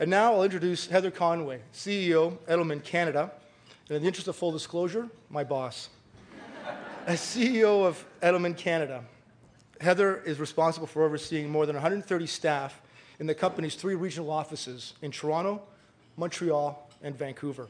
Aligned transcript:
And 0.00 0.08
now 0.08 0.32
I'll 0.32 0.44
introduce 0.44 0.86
Heather 0.86 1.10
Conway, 1.10 1.60
CEO, 1.74 2.38
Edelman 2.48 2.82
Canada, 2.82 3.30
and 3.86 3.96
in 3.96 4.02
the 4.02 4.08
interest 4.08 4.28
of 4.28 4.36
full 4.36 4.50
disclosure, 4.50 5.10
my 5.28 5.44
boss. 5.44 5.90
As 7.06 7.20
CEO 7.20 7.84
of 7.84 8.02
Edelman 8.22 8.56
Canada, 8.56 9.04
Heather 9.78 10.22
is 10.22 10.40
responsible 10.40 10.86
for 10.86 11.04
overseeing 11.04 11.50
more 11.50 11.66
than 11.66 11.76
130 11.76 12.26
staff 12.26 12.80
in 13.18 13.26
the 13.26 13.34
company's 13.34 13.74
three 13.74 13.94
regional 13.94 14.30
offices 14.30 14.94
in 15.02 15.10
Toronto, 15.10 15.60
Montreal, 16.16 16.88
and 17.02 17.14
Vancouver. 17.14 17.68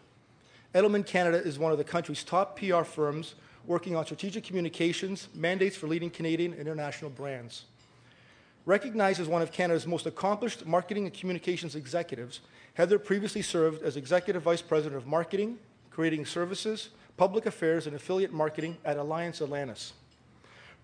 Edelman 0.73 1.05
Canada 1.05 1.39
is 1.43 1.59
one 1.59 1.73
of 1.73 1.79
the 1.79 1.85
country's 1.85 2.23
top 2.23 2.57
PR 2.57 2.85
firms 2.85 3.35
working 3.67 3.97
on 3.97 4.05
strategic 4.05 4.45
communications, 4.45 5.27
mandates 5.35 5.77
for 5.77 5.89
leading 5.89 6.11
Canadian 6.11 6.53
and 6.53 6.61
international 6.61 7.11
brands. 7.11 7.65
Recognized 8.71 9.19
as 9.19 9.27
one 9.27 9.43
of 9.43 9.51
Canada's 9.51 9.85
most 9.85 10.07
accomplished 10.07 10.65
marketing 10.65 11.05
and 11.05 11.13
communications 11.13 11.75
executives, 11.75 12.39
Heather 12.75 13.01
previously 13.01 13.43
served 13.43 13.83
as 13.83 13.97
Executive 13.97 14.43
Vice 14.43 14.63
President 14.63 14.95
of 14.95 15.09
Marketing, 15.09 15.59
Creating 15.91 16.25
Services, 16.25 16.91
Public 17.17 17.47
Affairs, 17.47 17.89
and 17.89 17.97
Affiliate 17.97 18.33
Marketing 18.33 18.77
at 18.85 18.97
Alliance 18.97 19.43
Atlantis. 19.43 19.95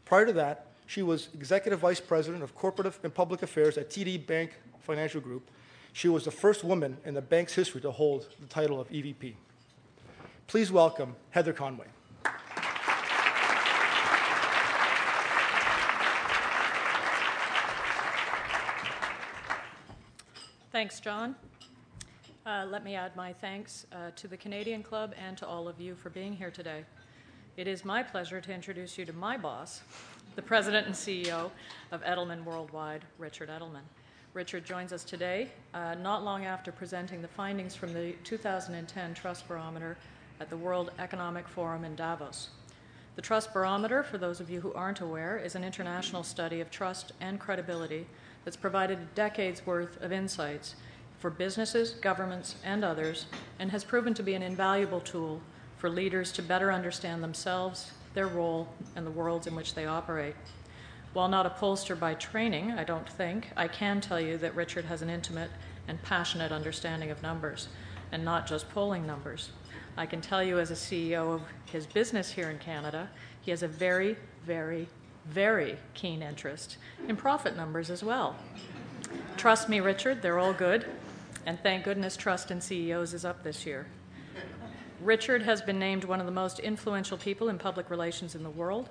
Prior 0.05 0.27
to 0.27 0.33
that, 0.33 0.67
she 0.87 1.05
was 1.05 1.29
Executive 1.33 1.79
Vice 1.79 2.01
President 2.01 2.43
of 2.43 2.57
Corporate 2.57 2.93
and 3.05 3.15
Public 3.15 3.45
Affairs 3.45 3.79
at 3.79 3.89
TD 3.89 4.27
Bank 4.27 4.55
Financial 4.81 5.21
Group. 5.21 5.49
She 5.93 6.09
was 6.09 6.25
the 6.25 6.33
first 6.33 6.65
woman 6.65 6.97
in 7.05 7.15
the 7.15 7.23
bank's 7.23 7.55
history 7.55 7.81
to 7.83 7.93
hold 7.93 8.27
the 8.41 8.49
title 8.49 8.81
of 8.81 8.89
EVP. 8.89 9.35
Please 10.49 10.73
welcome 10.73 11.15
Heather 11.31 11.53
Conway. 11.53 11.87
Thanks, 20.77 21.01
John. 21.01 21.35
Uh, 22.45 22.67
let 22.69 22.85
me 22.85 22.97
add 22.97 23.17
my 23.17 23.33
thanks 23.33 23.87
uh, 23.93 24.11
to 24.15 24.29
the 24.29 24.37
Canadian 24.37 24.83
Club 24.83 25.15
and 25.19 25.35
to 25.39 25.47
all 25.47 25.69
of 25.69 25.81
you 25.81 25.95
for 25.95 26.11
being 26.11 26.35
here 26.35 26.51
today. 26.51 26.85
It 27.57 27.67
is 27.67 27.83
my 27.83 28.03
pleasure 28.03 28.43
to 28.43 28.53
introduce 28.53 28.99
you 28.99 29.07
to 29.07 29.15
my 29.15 29.39
boss, 29.39 29.81
the 30.35 30.43
president 30.43 30.87
and 30.87 30.95
CEO 30.95 31.51
of 31.93 32.05
Edelman 32.05 32.45
Worldwide, 32.45 33.07
Richard 33.19 33.49
Edelman. 33.49 33.87
Richard 34.35 34.67
joins 34.67 34.93
us 34.93 35.03
today, 35.03 35.49
uh, 35.73 35.95
not 35.95 36.25
long 36.25 36.45
after 36.45 36.71
presenting 36.71 37.23
the 37.23 37.29
findings 37.29 37.75
from 37.75 37.95
the 37.95 38.13
2010 38.25 39.15
Trust 39.15 39.49
Barometer 39.49 39.97
at 40.41 40.51
the 40.51 40.59
World 40.59 40.91
Economic 40.99 41.49
Forum 41.49 41.87
in 41.87 41.97
Davos. 41.97 42.51
The 43.15 43.23
Trust 43.23 43.55
Barometer, 43.55 44.03
for 44.03 44.19
those 44.19 44.41
of 44.41 44.51
you 44.51 44.61
who 44.61 44.75
aren't 44.75 45.01
aware, 45.01 45.39
is 45.39 45.55
an 45.55 45.65
international 45.65 46.23
study 46.23 46.61
of 46.61 46.71
trust 46.71 47.13
and 47.23 47.41
credibility 47.41 48.07
that's 48.47 48.57
provided 48.57 48.97
a 49.01 49.15
decade's 49.17 49.67
worth 49.67 50.01
of 50.01 50.13
insights 50.13 50.77
for 51.19 51.31
businesses, 51.31 51.91
governments, 51.91 52.55
and 52.65 52.85
others, 52.85 53.27
and 53.59 53.73
has 53.73 53.83
proven 53.83 54.15
to 54.15 54.23
be 54.23 54.35
an 54.35 54.43
invaluable 54.43 55.01
tool 55.01 55.41
for 55.77 55.91
leaders 55.91 56.31
to 56.31 56.43
better 56.43 56.73
understand 56.73 57.25
themselves, 57.25 57.91
their 58.15 58.29
role, 58.29 58.69
and 58.95 59.05
the 59.05 59.11
worlds 59.11 59.49
in 59.49 59.57
which 59.57 59.75
they 59.75 59.85
operate. 59.85 60.37
While 61.13 61.27
not 61.27 61.45
a 61.45 61.51
pollster 61.51 61.99
by 61.99 62.15
training, 62.15 62.71
I 62.71 62.85
don't 62.85 63.09
think, 63.09 63.49
I 63.57 63.67
can 63.67 64.01
tell 64.01 64.21
you 64.21 64.39
that 64.39 64.55
Richard 64.55 64.85
has 64.85 65.03
an 65.03 65.11
intimate 65.11 65.51
and 65.89 66.01
passionate 66.05 66.53
understanding 66.53 67.11
of 67.11 67.21
numbers, 67.23 67.67
and 68.13 68.25
not 68.25 68.47
just 68.47 68.71
polling 68.71 69.09
numbers. 69.09 69.51
I 69.97 70.07
can 70.07 70.21
tell 70.21 70.43
you, 70.45 70.61
as 70.61 70.71
a 70.71 70.75
CEO 70.75 71.35
of 71.35 71.43
his 71.65 71.85
business 71.85 72.31
here 72.31 72.51
in 72.51 72.59
Canada, 72.59 73.09
he 73.41 73.51
has 73.51 73.65
a 73.65 73.69
very, 73.69 74.17
very, 74.45 74.87
very 75.31 75.79
keen 75.95 76.23
interest 76.23 76.79
in 77.09 77.17
profit 77.17 77.57
numbers 77.57 77.91
as 77.91 78.03
well. 78.03 78.37
Trust 79.37 79.69
me, 79.69 79.81
Richard, 79.81 80.23
they're 80.23 80.39
all 80.39 80.53
good, 80.53 80.87
and 81.45 81.61
thank 81.63 81.85
goodness 81.85 82.17
Trust 82.17 82.51
in 82.51 82.61
CEOs 82.61 83.15
is 83.15 83.25
up 83.25 83.43
this 83.43 83.67
year. 83.67 83.87
Richard 85.01 85.43
has 85.43 85.61
been 85.61 85.79
named 85.79 86.05
one 86.05 86.21
of 86.21 86.27
the 86.27 86.33
most 86.33 86.59
influential 86.59 87.19
people 87.19 87.49
in 87.49 87.59
public 87.59 87.91
relations 87.91 88.35
in 88.35 88.43
the 88.43 88.51
world. 88.51 88.89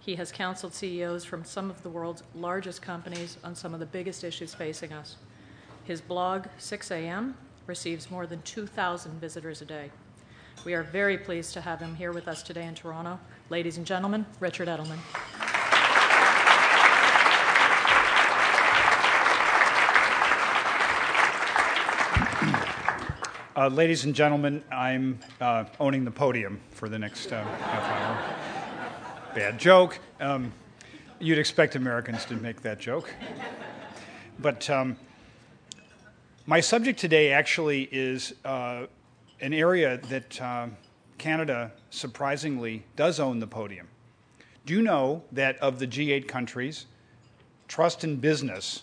He 0.00 0.16
has 0.16 0.32
counseled 0.32 0.74
CEOs 0.74 1.24
from 1.24 1.44
some 1.44 1.70
of 1.70 1.82
the 1.82 1.88
world's 1.88 2.22
largest 2.34 2.82
companies 2.82 3.38
on 3.44 3.54
some 3.54 3.72
of 3.72 3.80
the 3.80 3.86
biggest 3.86 4.24
issues 4.24 4.54
facing 4.54 4.92
us. 4.92 5.16
His 5.84 6.00
blog, 6.00 6.46
6 6.58 6.90
a.m., 6.90 7.36
receives 7.66 8.10
more 8.10 8.26
than 8.26 8.42
2,000 8.42 9.20
visitors 9.20 9.62
a 9.62 9.64
day. 9.64 9.90
We 10.64 10.74
are 10.74 10.82
very 10.82 11.18
pleased 11.18 11.52
to 11.54 11.60
have 11.60 11.80
him 11.80 11.94
here 11.94 12.12
with 12.12 12.28
us 12.28 12.42
today 12.42 12.66
in 12.66 12.74
Toronto. 12.74 13.20
Ladies 13.50 13.76
and 13.76 13.86
gentlemen, 13.86 14.26
Richard 14.40 14.68
Edelman. 14.68 15.45
Uh, 23.56 23.68
ladies 23.68 24.04
and 24.04 24.14
gentlemen, 24.14 24.62
I'm 24.70 25.18
uh, 25.40 25.64
owning 25.80 26.04
the 26.04 26.10
podium 26.10 26.60
for 26.72 26.90
the 26.90 26.98
next 26.98 27.32
uh, 27.32 27.42
half 27.42 27.84
hour 27.90 29.34
bad 29.34 29.58
joke. 29.58 29.98
Um, 30.20 30.52
you'd 31.20 31.38
expect 31.38 31.74
Americans 31.74 32.26
to 32.26 32.34
make 32.36 32.60
that 32.60 32.78
joke. 32.78 33.14
But 34.38 34.68
um, 34.68 34.98
my 36.44 36.60
subject 36.60 37.00
today 37.00 37.32
actually 37.32 37.88
is 37.90 38.34
uh, 38.44 38.88
an 39.40 39.54
area 39.54 40.02
that 40.10 40.38
uh, 40.38 40.66
Canada 41.16 41.72
surprisingly 41.88 42.84
does 42.94 43.18
own 43.18 43.38
the 43.38 43.46
podium. 43.46 43.88
Do 44.66 44.74
you 44.74 44.82
know 44.82 45.22
that 45.32 45.56
of 45.60 45.78
the 45.78 45.86
G8 45.86 46.28
countries, 46.28 46.84
trust 47.68 48.04
in 48.04 48.16
business, 48.16 48.82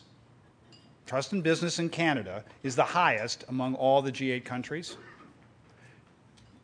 trust 1.06 1.34
in 1.34 1.42
business 1.42 1.80
in 1.80 1.90
Canada 1.90 2.44
is 2.64 2.76
the 2.76 2.84
highest 2.84 3.46
among 3.50 3.76
all 3.76 4.02
the 4.02 4.12
G8 4.12 4.46
countries? 4.46 4.98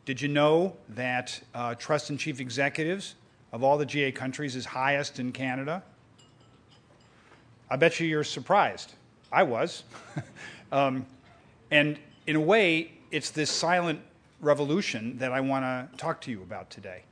Did 0.04 0.20
you 0.20 0.28
know 0.28 0.76
that 0.90 1.40
uh, 1.54 1.74
trust 1.74 2.10
in 2.10 2.18
chief 2.18 2.40
executives 2.40 3.14
of 3.52 3.64
all 3.64 3.76
the 3.76 3.86
G8 3.86 4.14
countries 4.14 4.56
is 4.56 4.64
highest 4.64 5.18
in 5.18 5.32
Canada. 5.32 5.82
I 7.68 7.76
bet 7.76 7.98
you 8.00 8.06
you're 8.06 8.24
surprised. 8.24 8.94
I 9.32 9.42
was. 9.42 9.84
um, 10.72 11.06
and 11.70 11.98
in 12.26 12.36
a 12.36 12.40
way, 12.40 12.92
it's 13.10 13.30
this 13.30 13.50
silent 13.50 14.00
revolution 14.40 15.18
that 15.18 15.32
I 15.32 15.40
want 15.40 15.64
to 15.64 15.96
talk 15.96 16.20
to 16.22 16.30
you 16.30 16.42
about 16.42 16.70
today. 16.70 17.02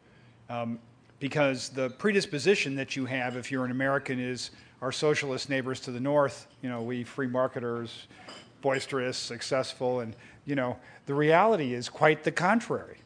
Um, 0.49 0.79
because 1.21 1.69
the 1.71 1.91
predisposition 1.91 2.77
that 2.77 2.95
you 2.95 3.05
have 3.05 3.37
if 3.37 3.51
you're 3.51 3.65
an 3.65 3.71
American 3.71 4.21
is 4.21 4.51
our 4.81 4.93
socialist 4.93 5.49
neighbors 5.49 5.81
to 5.81 5.91
the 5.91 6.01
north, 6.01 6.47
you 6.63 6.69
know, 6.69 6.83
we 6.83 7.05
free 7.05 7.27
marketers, 7.27 8.07
boisterous, 8.63 9.17
successful, 9.17 10.01
and, 10.01 10.15
you 10.47 10.55
know, 10.55 10.77
the 11.07 11.15
reality 11.15 11.75
is 11.75 11.89
quite 11.89 12.25
the 12.25 12.33
contrary. 12.33 12.99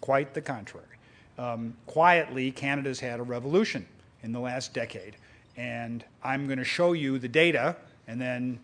Quite 0.00 0.34
the 0.34 0.42
contrary 0.42 0.96
um, 1.38 1.76
quietly, 1.86 2.50
Canada's 2.50 3.00
had 3.00 3.20
a 3.20 3.22
revolution 3.22 3.86
in 4.22 4.32
the 4.32 4.40
last 4.40 4.72
decade. 4.72 5.16
And 5.56 6.04
I'm 6.22 6.46
going 6.46 6.58
to 6.58 6.64
show 6.64 6.92
you 6.92 7.18
the 7.18 7.28
data, 7.28 7.76
and 8.06 8.20
then 8.20 8.58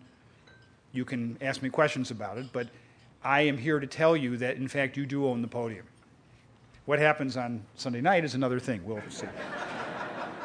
you 0.91 1.05
can 1.05 1.37
ask 1.41 1.61
me 1.61 1.69
questions 1.69 2.11
about 2.11 2.37
it. 2.37 2.47
But 2.51 2.67
I 3.23 3.41
am 3.41 3.57
here 3.57 3.79
to 3.79 3.87
tell 3.87 4.15
you 4.15 4.37
that, 4.37 4.57
in 4.57 4.67
fact, 4.67 4.97
you 4.97 5.05
do 5.05 5.27
own 5.27 5.41
the 5.41 5.47
podium. 5.47 5.85
What 6.85 6.99
happens 6.99 7.37
on 7.37 7.63
Sunday 7.75 8.01
night 8.01 8.25
is 8.25 8.35
another 8.35 8.59
thing. 8.59 8.83
We'll 8.85 9.01
see. 9.09 9.27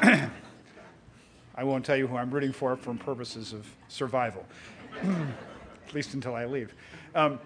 I 1.59 1.63
won't 1.65 1.83
tell 1.83 1.97
you 1.97 2.07
who 2.07 2.15
I'm 2.15 2.31
rooting 2.31 2.53
for 2.53 2.77
for 2.77 2.93
purposes 2.93 3.51
of 3.51 3.67
survival, 3.89 4.45
at 5.03 5.93
least 5.93 6.13
until 6.13 6.33
I 6.33 6.45
leave. 6.45 6.73
Um, 7.13 7.37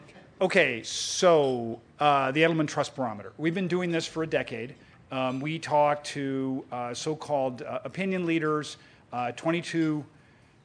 Okay, 0.42 0.84
so 0.84 1.80
uh, 2.00 2.32
the 2.32 2.42
Edelman 2.42 2.68
Trust 2.68 2.96
Barometer. 2.96 3.32
We've 3.38 3.54
been 3.54 3.68
doing 3.68 3.92
this 3.92 4.06
for 4.06 4.24
a 4.24 4.28
decade. 4.28 4.76
Um, 5.10 5.40
we 5.40 5.58
talk 5.58 6.04
to 6.06 6.66
uh, 6.70 6.94
so 6.94 7.16
called 7.16 7.62
uh, 7.62 7.80
opinion 7.86 8.26
leaders, 8.26 8.76
uh, 9.14 9.32
22 9.34 10.04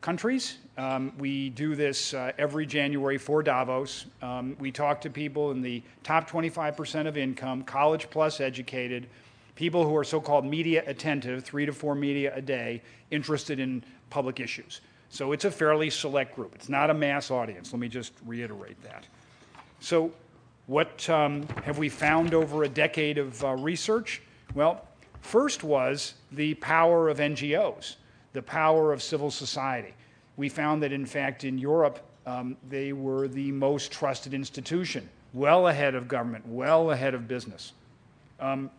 countries. 0.00 0.56
Um, 0.78 1.12
we 1.18 1.50
do 1.50 1.76
this 1.76 2.12
uh, 2.12 2.32
every 2.38 2.66
January 2.66 3.18
for 3.18 3.40
Davos. 3.42 4.06
Um, 4.20 4.56
we 4.58 4.72
talk 4.72 5.00
to 5.02 5.10
people 5.10 5.52
in 5.52 5.62
the 5.62 5.82
top 6.02 6.28
25% 6.28 7.06
of 7.06 7.16
income, 7.16 7.62
college 7.62 8.10
plus 8.10 8.40
educated, 8.40 9.06
people 9.58 9.84
who 9.84 9.96
are 9.96 10.04
so 10.04 10.20
called 10.20 10.44
media 10.44 10.84
attentive, 10.86 11.42
three 11.42 11.66
to 11.66 11.72
four 11.72 11.96
media 11.96 12.32
a 12.32 12.40
day, 12.40 12.80
interested 13.10 13.58
in 13.58 13.82
public 14.08 14.38
issues. 14.38 14.82
So 15.08 15.32
it's 15.32 15.44
a 15.44 15.50
fairly 15.50 15.90
select 15.90 16.36
group. 16.36 16.54
It's 16.54 16.68
not 16.68 16.90
a 16.90 16.94
mass 16.94 17.32
audience. 17.32 17.72
Let 17.72 17.80
me 17.80 17.88
just 17.88 18.12
reiterate 18.24 18.80
that. 18.84 19.04
So, 19.80 20.12
what 20.68 21.10
um, 21.10 21.44
have 21.64 21.76
we 21.76 21.88
found 21.88 22.34
over 22.34 22.62
a 22.62 22.68
decade 22.68 23.18
of 23.18 23.42
uh, 23.42 23.56
research? 23.56 24.22
Well, 24.54 24.86
first 25.22 25.64
was 25.64 26.14
the 26.30 26.54
power 26.54 27.08
of 27.08 27.18
NGOs, 27.18 27.96
the 28.34 28.42
power 28.42 28.92
of 28.92 29.02
civil 29.02 29.30
society. 29.30 29.92
We 30.36 30.48
found 30.48 30.84
that, 30.84 30.92
in 30.92 31.04
fact, 31.04 31.42
in 31.42 31.58
Europe, 31.58 31.98
um, 32.26 32.56
they 32.68 32.92
were 32.92 33.26
the 33.26 33.50
most 33.50 33.90
trusted 33.90 34.34
institution, 34.34 35.08
well 35.34 35.66
ahead 35.66 35.96
of 35.96 36.06
government, 36.06 36.46
well 36.46 36.92
ahead 36.92 37.14
of 37.14 37.26
business. 37.26 37.72
Um, 38.38 38.70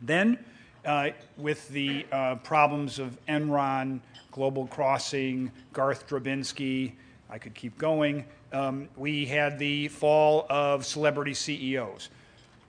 then, 0.00 0.38
uh, 0.84 1.10
with 1.36 1.68
the 1.68 2.06
uh, 2.12 2.36
problems 2.36 2.98
of 2.98 3.18
Enron, 3.26 4.00
Global 4.30 4.66
Crossing, 4.66 5.50
Garth 5.72 6.08
Drabinsky, 6.08 6.92
I 7.30 7.38
could 7.38 7.54
keep 7.54 7.76
going. 7.76 8.24
Um, 8.52 8.88
we 8.96 9.26
had 9.26 9.58
the 9.58 9.88
fall 9.88 10.46
of 10.48 10.86
celebrity 10.86 11.34
CEOs. 11.34 12.08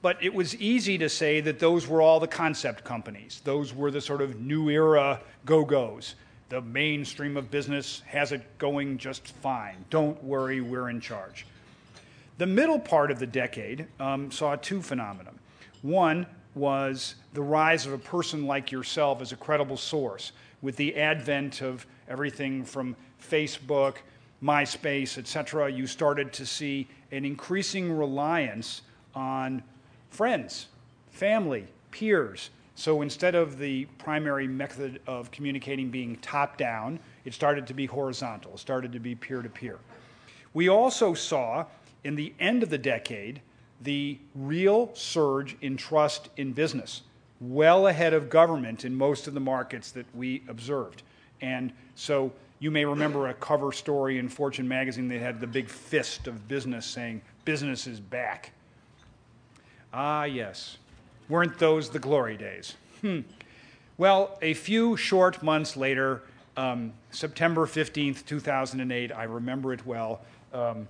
But 0.01 0.23
it 0.23 0.33
was 0.33 0.55
easy 0.55 0.97
to 0.97 1.09
say 1.09 1.41
that 1.41 1.59
those 1.59 1.87
were 1.87 2.01
all 2.01 2.19
the 2.19 2.27
concept 2.27 2.83
companies. 2.83 3.41
Those 3.43 3.73
were 3.73 3.91
the 3.91 4.01
sort 4.01 4.21
of 4.21 4.39
new 4.39 4.69
era 4.69 5.21
go 5.45 5.65
go's. 5.65 6.15
The 6.47 6.61
mainstream 6.61 7.37
of 7.37 7.51
business 7.51 8.01
has 8.07 8.31
it 8.31 8.57
going 8.57 8.97
just 8.97 9.27
fine. 9.27 9.85
Don't 9.89 10.21
worry, 10.23 10.61
we're 10.61 10.89
in 10.89 11.01
charge. 11.01 11.45
The 12.37 12.47
middle 12.47 12.79
part 12.79 13.11
of 13.11 13.19
the 13.19 13.27
decade 13.27 13.87
um, 13.99 14.31
saw 14.31 14.55
two 14.55 14.81
phenomena. 14.81 15.31
One 15.81 16.25
was 16.55 17.15
the 17.33 17.41
rise 17.41 17.85
of 17.85 17.93
a 17.93 17.97
person 17.97 18.45
like 18.45 18.71
yourself 18.71 19.21
as 19.21 19.31
a 19.31 19.35
credible 19.35 19.77
source, 19.77 20.31
with 20.61 20.75
the 20.75 20.95
advent 20.95 21.61
of 21.61 21.85
everything 22.07 22.63
from 22.63 22.95
Facebook, 23.21 23.97
MySpace, 24.43 25.17
etc. 25.17 25.71
You 25.71 25.85
started 25.87 26.33
to 26.33 26.45
see 26.45 26.87
an 27.11 27.25
increasing 27.25 27.91
reliance 27.91 28.81
on 29.15 29.63
friends, 30.09 30.67
family, 31.11 31.67
peers. 31.91 32.49
So 32.75 33.01
instead 33.01 33.35
of 33.35 33.57
the 33.57 33.85
primary 33.97 34.47
method 34.47 35.01
of 35.05 35.31
communicating 35.31 35.89
being 35.89 36.15
top 36.17 36.57
down, 36.57 36.99
it 37.25 37.33
started 37.33 37.67
to 37.67 37.73
be 37.73 37.85
horizontal, 37.85 38.53
it 38.53 38.59
started 38.59 38.93
to 38.93 38.99
be 38.99 39.15
peer 39.15 39.41
to 39.41 39.49
peer. 39.49 39.79
We 40.53 40.69
also 40.69 41.13
saw 41.13 41.65
in 42.03 42.15
the 42.15 42.33
end 42.39 42.63
of 42.63 42.69
the 42.69 42.77
decade 42.77 43.41
the 43.81 44.17
real 44.35 44.91
surge 44.93 45.55
in 45.61 45.77
trust 45.77 46.29
in 46.37 46.53
business, 46.53 47.01
well 47.39 47.87
ahead 47.87 48.13
of 48.13 48.29
government 48.29 48.83
in 48.85 48.95
most 48.95 49.27
of 49.27 49.33
the 49.33 49.39
markets 49.39 49.91
that 49.91 50.05
we 50.13 50.43
observed. 50.47 51.03
And 51.41 51.71
so 51.95 52.31
you 52.59 52.71
may 52.71 52.83
remember 52.83 53.29
a 53.29 53.33
cover 53.33 53.71
story 53.71 54.17
in 54.17 54.27
Fortune 54.27 54.67
magazine 54.67 55.07
that 55.09 55.19
had 55.19 55.39
the 55.39 55.47
big 55.47 55.69
fist 55.69 56.27
of 56.27 56.47
business 56.47 56.85
saying, 56.85 57.21
Business 57.45 57.87
is 57.87 57.99
back. 57.99 58.51
Ah, 59.93 60.25
yes. 60.25 60.77
Weren't 61.29 61.57
those 61.57 61.89
the 61.89 61.99
glory 61.99 62.37
days? 62.37 62.75
Hmm. 63.01 63.21
Well, 63.97 64.37
a 64.41 64.53
few 64.53 64.97
short 64.97 65.41
months 65.41 65.75
later, 65.75 66.21
um, 66.57 66.93
September 67.11 67.65
15th, 67.65 68.25
2008, 68.25 69.11
I 69.11 69.23
remember 69.23 69.73
it 69.73 69.85
well 69.85 70.21
um, 70.53 70.87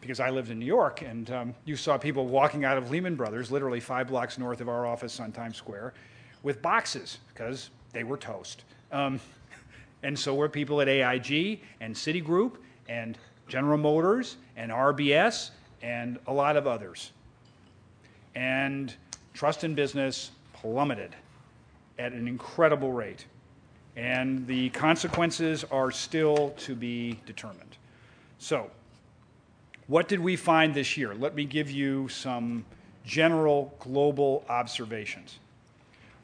because 0.00 0.20
I 0.20 0.30
lived 0.30 0.50
in 0.50 0.58
New 0.58 0.66
York, 0.66 1.02
and 1.02 1.30
um, 1.30 1.54
you 1.64 1.76
saw 1.76 1.98
people 1.98 2.26
walking 2.26 2.64
out 2.64 2.78
of 2.78 2.90
Lehman 2.90 3.16
Brothers, 3.16 3.50
literally 3.50 3.80
five 3.80 4.08
blocks 4.08 4.38
north 4.38 4.60
of 4.60 4.68
our 4.68 4.86
office 4.86 5.20
on 5.20 5.32
Times 5.32 5.56
Square, 5.56 5.94
with 6.42 6.62
boxes 6.62 7.18
because 7.28 7.70
they 7.92 8.04
were 8.04 8.16
toast. 8.16 8.64
Um, 8.92 9.20
and 10.02 10.18
so 10.18 10.34
were 10.34 10.48
people 10.48 10.80
at 10.80 10.88
AIG 10.88 11.60
and 11.80 11.94
Citigroup 11.94 12.56
and 12.88 13.18
General 13.48 13.78
Motors 13.78 14.36
and 14.56 14.70
RBS 14.70 15.50
and 15.82 16.18
a 16.26 16.32
lot 16.32 16.56
of 16.56 16.66
others 16.66 17.12
and 18.34 18.94
trust 19.34 19.64
in 19.64 19.74
business 19.74 20.30
plummeted 20.52 21.14
at 21.98 22.12
an 22.12 22.28
incredible 22.28 22.92
rate. 22.92 23.26
And 23.96 24.46
the 24.46 24.70
consequences 24.70 25.64
are 25.64 25.90
still 25.90 26.50
to 26.58 26.74
be 26.74 27.18
determined. 27.26 27.76
So, 28.38 28.70
what 29.90 30.06
did 30.06 30.20
we 30.20 30.36
find 30.36 30.72
this 30.72 30.96
year? 30.96 31.16
Let 31.16 31.34
me 31.34 31.44
give 31.44 31.68
you 31.68 32.06
some 32.06 32.64
general 33.04 33.74
global 33.80 34.44
observations. 34.48 35.40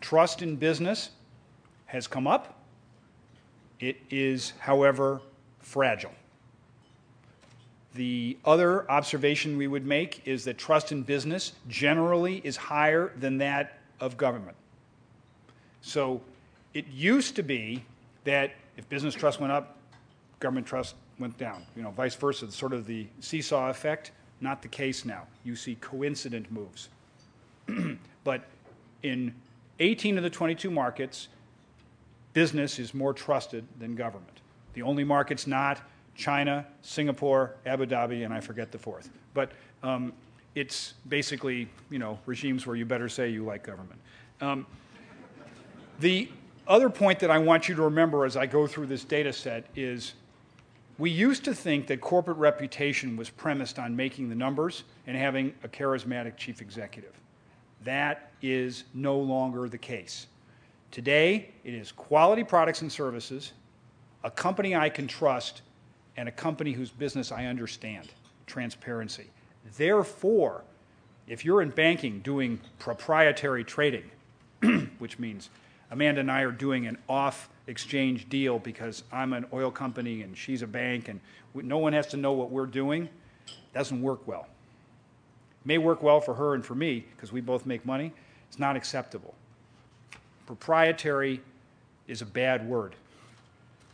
Trust 0.01 0.41
in 0.41 0.55
business 0.55 1.11
has 1.87 2.07
come 2.07 2.29
up. 2.29 2.61
It 3.81 3.97
is, 4.09 4.53
however, 4.61 5.21
fragile. 5.59 6.13
The 7.95 8.39
other 8.45 8.89
observation 8.89 9.57
we 9.57 9.67
would 9.67 9.85
make 9.85 10.23
is 10.29 10.45
that 10.45 10.59
trust 10.59 10.93
in 10.93 11.03
business 11.03 11.53
generally 11.67 12.41
is 12.45 12.57
higher 12.57 13.13
than 13.19 13.39
that 13.39 13.81
of 13.99 14.17
government. 14.17 14.57
So 15.81 16.21
it 16.73 16.87
used 16.87 17.35
to 17.35 17.43
be 17.43 17.83
that 18.23 18.53
if 18.77 18.89
business 18.89 19.15
trust 19.15 19.41
went 19.41 19.53
up, 19.53 19.77
government 20.39 20.69
trust 20.69 20.95
went 21.19 21.37
down. 21.39 21.65
You 21.77 21.83
know, 21.83 21.91
vice 21.91 22.15
versa, 22.15 22.51
sort 22.51 22.73
of 22.73 22.87
the 22.87 23.07
seesaw 23.21 23.71
effect. 23.71 24.13
Not 24.41 24.63
the 24.63 24.69
case 24.69 25.05
now. 25.05 25.23
You 25.45 25.57
see 25.57 25.77
coincident 25.77 26.51
moves. 26.53 26.89
but 28.25 28.45
in 29.03 29.35
18 29.81 30.19
of 30.19 30.23
the 30.23 30.31
22 30.31 30.71
markets, 30.71 31.29
business 32.33 32.79
is 32.79 32.93
more 32.93 33.15
trusted 33.15 33.65
than 33.79 33.95
government. 33.95 34.41
The 34.75 34.83
only 34.83 35.05
markets 35.05 35.47
not 35.47 35.81
China, 36.15 36.67
Singapore, 36.83 37.55
Abu 37.65 37.87
Dhabi, 37.87 38.25
and 38.25 38.33
I 38.33 38.41
forget 38.41 38.73
the 38.73 38.79
fourth. 38.79 39.11
But 39.35 39.53
um, 39.83 40.13
it's 40.55 40.95
basically, 41.09 41.69
you 41.91 41.99
know, 41.99 42.19
regimes 42.27 42.67
where 42.67 42.77
you 42.77 42.85
better 42.85 43.09
say 43.09 43.29
you 43.29 43.45
like 43.45 43.63
government. 43.63 44.01
Um, 44.41 44.67
the 46.01 46.29
other 46.67 46.91
point 46.91 47.21
that 47.21 47.31
I 47.31 47.39
want 47.39 47.69
you 47.69 47.75
to 47.75 47.83
remember 47.83 48.25
as 48.25 48.37
I 48.37 48.47
go 48.47 48.67
through 48.67 48.87
this 48.87 49.05
data 49.05 49.33
set 49.33 49.67
is 49.77 50.15
we 50.99 51.11
used 51.11 51.45
to 51.45 51.55
think 51.55 51.87
that 51.89 52.01
corporate 52.01 52.39
reputation 52.39 53.17
was 53.17 53.29
premised 53.29 53.79
on 53.79 53.95
making 53.95 54.29
the 54.29 54.35
numbers 54.35 54.85
and 55.07 55.17
having 55.17 55.53
a 55.63 55.69
charismatic 55.69 56.37
chief 56.37 56.63
executive. 56.63 57.13
That 57.85 58.31
is 58.41 58.85
no 58.95 59.19
longer 59.19 59.69
the 59.69 59.79
case. 59.79 60.27
Today, 60.91 61.51
it 61.65 61.75
is 61.75 61.93
quality 61.93 62.43
products 62.45 62.81
and 62.81 62.91
services, 62.91 63.53
a 64.25 64.31
company 64.31 64.75
I 64.75 64.89
can 64.89 65.07
trust, 65.07 65.63
and 66.17 66.29
a 66.29 66.33
company 66.33 66.73
whose 66.73 66.91
business 66.91 67.31
I 67.31 67.45
understand, 67.45 68.09
transparency. 68.47 69.27
Therefore, 69.77 70.65
if 71.27 71.45
you're 71.45 71.61
in 71.61 71.71
banking 71.71 72.21
doing 72.21 72.59
proprietary 72.79 73.65
trading, 73.65 74.11
which 74.99 75.19
means 75.19 75.51
Amanda 75.91 76.21
and 76.21 76.31
I 76.31 76.43
are 76.43 76.53
doing 76.53 76.87
an 76.87 76.99
off 77.09 77.49
exchange 77.67 78.29
deal 78.29 78.59
because 78.59 79.05
I'm 79.13 79.33
an 79.33 79.47
oil 79.53 79.71
company 79.71 80.23
and 80.23 80.37
she's 80.37 80.63
a 80.63 80.67
bank 80.67 81.09
and 81.09 81.21
no 81.55 81.79
one 81.79 81.93
has 81.93 82.07
to 82.09 82.17
know 82.17 82.33
what 82.33 82.51
we're 82.51 82.67
doing, 82.67 83.09
doesn't 83.73 84.01
work 84.03 84.27
well. 84.27 84.47
It 85.63 85.67
may 85.67 85.79
work 85.79 86.03
well 86.03 86.21
for 86.21 86.35
her 86.35 86.55
and 86.55 86.65
for 86.65 86.75
me 86.75 87.05
because 87.15 87.33
we 87.33 87.41
both 87.41 87.67
make 87.67 87.85
money. 87.87 88.13
It's 88.49 88.59
not 88.59 88.77
acceptable. 88.77 89.35
Proprietary 90.47 91.41
is 92.07 92.23
a 92.23 92.27
bad 92.27 92.69
word. 92.69 92.95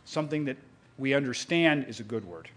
Something 0.05 0.45
that 0.45 0.57
we 0.97 1.13
understand 1.13 1.85
is 1.87 1.99
a 1.99 2.03
good 2.03 2.25
word. 2.25 2.49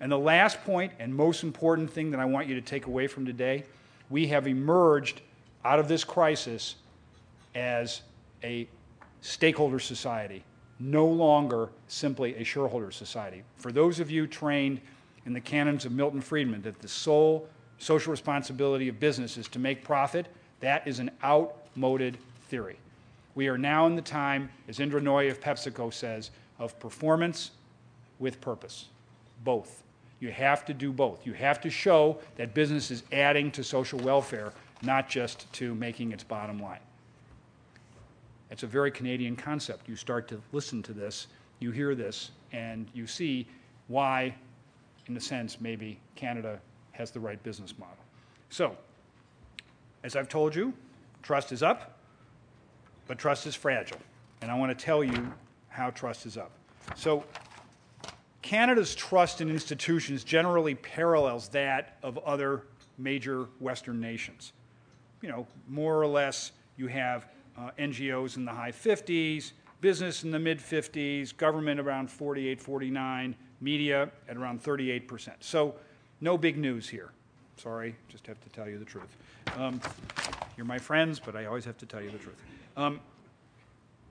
And 0.00 0.10
the 0.10 0.18
last 0.18 0.62
point 0.64 0.92
and 0.98 1.14
most 1.14 1.42
important 1.42 1.90
thing 1.90 2.10
that 2.10 2.20
I 2.20 2.24
want 2.24 2.46
you 2.46 2.54
to 2.54 2.60
take 2.60 2.86
away 2.86 3.06
from 3.06 3.26
today 3.26 3.64
we 4.10 4.26
have 4.26 4.46
emerged 4.46 5.22
out 5.64 5.78
of 5.78 5.88
this 5.88 6.04
crisis 6.04 6.74
as 7.54 8.02
a 8.42 8.68
stakeholder 9.20 9.78
society, 9.78 10.44
no 10.78 11.06
longer 11.06 11.68
simply 11.88 12.34
a 12.36 12.44
shareholder 12.44 12.90
society. 12.90 13.42
For 13.56 13.70
those 13.70 14.00
of 14.00 14.10
you 14.10 14.26
trained 14.26 14.80
in 15.26 15.32
the 15.32 15.40
canons 15.40 15.84
of 15.84 15.92
Milton 15.92 16.20
Friedman 16.20 16.62
that 16.62 16.80
the 16.80 16.88
sole 16.88 17.48
social 17.78 18.10
responsibility 18.10 18.88
of 18.88 19.00
business 19.00 19.36
is 19.36 19.48
to 19.48 19.58
make 19.58 19.84
profit, 19.84 20.26
that 20.60 20.86
is 20.86 20.98
an 20.98 21.10
outmoded 21.24 22.18
theory. 22.48 22.78
We 23.34 23.48
are 23.48 23.58
now 23.58 23.86
in 23.86 23.94
the 23.94 24.02
time, 24.02 24.50
as 24.68 24.80
Indra 24.80 25.00
Nooyi 25.00 25.30
of 25.30 25.40
PepsiCo 25.40 25.92
says, 25.92 26.30
of 26.58 26.78
performance 26.78 27.52
with 28.18 28.40
purpose. 28.40 28.86
Both. 29.44 29.82
You 30.20 30.30
have 30.30 30.66
to 30.66 30.74
do 30.74 30.92
both. 30.92 31.26
You 31.26 31.32
have 31.32 31.60
to 31.62 31.70
show 31.70 32.18
that 32.36 32.52
business 32.52 32.90
is 32.90 33.02
adding 33.12 33.50
to 33.52 33.64
social 33.64 33.98
welfare, 34.00 34.52
not 34.82 35.08
just 35.08 35.50
to 35.54 35.74
making 35.74 36.12
its 36.12 36.22
bottom 36.24 36.60
line. 36.60 36.80
It's 38.50 38.64
a 38.64 38.66
very 38.66 38.90
Canadian 38.90 39.36
concept. 39.36 39.88
You 39.88 39.96
start 39.96 40.26
to 40.28 40.40
listen 40.52 40.82
to 40.82 40.92
this, 40.92 41.28
you 41.60 41.70
hear 41.70 41.94
this, 41.94 42.32
and 42.52 42.88
you 42.94 43.06
see 43.06 43.46
why, 43.88 44.34
in 45.06 45.16
a 45.16 45.20
sense, 45.20 45.60
maybe 45.60 45.98
Canada 46.16 46.60
has 46.92 47.10
the 47.10 47.20
right 47.20 47.40
business 47.42 47.74
model. 47.78 47.96
So, 48.50 48.76
as 50.02 50.16
I've 50.16 50.28
told 50.28 50.54
you, 50.54 50.72
trust 51.22 51.52
is 51.52 51.62
up, 51.62 51.98
but 53.06 53.18
trust 53.18 53.46
is 53.46 53.54
fragile. 53.54 54.00
And 54.42 54.50
I 54.50 54.58
want 54.58 54.76
to 54.76 54.84
tell 54.84 55.04
you 55.04 55.32
how 55.68 55.90
trust 55.90 56.26
is 56.26 56.36
up. 56.36 56.50
So, 56.96 57.24
Canada's 58.42 58.94
trust 58.94 59.40
in 59.40 59.48
institutions 59.48 60.24
generally 60.24 60.74
parallels 60.74 61.48
that 61.50 61.98
of 62.02 62.18
other 62.18 62.62
major 62.98 63.46
Western 63.60 64.00
nations. 64.00 64.52
You 65.22 65.28
know, 65.28 65.46
more 65.68 66.00
or 66.00 66.06
less, 66.06 66.52
you 66.76 66.86
have 66.88 67.26
uh, 67.58 67.70
NGOs 67.78 68.36
in 68.36 68.44
the 68.44 68.52
high 68.52 68.72
50s, 68.72 69.52
business 69.80 70.24
in 70.24 70.30
the 70.30 70.38
mid 70.38 70.58
50s, 70.58 71.36
government 71.36 71.80
around 71.80 72.10
48, 72.10 72.60
49, 72.60 73.34
media 73.60 74.10
at 74.28 74.36
around 74.36 74.62
38%. 74.62 75.30
So, 75.40 75.74
no 76.20 76.36
big 76.36 76.58
news 76.58 76.88
here. 76.88 77.10
Sorry, 77.56 77.94
just 78.08 78.26
have 78.26 78.40
to 78.42 78.48
tell 78.50 78.68
you 78.68 78.78
the 78.78 78.84
truth. 78.84 79.16
Um, 79.56 79.80
you're 80.56 80.66
my 80.66 80.78
friends, 80.78 81.20
but 81.20 81.36
I 81.36 81.46
always 81.46 81.64
have 81.64 81.78
to 81.78 81.86
tell 81.86 82.02
you 82.02 82.10
the 82.10 82.18
truth. 82.18 82.42
Um, 82.76 83.00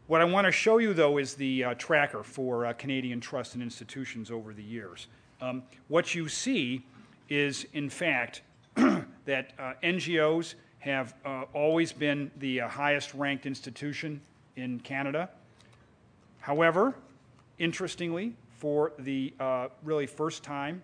what 0.08 0.22
I 0.22 0.24
want 0.24 0.46
to 0.46 0.52
show 0.52 0.80
you, 0.80 0.94
though, 0.94 1.18
is 1.20 1.36
the 1.36 1.64
uh, 1.64 1.74
tracker 1.76 2.24
for 2.24 2.66
uh, 2.66 2.74
Canadian 2.74 3.20
trust 3.20 3.54
and 3.54 3.62
institutions 3.62 4.32
over 4.32 4.54
the 4.54 4.64
years. 4.64 5.08
Um, 5.42 5.64
what 5.88 6.16
you 6.16 6.28
see 6.28 6.84
is, 7.30 7.68
in 7.74 7.90
fact, 7.90 8.42
that 8.76 9.54
uh, 9.60 9.74
NGOs 9.84 10.56
have 10.80 11.14
uh, 11.26 11.44
always 11.54 11.92
been 11.92 12.32
the 12.38 12.62
uh, 12.62 12.68
highest 12.68 13.14
ranked 13.14 13.46
institution 13.46 14.22
in 14.56 14.80
Canada. 14.80 15.30
However, 16.40 16.96
interestingly, 17.58 18.34
for 18.58 18.94
the 19.00 19.34
uh, 19.40 19.68
really 19.84 20.08
first 20.08 20.44
time, 20.44 20.82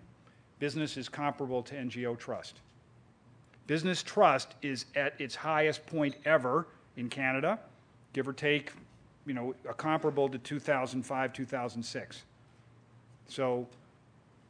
business 0.59 0.97
is 0.97 1.09
comparable 1.09 1.63
to 1.63 1.75
NGO 1.75 2.17
trust. 2.17 2.59
Business 3.67 4.03
trust 4.03 4.55
is 4.61 4.85
at 4.95 5.19
its 5.19 5.35
highest 5.35 5.85
point 5.87 6.15
ever 6.25 6.67
in 6.97 7.09
Canada, 7.09 7.59
give 8.13 8.27
or 8.27 8.33
take, 8.33 8.71
you 9.25 9.33
know, 9.33 9.55
a 9.67 9.73
comparable 9.73 10.29
to 10.29 10.37
2005, 10.37 11.33
2006. 11.33 12.23
So, 13.27 13.67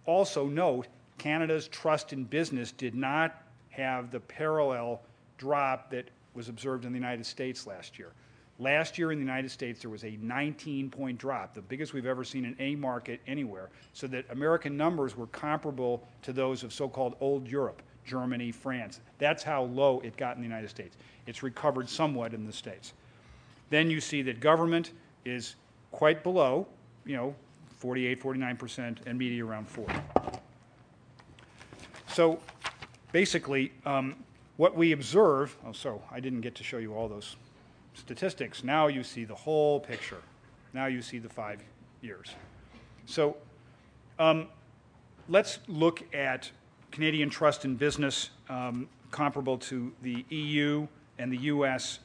also 0.05 0.45
note, 0.45 0.87
Canada's 1.17 1.67
trust 1.67 2.13
in 2.13 2.25
business 2.25 2.71
did 2.71 2.93
not 2.93 3.41
have 3.69 4.11
the 4.11 4.19
parallel 4.19 5.01
drop 5.37 5.89
that 5.91 6.09
was 6.33 6.49
observed 6.49 6.85
in 6.85 6.91
the 6.91 6.99
United 6.99 7.25
States 7.25 7.65
last 7.65 7.97
year. 7.97 8.11
Last 8.57 8.97
year 8.97 9.11
in 9.11 9.19
the 9.19 9.25
United 9.25 9.51
States, 9.51 9.81
there 9.81 9.89
was 9.89 10.05
a 10.05 10.17
19 10.21 10.89
point 10.89 11.17
drop, 11.17 11.53
the 11.53 11.61
biggest 11.61 11.93
we've 11.93 12.05
ever 12.05 12.23
seen 12.23 12.45
in 12.45 12.55
any 12.57 12.75
market 12.75 13.19
anywhere, 13.27 13.69
so 13.93 14.07
that 14.07 14.25
American 14.29 14.77
numbers 14.77 15.17
were 15.17 15.27
comparable 15.27 16.07
to 16.21 16.31
those 16.31 16.63
of 16.63 16.71
so 16.71 16.87
called 16.87 17.15
old 17.19 17.47
Europe. 17.47 17.81
Germany, 18.05 18.51
France. 18.51 19.01
That's 19.17 19.43
how 19.43 19.63
low 19.63 19.99
it 20.01 20.15
got 20.15 20.35
in 20.35 20.41
the 20.41 20.47
United 20.47 20.69
States. 20.69 20.95
It's 21.25 21.43
recovered 21.43 21.89
somewhat 21.89 22.33
in 22.33 22.45
the 22.45 22.53
States. 22.53 22.93
Then 23.69 23.89
you 23.89 23.99
see 23.99 24.21
that 24.21 24.39
government 24.39 24.91
is 25.25 25.55
quite 25.91 26.23
below, 26.23 26.67
you 27.05 27.15
know, 27.15 27.35
48, 27.79 28.21
49%, 28.21 28.97
and 29.05 29.17
media 29.17 29.43
around 29.43 29.67
40. 29.67 29.93
So 32.07 32.39
basically, 33.11 33.73
um, 33.85 34.15
what 34.57 34.75
we 34.75 34.91
observe, 34.91 35.57
oh, 35.65 35.71
so 35.71 36.01
I 36.11 36.19
didn't 36.19 36.41
get 36.41 36.55
to 36.55 36.63
show 36.63 36.77
you 36.77 36.93
all 36.93 37.07
those 37.07 37.35
statistics. 37.93 38.63
Now 38.63 38.87
you 38.87 39.03
see 39.03 39.25
the 39.25 39.35
whole 39.35 39.79
picture. 39.79 40.21
Now 40.73 40.85
you 40.85 41.01
see 41.01 41.19
the 41.19 41.29
five 41.29 41.61
years. 42.01 42.29
So 43.05 43.37
um, 44.19 44.47
let's 45.27 45.59
look 45.67 46.03
at 46.13 46.51
Canadian 46.91 47.29
trust 47.29 47.65
in 47.65 47.75
business 47.75 48.29
um, 48.49 48.87
comparable 49.11 49.57
to 49.57 49.93
the 50.01 50.25
EU 50.29 50.87
and 51.17 51.31
the 51.31 51.37
US, 51.37 51.99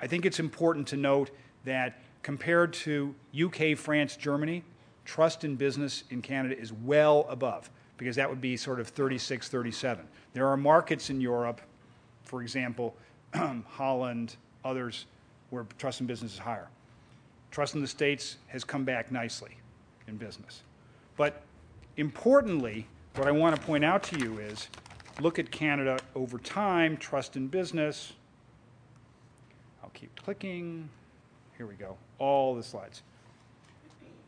I 0.00 0.06
think 0.06 0.26
it's 0.26 0.40
important 0.40 0.86
to 0.88 0.96
note 0.96 1.30
that 1.64 2.00
compared 2.22 2.72
to 2.74 3.14
UK, 3.38 3.76
France, 3.76 4.16
Germany, 4.16 4.62
trust 5.04 5.44
in 5.44 5.56
business 5.56 6.04
in 6.10 6.22
Canada 6.22 6.58
is 6.58 6.72
well 6.72 7.26
above 7.28 7.70
because 7.96 8.16
that 8.16 8.28
would 8.28 8.40
be 8.40 8.56
sort 8.56 8.80
of 8.80 8.88
36, 8.88 9.48
37. 9.48 10.06
There 10.32 10.48
are 10.48 10.56
markets 10.56 11.10
in 11.10 11.20
Europe, 11.20 11.60
for 12.24 12.42
example, 12.42 12.94
Holland, 13.68 14.36
others, 14.64 15.06
where 15.50 15.66
trust 15.78 16.00
in 16.00 16.06
business 16.06 16.32
is 16.32 16.38
higher. 16.38 16.68
Trust 17.50 17.74
in 17.74 17.80
the 17.80 17.86
States 17.86 18.38
has 18.48 18.64
come 18.64 18.84
back 18.84 19.12
nicely 19.12 19.56
in 20.08 20.16
business. 20.16 20.62
But 21.16 21.42
importantly, 21.96 22.86
what 23.16 23.28
I 23.28 23.30
want 23.30 23.54
to 23.54 23.62
point 23.62 23.84
out 23.84 24.02
to 24.04 24.18
you 24.18 24.38
is 24.38 24.68
look 25.20 25.38
at 25.38 25.50
Canada 25.50 25.98
over 26.16 26.38
time, 26.38 26.96
trust 26.96 27.36
in 27.36 27.46
business. 27.46 28.12
I'll 29.82 29.90
keep 29.90 30.14
clicking. 30.20 30.88
Here 31.56 31.66
we 31.66 31.74
go. 31.74 31.96
All 32.18 32.54
the 32.54 32.62
slides. 32.62 33.02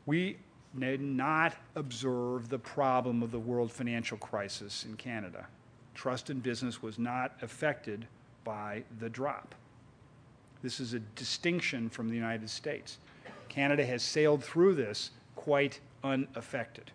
We 0.05 0.37
did 0.79 1.01
not 1.01 1.55
observe 1.75 2.49
the 2.49 2.59
problem 2.59 3.23
of 3.23 3.33
the 3.33 3.39
world 3.41 3.73
financial 3.73 4.19
crisis 4.19 4.85
in 4.85 4.95
Canada. 4.97 5.47
Trust 5.97 6.29
in 6.29 6.41
business 6.41 6.83
was 6.83 6.99
not 6.99 7.33
affected 7.41 8.07
by 8.45 8.85
the 9.01 9.09
drop. 9.09 9.55
This 10.63 10.79
is 10.79 10.93
a 10.93 10.99
distinction 10.99 11.89
from 11.89 12.09
the 12.11 12.15
United 12.15 12.51
States. 12.51 12.99
Canada 13.49 13.85
has 13.85 14.03
sailed 14.03 14.45
through 14.45 14.75
this 14.75 15.11
quite 15.37 15.81
unaffected. 16.05 16.93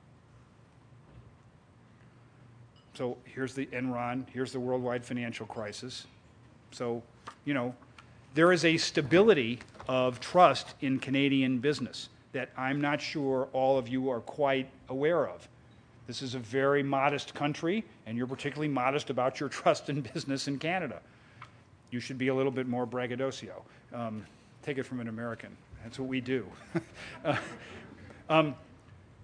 So 2.94 3.18
here's 3.24 3.56
the 3.56 3.66
Enron, 3.68 4.30
here's 4.30 4.52
the 4.52 4.60
worldwide 4.60 5.04
financial 5.04 5.48
crisis. 5.48 6.06
So, 6.70 7.02
you 7.44 7.56
know, 7.56 7.74
there 8.36 8.52
is 8.52 8.66
a 8.66 8.78
stability 8.78 9.60
of 9.88 10.20
trust 10.20 10.76
in 10.82 11.00
Canadian 11.00 11.58
business 11.58 12.10
that 12.34 12.50
I'm 12.56 12.80
not 12.80 13.02
sure 13.02 13.50
all 13.52 13.80
of 13.80 13.88
you 13.88 14.12
are 14.12 14.20
quite 14.20 14.70
aware 14.90 15.28
of. 15.28 15.48
This 16.12 16.22
is 16.22 16.36
a 16.36 16.40
very 16.40 16.84
modest 16.84 17.34
country, 17.34 17.86
and 18.06 18.18
you're 18.18 18.28
particularly 18.28 18.68
modest 18.68 19.10
about 19.10 19.40
your 19.40 19.48
trust 19.60 19.88
in 19.88 20.02
business 20.02 20.50
in 20.50 20.60
Canada. 20.60 21.00
You 21.90 22.02
should 22.02 22.18
be 22.18 22.28
a 22.28 22.36
little 22.36 22.52
bit 22.52 22.68
more 22.68 22.86
braggadocio. 22.86 23.64
Um, 23.94 24.26
take 24.62 24.78
it 24.78 24.84
from 24.84 25.00
an 25.00 25.08
American. 25.08 25.56
That's 25.82 25.98
what 25.98 26.10
we 26.10 26.20
do. 26.20 26.46
uh, 27.24 27.38
um, 28.30 28.56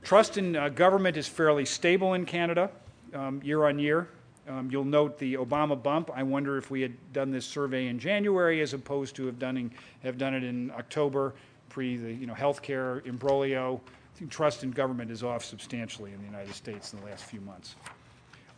trust 0.02 0.38
in 0.38 0.56
uh, 0.56 0.70
government 0.70 1.18
is 1.18 1.28
fairly 1.28 1.66
stable 1.66 2.14
in 2.14 2.26
Canada 2.26 2.72
um, 3.14 3.42
year 3.44 3.66
on 3.66 3.80
year. 3.80 4.08
Um, 4.48 4.72
you'll 4.72 4.86
note 4.86 5.20
the 5.20 5.34
Obama 5.34 5.84
bump. 5.84 6.10
I 6.16 6.24
wonder 6.24 6.58
if 6.58 6.72
we 6.72 6.80
had 6.80 6.94
done 7.12 7.32
this 7.32 7.46
survey 7.46 7.88
in 7.88 8.00
January 8.00 8.62
as 8.62 8.74
opposed 8.74 9.14
to 9.18 9.26
have 9.26 9.40
done, 9.40 9.72
have 10.04 10.18
done 10.18 10.34
it 10.34 10.46
in 10.46 10.72
October, 10.72 11.34
pre 11.68 11.98
the 11.98 12.14
you 12.14 12.28
know, 12.28 12.34
healthcare 12.34 13.06
imbroglio. 13.06 13.82
Trust 14.30 14.64
in 14.64 14.72
government 14.72 15.12
is 15.12 15.24
off 15.24 15.46
substantially 15.46 16.12
in 16.12 16.20
the 16.20 16.26
United 16.26 16.54
States 16.54 16.94
in 16.94 17.00
the 17.00 17.06
last 17.06 17.26
few 17.26 17.40
months. 17.42 17.76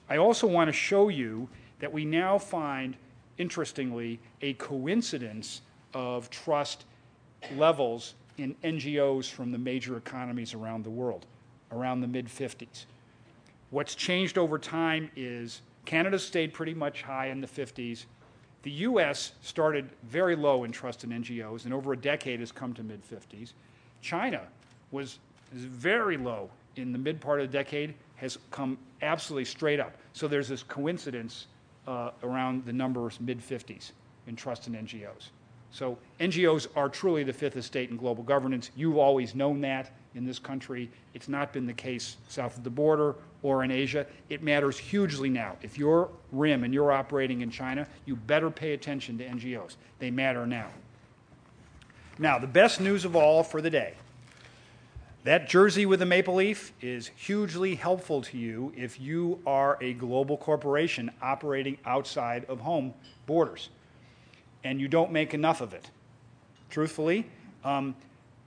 I 0.09 0.17
also 0.17 0.47
want 0.47 0.69
to 0.69 0.73
show 0.73 1.09
you 1.09 1.49
that 1.79 1.91
we 1.91 2.05
now 2.05 2.37
find, 2.37 2.95
interestingly, 3.37 4.19
a 4.41 4.53
coincidence 4.53 5.61
of 5.93 6.29
trust 6.29 6.85
levels 7.55 8.15
in 8.37 8.55
NGOs 8.63 9.29
from 9.29 9.51
the 9.51 9.57
major 9.57 9.97
economies 9.97 10.53
around 10.53 10.83
the 10.83 10.89
world, 10.89 11.25
around 11.71 12.01
the 12.01 12.07
mid 12.07 12.27
50s. 12.27 12.85
What's 13.69 13.95
changed 13.95 14.37
over 14.37 14.57
time 14.57 15.11
is 15.15 15.61
Canada 15.85 16.17
stayed 16.17 16.53
pretty 16.53 16.73
much 16.73 17.03
high 17.03 17.27
in 17.27 17.41
the 17.41 17.47
50s. 17.47 18.05
The 18.63 18.71
US 18.71 19.33
started 19.41 19.89
very 20.03 20.35
low 20.35 20.63
in 20.63 20.71
trust 20.71 21.03
in 21.03 21.11
NGOs 21.11 21.65
and 21.65 21.73
over 21.73 21.93
a 21.93 21.97
decade 21.97 22.39
has 22.39 22.51
come 22.51 22.73
to 22.73 22.83
mid 22.83 23.01
50s. 23.07 23.53
China 24.01 24.41
was 24.91 25.19
very 25.51 26.17
low 26.17 26.49
in 26.75 26.91
the 26.91 26.97
mid 26.97 27.19
part 27.19 27.41
of 27.41 27.51
the 27.51 27.57
decade, 27.57 27.93
has 28.15 28.37
come 28.51 28.77
absolutely 29.01 29.45
straight 29.45 29.79
up. 29.79 29.95
So 30.13 30.27
there's 30.27 30.47
this 30.47 30.63
coincidence 30.63 31.47
uh, 31.87 32.11
around 32.23 32.65
the 32.65 32.73
numbers 32.73 33.19
mid 33.19 33.39
50s 33.39 33.91
in 34.27 34.35
trust 34.35 34.67
in 34.67 34.73
NGOs. 34.73 35.29
So 35.71 35.97
NGOs 36.19 36.67
are 36.75 36.89
truly 36.89 37.23
the 37.23 37.33
fifth 37.33 37.55
estate 37.55 37.89
in 37.89 37.97
global 37.97 38.23
governance. 38.23 38.71
You've 38.75 38.97
always 38.97 39.35
known 39.35 39.61
that 39.61 39.91
in 40.15 40.25
this 40.25 40.39
country. 40.39 40.89
It's 41.13 41.29
not 41.29 41.53
been 41.53 41.67
the 41.67 41.73
case 41.73 42.17
south 42.27 42.57
of 42.57 42.63
the 42.63 42.69
border 42.69 43.15
or 43.43 43.63
in 43.63 43.71
Asia. 43.71 44.05
It 44.29 44.41
matters 44.41 44.77
hugely 44.77 45.29
now. 45.29 45.57
If 45.61 45.77
you're 45.77 46.09
RIM 46.31 46.63
and 46.63 46.73
you're 46.73 46.91
operating 46.91 47.41
in 47.41 47.51
China, 47.51 47.87
you 48.05 48.15
better 48.15 48.49
pay 48.49 48.73
attention 48.73 49.17
to 49.19 49.25
NGOs. 49.25 49.75
They 49.99 50.09
matter 50.09 50.47
now. 50.47 50.67
Now, 52.17 52.37
the 52.37 52.47
best 52.47 52.81
news 52.81 53.05
of 53.05 53.15
all 53.15 53.43
for 53.43 53.61
the 53.61 53.69
day. 53.69 53.93
That 55.25 55.49
jersey 55.49 55.85
with 55.85 55.99
the 55.99 56.05
maple 56.05 56.35
leaf 56.35 56.71
is 56.81 57.11
hugely 57.15 57.75
helpful 57.75 58.21
to 58.21 58.37
you 58.37 58.71
if 58.77 58.99
you 59.01 59.41
are 59.45 59.77
a 59.81 59.93
global 59.93 60.37
corporation 60.37 61.11
operating 61.21 61.77
outside 61.85 62.45
of 62.45 62.61
home 62.61 62.93
borders 63.25 63.69
and 64.63 64.79
you 64.79 64.87
don't 64.87 65.11
make 65.11 65.33
enough 65.33 65.59
of 65.59 65.73
it. 65.73 65.91
Truthfully, 66.69 67.25
um, 67.65 67.95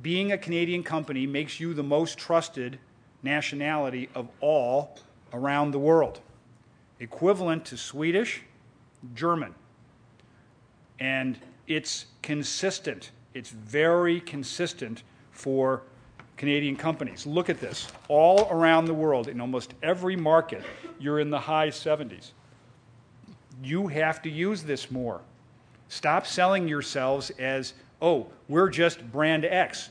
being 0.01 0.33
a 0.33 0.39
Canadian 0.39 0.83
company 0.83 1.27
makes 1.27 1.61
you 1.61 1.75
the 1.75 1.83
most 1.83 2.19
trusted 2.19 2.79
nationality 3.23 4.09
of 4.15 4.29
all 4.41 4.99
around 5.33 5.71
the 5.73 5.79
world, 5.79 6.21
equivalent 7.01 7.65
to 7.67 7.77
Swedish, 7.77 8.43
German. 9.15 9.55
And 10.99 11.39
it's 11.67 12.07
consistent. 12.23 13.11
It's 13.35 13.51
very 13.51 14.21
consistent 14.21 15.03
for 15.31 15.83
Canadian 16.43 16.75
companies. 16.75 17.25
Look 17.25 17.49
at 17.51 17.61
this. 17.61 17.87
All 18.09 18.49
around 18.51 18.87
the 18.87 18.95
world, 18.95 19.29
in 19.29 19.41
almost 19.41 19.75
every 19.81 20.17
market, 20.17 20.65
you're 20.99 21.21
in 21.21 21.31
the 21.31 21.39
high 21.39 21.69
70s. 21.69 22.33
You 23.63 23.87
have 23.87 24.21
to 24.23 24.29
use 24.29 24.65
this 24.65 24.91
more. 24.91 25.21
Stop 25.89 26.27
selling 26.27 26.67
yourselves 26.67 27.31
as, 27.39 27.75
oh, 28.01 28.27
we're 28.49 28.69
just 28.69 29.09
brand 29.13 29.45
X. 29.45 29.91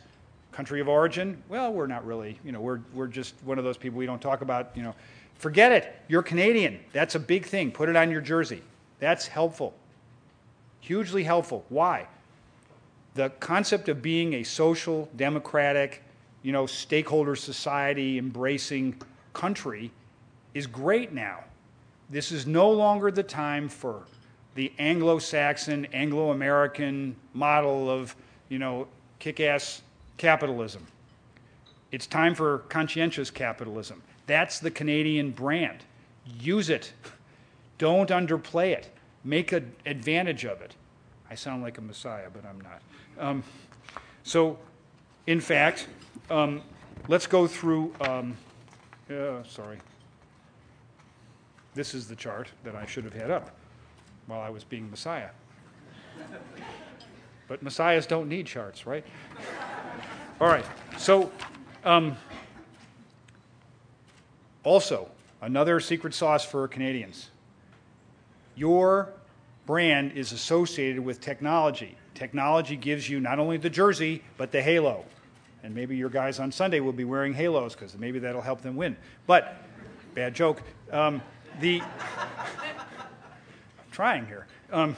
Country 0.51 0.81
of 0.81 0.89
origin? 0.89 1.41
Well, 1.48 1.72
we're 1.72 1.88
not 1.88 2.05
really. 2.05 2.38
You 2.43 2.51
know, 2.51 2.60
we're, 2.60 2.81
we're 2.93 3.08
just 3.08 3.34
one 3.46 3.58
of 3.58 3.63
those 3.63 3.77
people 3.77 3.98
we 3.98 4.05
don't 4.05 4.22
talk 4.22 4.41
about. 4.41 4.72
You 4.75 4.84
know, 4.84 4.96
forget 5.36 5.72
it. 5.72 6.01
You're 6.10 6.22
Canadian. 6.22 6.81
That's 6.91 7.15
a 7.15 7.20
big 7.20 7.46
thing. 7.46 7.72
Put 7.72 7.88
it 7.88 7.96
on 7.96 8.12
your 8.12 8.20
jersey. 8.20 8.62
That's 9.00 9.25
helpful. 9.25 9.74
Hugely 10.81 11.24
helpful. 11.24 11.63
Why? 11.70 12.08
The 13.13 13.29
concept 13.39 13.88
of 13.88 14.01
being 14.01 14.34
a 14.34 14.43
social, 14.43 15.10
democratic, 15.15 16.03
you 16.43 16.51
know, 16.51 16.65
stakeholder 16.65 17.36
society, 17.36 18.17
embracing 18.17 18.95
country 19.33 19.91
is 20.53 20.67
great 20.67 21.13
now. 21.13 21.43
This 22.10 22.31
is 22.31 22.45
no 22.45 22.69
longer 22.69 23.12
the 23.12 23.24
time 23.24 23.69
for 23.69 24.03
the 24.55 24.71
Anglo-Saxon, 24.79 25.86
Anglo-American 25.93 27.15
model 27.33 27.89
of, 27.89 28.15
you 28.50 28.60
know, 28.60 28.88
kick-ass 29.19 29.81
capitalism. 30.17 30.86
It's 31.91 32.05
time 32.05 32.36
for 32.36 32.60
conscientious 32.69 33.31
capitalism. 33.31 34.01
That's 34.27 34.60
the 34.60 34.71
Canadian 34.71 35.31
brand. 35.31 35.83
Use 36.39 36.69
it. 36.69 36.93
Don't 37.77 38.10
underplay 38.10 38.71
it. 38.71 38.89
Make 39.24 39.51
an 39.51 39.74
advantage 39.86 40.45
of 40.45 40.62
it. 40.62 40.75
I 41.29 41.36
sound 41.36 41.63
like 41.63 41.77
a 41.77 41.81
messiah, 41.81 42.27
but 42.33 42.43
I'm 42.45 42.60
not. 42.62 42.81
Um, 43.17 43.43
so, 44.24 44.57
in 45.27 45.39
fact, 45.39 45.87
um, 46.29 46.61
let's 47.07 47.27
go 47.27 47.47
through. 47.47 47.93
Um, 48.01 48.37
uh, 49.09 49.43
sorry. 49.43 49.77
This 51.73 51.93
is 51.93 52.07
the 52.07 52.15
chart 52.15 52.49
that 52.63 52.75
I 52.75 52.85
should 52.85 53.03
have 53.03 53.13
had 53.13 53.31
up 53.31 53.55
while 54.27 54.41
I 54.41 54.49
was 54.49 54.63
being 54.63 54.89
Messiah. 54.89 55.29
but 57.47 57.63
Messiahs 57.63 58.05
don't 58.05 58.27
need 58.27 58.45
charts, 58.45 58.85
right? 58.85 59.05
All 60.39 60.47
right. 60.47 60.65
So, 60.97 61.31
um, 61.85 62.17
also, 64.63 65.09
another 65.41 65.79
secret 65.79 66.13
sauce 66.13 66.43
for 66.43 66.67
Canadians. 66.67 67.29
Your 68.55 69.13
brand 69.65 70.11
is 70.13 70.31
associated 70.31 70.99
with 70.99 71.21
technology. 71.21 71.95
Technology 72.21 72.75
gives 72.75 73.09
you 73.09 73.19
not 73.19 73.39
only 73.39 73.57
the 73.57 73.67
jersey, 73.67 74.21
but 74.37 74.51
the 74.51 74.61
halo. 74.61 75.05
And 75.63 75.73
maybe 75.73 75.97
your 75.97 76.11
guys 76.11 76.39
on 76.39 76.51
Sunday 76.51 76.79
will 76.79 76.93
be 76.93 77.03
wearing 77.03 77.33
halos 77.33 77.73
because 77.73 77.97
maybe 77.97 78.19
that'll 78.19 78.43
help 78.43 78.61
them 78.61 78.75
win. 78.75 78.95
But, 79.25 79.55
bad 80.13 80.35
joke. 80.35 80.61
Um, 80.91 81.23
the 81.61 81.81
trying 83.91 84.27
here. 84.27 84.45
Um, 84.71 84.95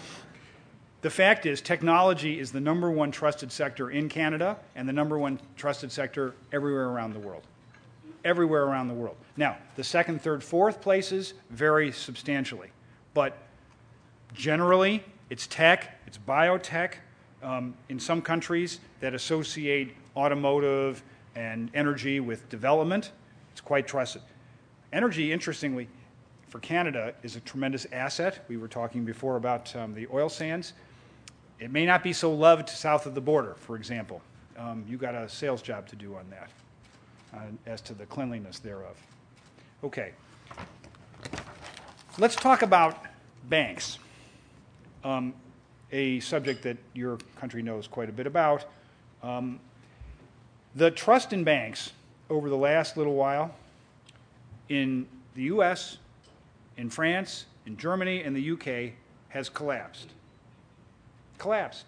the 1.00 1.10
fact 1.10 1.46
is, 1.46 1.62
technology 1.62 2.42
is 2.42 2.52
the 2.52 2.60
number 2.60 2.92
one 2.92 3.10
trusted 3.10 3.54
sector 3.54 3.90
in 3.90 4.10
Canada 4.10 4.58
and 4.76 4.86
the 4.86 4.92
number 4.92 5.18
one 5.18 5.40
trusted 5.56 5.94
sector 5.94 6.36
everywhere 6.52 6.90
around 6.90 7.14
the 7.14 7.20
world. 7.20 7.44
Everywhere 8.26 8.66
around 8.66 8.90
the 8.90 8.96
world. 8.96 9.16
Now, 9.38 9.56
the 9.78 9.84
second, 9.86 10.22
third, 10.22 10.44
fourth 10.44 10.82
places 10.82 11.36
vary 11.50 11.94
substantially. 11.94 12.72
But 13.14 13.38
generally, 14.34 15.06
it's 15.30 15.48
tech, 15.48 16.02
it's 16.06 16.18
biotech. 16.18 16.96
Um, 17.44 17.76
in 17.90 18.00
some 18.00 18.22
countries 18.22 18.80
that 19.02 19.14
associate 19.14 19.96
automotive 20.16 21.04
and 21.36 21.70
energy 21.74 22.20
with 22.20 22.48
development, 22.50 23.12
it's 23.52 23.62
quite 23.62 23.86
trusted. 23.86 24.22
Energy, 24.94 25.32
interestingly, 25.34 25.90
for 26.48 26.60
Canada 26.60 27.14
is 27.22 27.36
a 27.36 27.40
tremendous 27.42 27.86
asset. 27.92 28.46
We 28.48 28.58
were 28.58 28.68
talking 28.68 29.04
before 29.04 29.36
about 29.36 29.76
um, 29.76 29.94
the 29.94 30.08
oil 30.14 30.30
sands. 30.30 30.74
It 31.60 31.72
may 31.72 31.86
not 31.86 32.04
be 32.04 32.14
so 32.14 32.34
loved 32.34 32.70
south 32.70 33.06
of 33.06 33.16
the 33.16 33.22
border, 33.22 33.56
for 33.56 33.76
example. 33.76 34.22
Um, 34.58 34.86
you 34.88 34.98
got 34.98 35.16
a 35.16 35.28
sales 35.28 35.62
job 35.62 35.88
to 35.88 35.96
do 35.96 36.16
on 36.16 36.30
that, 36.30 36.50
uh, 37.34 37.40
as 37.66 37.82
to 37.82 37.94
the 37.94 38.06
cleanliness 38.06 38.60
thereof. 38.60 38.96
Okay. 39.84 40.14
Let's 42.20 42.36
talk 42.36 42.62
about 42.62 43.06
banks, 43.50 43.98
um, 45.04 45.34
a 45.94 46.20
subject 46.20 46.64
that 46.64 46.78
your 46.94 47.18
country 47.40 47.62
knows 47.62 47.88
quite 47.88 48.10
a 48.10 48.12
bit 48.12 48.28
about. 48.28 48.66
Um, 49.22 49.60
the 50.76 50.92
trust 50.92 51.32
in 51.32 51.44
banks 51.44 51.94
over 52.30 52.50
the 52.50 52.58
last 52.58 52.98
little 52.98 53.14
while 53.14 53.54
in 54.68 55.08
the 55.36 55.44
U.S., 55.44 55.98
in 56.78 56.90
France, 56.90 57.46
in 57.68 57.78
Germany, 57.78 58.24
and 58.24 58.36
the 58.36 58.52
UK 58.52 58.94
has 59.30 59.50
collapsed. 59.50 60.10
Collapsed. 61.38 61.86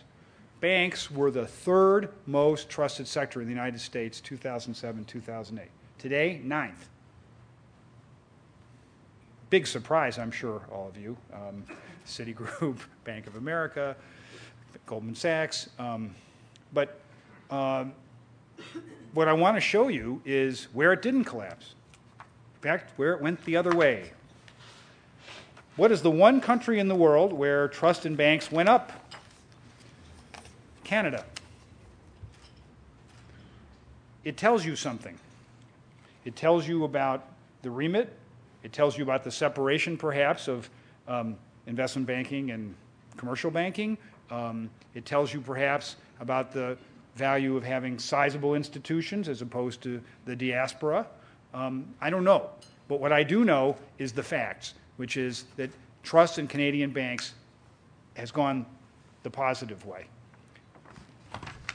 Banks 0.62 1.10
were 1.10 1.32
the 1.32 1.48
third 1.48 2.10
most 2.28 2.70
trusted 2.70 3.08
sector 3.08 3.42
in 3.42 3.48
the 3.48 3.54
United 3.54 3.82
States 3.82 4.22
2007 4.22 5.04
2008. 5.06 5.70
Today, 5.98 6.40
ninth. 6.44 6.90
Big 9.50 9.66
surprise, 9.66 10.20
I'm 10.20 10.32
sure, 10.32 10.62
all 10.72 10.88
of 10.88 10.98
you. 10.98 11.18
Um, 11.34 11.64
Citigroup, 12.06 12.78
Bank 13.04 13.28
of 13.28 13.36
America, 13.36 13.96
Goldman 14.86 15.16
Sachs. 15.16 15.70
Um, 15.80 16.16
but 16.74 17.00
um, 17.50 17.94
what 19.14 19.28
I 19.28 19.34
want 19.34 19.58
to 19.58 19.62
show 19.62 19.88
you 19.88 20.22
is 20.26 20.66
where 20.74 20.94
it 20.94 21.02
didn't 21.02 21.26
collapse. 21.26 21.74
In 22.20 22.62
fact, 22.62 22.92
where 22.98 23.14
it 23.14 23.22
went 23.22 23.44
the 23.46 23.58
other 23.58 23.76
way. 23.76 24.12
What 25.76 25.92
is 25.92 26.02
the 26.02 26.12
one 26.12 26.40
country 26.40 26.80
in 26.80 26.88
the 26.88 26.96
world 26.96 27.34
where 27.34 27.68
trust 27.68 28.06
in 28.06 28.16
banks 28.16 28.52
went 28.52 28.70
up? 28.70 28.92
Canada. 30.84 31.26
It 34.24 34.38
tells 34.38 34.66
you 34.66 34.76
something. 34.76 35.18
It 36.24 36.36
tells 36.36 36.68
you 36.68 36.86
about 36.86 37.28
the 37.62 37.70
remit. 37.70 38.12
It 38.64 38.74
tells 38.74 38.98
you 38.98 39.04
about 39.04 39.24
the 39.24 39.32
separation, 39.32 39.98
perhaps, 39.98 40.48
of 40.48 40.70
um, 41.08 41.38
investment 41.68 42.08
banking 42.08 42.52
and 42.52 42.76
commercial 43.18 43.52
banking. 43.52 43.98
Um, 44.32 44.70
it 44.94 45.06
tells 45.06 45.34
you, 45.34 45.42
perhaps, 45.42 45.96
about 46.20 46.52
the 46.52 46.78
value 47.16 47.56
of 47.56 47.64
having 47.64 47.98
sizable 47.98 48.56
institutions 48.56 49.30
as 49.30 49.42
opposed 49.42 49.82
to 49.82 50.02
the 50.26 50.36
diaspora. 50.36 51.08
Um, 51.54 51.94
I 52.02 52.10
don't 52.10 52.24
know. 52.24 52.50
But 52.88 53.00
what 53.00 53.12
I 53.12 53.24
do 53.24 53.46
know 53.46 53.78
is 53.98 54.12
the 54.12 54.24
facts 54.24 54.74
which 54.98 55.18
is 55.18 55.46
that 55.58 55.70
trust 56.04 56.40
in 56.40 56.48
Canadian 56.48 56.92
banks 56.92 57.34
has 58.16 58.32
gone 58.32 58.66
the 59.24 59.30
positive 59.30 59.86
way. 59.86 60.06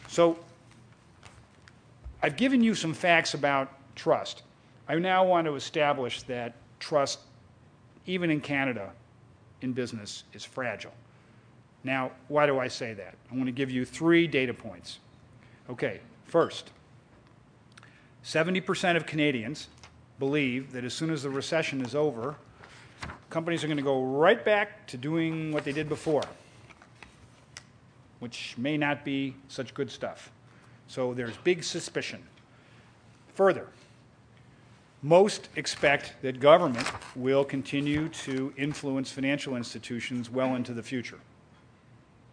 So 0.09 0.39
I've 2.23 2.37
given 2.37 2.63
you 2.63 2.75
some 2.75 2.95
facts 2.95 3.35
about 3.35 3.73
trust. 3.95 4.43
I 4.89 4.95
now 4.97 5.25
want 5.25 5.47
to 5.47 5.55
establish 5.55 6.23
that 6.23 6.55
trust, 6.79 7.21
even 8.07 8.31
in 8.31 8.41
Canada, 8.41 8.93
in 9.63 9.73
business, 9.73 10.25
is 10.33 10.45
fragile. 10.45 10.93
Now, 11.85 12.13
why 12.29 12.47
do 12.47 12.59
I 12.59 12.69
say 12.69 12.93
that? 12.95 13.15
I 13.31 13.35
want 13.35 13.47
to 13.47 13.53
give 13.53 13.71
you 13.71 13.85
three 13.85 14.27
data 14.27 14.53
points. 14.53 14.99
Okay, 15.69 16.01
first, 16.25 16.71
70% 18.25 18.97
of 18.97 19.07
Canadians 19.07 19.69
believe 20.19 20.73
that 20.73 20.85
as 20.85 20.93
soon 20.93 21.11
as 21.11 21.23
the 21.23 21.31
recession 21.31 21.81
is 21.81 21.95
over, 21.95 22.37
companies 23.31 23.65
are 23.65 23.67
going 23.67 23.79
to 23.79 23.83
go 23.83 24.03
right 24.03 24.45
back 24.45 24.87
to 24.89 24.97
doing 24.97 25.53
what 25.53 25.65
they 25.65 25.73
did 25.73 25.89
before, 25.89 26.25
which 28.19 28.55
may 28.59 28.77
not 28.77 29.05
be 29.05 29.35
such 29.49 29.73
good 29.73 29.91
stuff. 29.91 30.31
So 30.89 31.15
there's 31.15 31.37
big 31.39 31.65
suspicion. 31.65 32.23
Further, 33.35 33.69
most 35.03 35.49
expect 35.57 36.15
that 36.23 36.41
government 36.41 36.87
will 37.17 37.45
continue 37.45 38.09
to 38.09 38.53
influence 38.57 39.11
financial 39.11 39.57
institutions 39.57 40.29
well 40.31 40.57
into 40.57 40.75
the 40.75 40.83
future. 40.83 41.19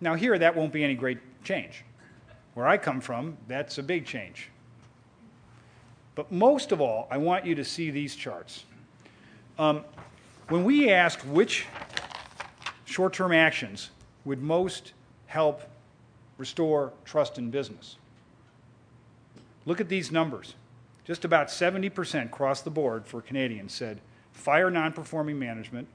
Now, 0.01 0.15
here, 0.15 0.37
that 0.37 0.55
won't 0.55 0.73
be 0.73 0.83
any 0.83 0.95
great 0.95 1.19
change. 1.43 1.83
Where 2.53 2.67
I 2.67 2.77
come 2.77 3.01
from, 3.01 3.37
that's 3.47 3.77
a 3.77 3.83
big 3.83 4.05
change. 4.05 4.49
But 6.15 6.31
most 6.31 6.71
of 6.71 6.81
all, 6.81 7.07
I 7.09 7.17
want 7.17 7.45
you 7.45 7.55
to 7.55 7.63
see 7.63 7.91
these 7.91 8.15
charts. 8.15 8.65
Um, 9.57 9.83
when 10.49 10.63
we 10.63 10.89
asked 10.91 11.25
which 11.25 11.65
short 12.85 13.13
term 13.13 13.31
actions 13.31 13.91
would 14.25 14.41
most 14.41 14.93
help 15.27 15.61
restore 16.37 16.91
trust 17.05 17.37
in 17.37 17.49
business, 17.49 17.97
look 19.65 19.79
at 19.79 19.89
these 19.89 20.11
numbers. 20.11 20.55
Just 21.07 21.23
about 21.23 21.47
70% 21.47 22.25
across 22.25 22.61
the 22.61 22.69
board 22.69 23.07
for 23.07 23.21
Canadians 23.21 23.73
said 23.73 24.01
fire 24.33 24.69
non 24.69 24.91
performing 24.91 25.39
management, 25.39 25.87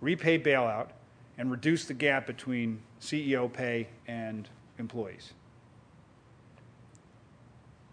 repay 0.00 0.38
bailout, 0.38 0.90
and 1.36 1.50
reduce 1.50 1.84
the 1.86 1.94
gap 1.94 2.28
between 2.28 2.80
CEO 3.00 3.52
pay 3.52 3.88
and 4.06 4.48
employees. 4.78 5.32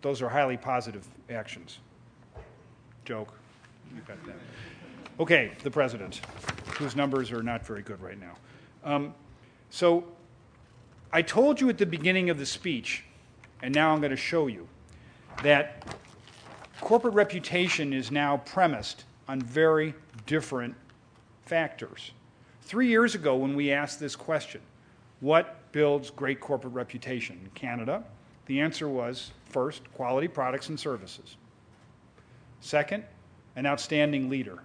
Those 0.03 0.21
are 0.21 0.29
highly 0.29 0.57
positive 0.57 1.07
actions. 1.27 1.79
Joke. 3.03 3.33
Got 4.07 4.23
that. 4.27 4.35
Okay, 5.19 5.51
the 5.63 5.71
president, 5.71 6.21
whose 6.77 6.95
numbers 6.95 7.31
are 7.31 7.41
not 7.41 7.65
very 7.65 7.81
good 7.81 7.99
right 7.99 8.19
now. 8.19 8.35
Um, 8.83 9.15
so 9.71 10.05
I 11.11 11.23
told 11.23 11.59
you 11.59 11.67
at 11.69 11.79
the 11.79 11.87
beginning 11.87 12.29
of 12.29 12.37
the 12.37 12.45
speech, 12.45 13.05
and 13.63 13.73
now 13.73 13.91
I'm 13.91 14.01
going 14.01 14.11
to 14.11 14.15
show 14.15 14.45
you, 14.45 14.67
that 15.41 15.83
corporate 16.81 17.13
reputation 17.13 17.93
is 17.93 18.11
now 18.11 18.37
premised 18.37 19.05
on 19.27 19.41
very 19.41 19.93
different 20.25 20.75
factors. 21.45 22.11
Three 22.61 22.87
years 22.87 23.15
ago, 23.15 23.35
when 23.35 23.55
we 23.55 23.71
asked 23.71 23.99
this 23.99 24.15
question, 24.15 24.61
what 25.19 25.71
builds 25.71 26.09
great 26.09 26.39
corporate 26.39 26.73
reputation 26.73 27.39
in 27.43 27.49
Canada? 27.51 28.03
The 28.45 28.59
answer 28.59 28.87
was 28.87 29.31
first, 29.45 29.91
quality 29.93 30.27
products 30.27 30.69
and 30.69 30.79
services. 30.79 31.35
Second, 32.61 33.03
an 33.55 33.65
outstanding 33.65 34.29
leader. 34.29 34.59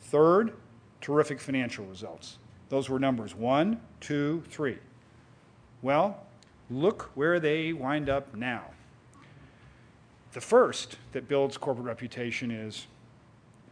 Third, 0.00 0.54
terrific 1.00 1.40
financial 1.40 1.84
results. 1.86 2.38
Those 2.68 2.88
were 2.88 2.98
numbers 2.98 3.34
one, 3.34 3.80
two, 4.00 4.42
three. 4.50 4.78
Well, 5.82 6.26
look 6.70 7.10
where 7.14 7.40
they 7.40 7.72
wind 7.72 8.08
up 8.08 8.34
now. 8.34 8.64
The 10.32 10.40
first 10.40 10.96
that 11.12 11.28
builds 11.28 11.56
corporate 11.56 11.86
reputation 11.86 12.50
is 12.50 12.86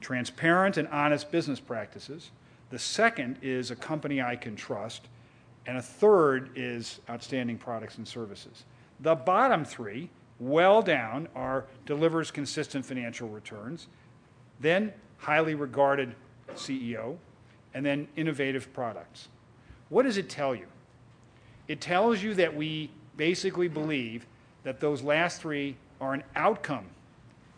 transparent 0.01 0.77
and 0.77 0.89
honest 0.89 1.31
business 1.31 1.61
practices. 1.61 2.31
The 2.71 2.79
second 2.79 3.39
is 3.43 3.71
a 3.71 3.77
company 3.77 4.21
I 4.21 4.37
can 4.37 4.57
trust. 4.57 5.09
And 5.67 5.77
a 5.77 5.83
third 5.83 6.51
is 6.55 7.01
outstanding 7.11 7.59
products 7.59 7.99
and 7.99 8.07
services. 8.07 8.65
The 9.01 9.15
bottom 9.15 9.65
three, 9.65 10.11
well 10.39 10.81
down, 10.81 11.29
are 11.35 11.65
delivers 11.87 12.31
consistent 12.31 12.87
financial 12.87 13.29
returns, 13.29 13.89
then 14.61 14.93
highly 15.19 15.55
regarded 15.55 16.15
CEO, 16.55 17.17
and 17.75 17.85
then 17.85 18.07
innovative 18.17 18.73
products. 18.73 19.29
What 19.89 20.05
does 20.05 20.17
it 20.17 20.31
tell 20.31 20.55
you? 20.55 20.67
It 21.69 21.81
tells 21.81 22.23
you 22.23 22.35
that 22.35 22.55
we 22.55 22.91
basically 23.17 23.69
believe 23.69 24.27
that 24.63 24.81
those 24.81 25.03
last 25.03 25.41
three 25.41 25.77
are 26.01 26.15
an 26.15 26.23
outcome 26.35 26.87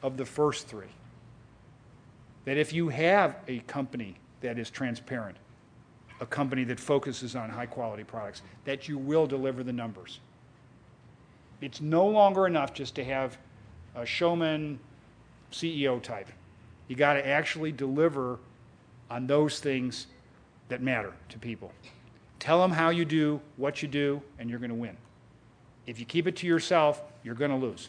of 0.02 0.16
the 0.16 0.24
first 0.24 0.66
three. 0.66 0.86
That 2.44 2.56
if 2.56 2.72
you 2.72 2.88
have 2.88 3.36
a 3.46 3.58
company 3.60 4.16
that 4.40 4.58
is 4.58 4.70
transparent, 4.70 5.36
a 6.20 6.26
company 6.26 6.64
that 6.64 6.80
focuses 6.80 7.36
on 7.36 7.50
high 7.50 7.66
quality 7.66 8.04
products, 8.04 8.42
that 8.64 8.88
you 8.88 8.98
will 8.98 9.26
deliver 9.26 9.62
the 9.62 9.72
numbers. 9.72 10.20
It's 11.60 11.80
no 11.80 12.06
longer 12.06 12.46
enough 12.46 12.72
just 12.72 12.94
to 12.96 13.04
have 13.04 13.36
a 13.94 14.06
showman 14.06 14.78
CEO 15.52 16.00
type. 16.00 16.28
You 16.86 16.96
got 16.96 17.14
to 17.14 17.26
actually 17.26 17.72
deliver 17.72 18.38
on 19.10 19.26
those 19.26 19.60
things 19.60 20.06
that 20.68 20.82
matter 20.82 21.12
to 21.30 21.38
people. 21.38 21.72
Tell 22.38 22.60
them 22.60 22.70
how 22.70 22.90
you 22.90 23.04
do, 23.04 23.40
what 23.56 23.82
you 23.82 23.88
do, 23.88 24.22
and 24.38 24.48
you're 24.48 24.58
going 24.58 24.70
to 24.70 24.76
win. 24.76 24.96
If 25.86 25.98
you 25.98 26.06
keep 26.06 26.26
it 26.26 26.36
to 26.36 26.46
yourself, 26.46 27.02
you're 27.24 27.34
going 27.34 27.50
to 27.50 27.56
lose, 27.56 27.88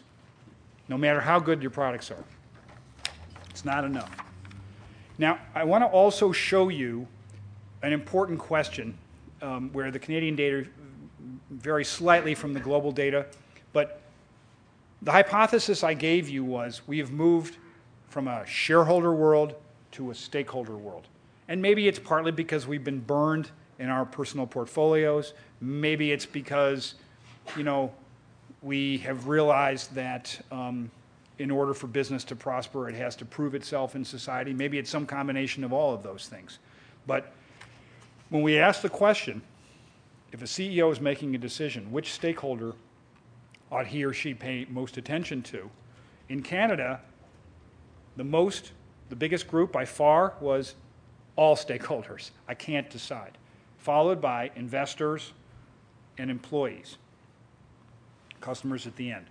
no 0.90 0.98
matter 0.98 1.20
how 1.20 1.38
good 1.38 1.62
your 1.62 1.70
products 1.70 2.10
are. 2.10 2.24
It's 3.48 3.64
not 3.64 3.84
enough. 3.84 4.10
Now, 5.18 5.38
I 5.54 5.62
want 5.62 5.82
to 5.82 5.86
also 5.86 6.32
show 6.32 6.68
you 6.68 7.06
an 7.82 7.92
important 7.92 8.40
question 8.40 8.98
um, 9.40 9.72
where 9.72 9.92
the 9.92 10.00
Canadian 10.00 10.34
data 10.34 10.68
vary 11.50 11.84
slightly 11.84 12.34
from 12.34 12.52
the 12.52 12.60
global 12.60 12.90
data, 12.90 13.26
but 13.72 14.02
the 15.02 15.12
hypothesis 15.12 15.84
I 15.84 15.94
gave 15.94 16.28
you 16.28 16.44
was 16.44 16.82
we 16.88 16.98
have 16.98 17.12
moved 17.12 17.56
from 18.08 18.26
a 18.26 18.44
shareholder 18.44 19.14
world 19.14 19.54
to 19.92 20.10
a 20.10 20.14
stakeholder 20.14 20.76
world. 20.76 21.06
And 21.46 21.62
maybe 21.62 21.86
it's 21.86 22.00
partly 22.00 22.32
because 22.32 22.66
we've 22.66 22.84
been 22.84 23.00
burned 23.00 23.50
in 23.78 23.88
our 23.88 24.04
personal 24.04 24.46
portfolios. 24.46 25.34
Maybe 25.60 26.10
it's 26.10 26.26
because, 26.26 26.94
you 27.56 27.62
know, 27.62 27.92
we 28.62 28.98
have 28.98 29.28
realized 29.28 29.94
that 29.94 30.38
um, 30.50 30.90
in 31.38 31.50
order 31.50 31.72
for 31.72 31.86
business 31.86 32.24
to 32.24 32.36
prosper, 32.36 32.88
it 32.88 32.94
has 32.94 33.16
to 33.16 33.24
prove 33.24 33.54
itself 33.54 33.94
in 33.94 34.04
society. 34.04 34.52
Maybe 34.52 34.78
it's 34.78 34.90
some 34.90 35.06
combination 35.06 35.64
of 35.64 35.72
all 35.72 35.94
of 35.94 36.02
those 36.02 36.28
things. 36.28 36.58
But 37.06 37.32
when 38.28 38.42
we 38.42 38.58
ask 38.58 38.82
the 38.82 38.90
question, 38.90 39.40
if 40.32 40.42
a 40.42 40.46
CEO 40.46 40.92
is 40.92 41.00
making 41.00 41.34
a 41.34 41.38
decision, 41.38 41.90
which 41.90 42.12
stakeholder 42.12 42.74
ought 43.72 43.86
he 43.86 44.04
or 44.04 44.12
she 44.12 44.34
pay 44.34 44.66
most 44.68 44.96
attention 44.96 45.42
to? 45.42 45.70
In 46.28 46.42
Canada, 46.42 47.00
the 48.16 48.24
most, 48.24 48.72
the 49.08 49.16
biggest 49.16 49.48
group 49.48 49.72
by 49.72 49.84
far 49.84 50.34
was 50.40 50.74
all 51.36 51.56
stakeholders. 51.56 52.30
I 52.48 52.54
can't 52.54 52.88
decide. 52.90 53.38
Followed 53.78 54.20
by 54.20 54.50
investors 54.56 55.32
and 56.18 56.30
employees, 56.30 56.98
customers 58.40 58.86
at 58.86 58.96
the 58.96 59.12
end. 59.12 59.26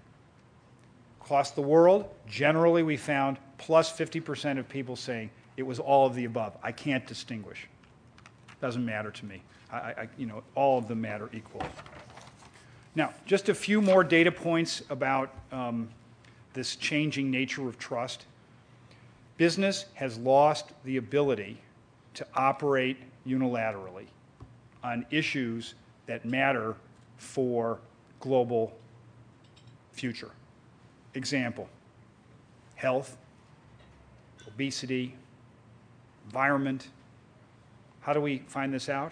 Across 1.22 1.52
the 1.52 1.62
world, 1.62 2.10
generally 2.28 2.84
we 2.84 2.98
found 2.98 3.38
plus 3.58 3.91
50% 3.95 4.58
of 4.58 4.67
people 4.67 4.95
saying 4.95 5.30
it 5.58 5.63
was 5.63 5.80
all 5.80 6.08
of 6.08 6.15
the 6.15 6.26
above. 6.26 6.56
I 6.63 6.72
can't 6.72 7.06
distinguish. 7.06 7.67
Doesn't 8.62 8.86
matter 8.86 9.12
to 9.12 9.26
me. 9.26 9.41
I, 9.72 9.78
I, 9.78 10.10
you 10.17 10.26
know, 10.26 10.43
all 10.56 10.78
of 10.78 10.88
them 10.88 11.02
matter 11.02 11.30
equally. 11.34 11.67
Now, 12.95 13.13
just 13.26 13.50
a 13.50 13.56
few 13.56 13.82
more 13.82 14.04
data 14.04 14.32
points 14.32 14.82
about 14.89 15.34
um, 15.52 15.89
this 16.54 16.76
changing 16.76 17.30
nature 17.30 17.67
of 17.67 17.78
trust. 17.78 18.26
Business 19.38 19.86
has 19.93 20.17
lost 20.17 20.72
the 20.84 20.98
ability 20.98 21.62
to 22.15 22.26
operate 22.34 22.98
unilaterally 23.28 24.08
on 24.84 25.06
issues 25.12 25.76
that 26.08 26.26
matter 26.26 26.76
for 27.17 27.80
global 28.19 28.74
future. 30.00 30.32
Example 31.14 31.68
health, 32.76 33.18
obesity, 34.48 35.14
environment. 36.26 36.88
How 38.00 38.14
do 38.14 38.22
we 38.22 38.40
find 38.48 38.74
this 38.74 38.88
out? 38.88 39.12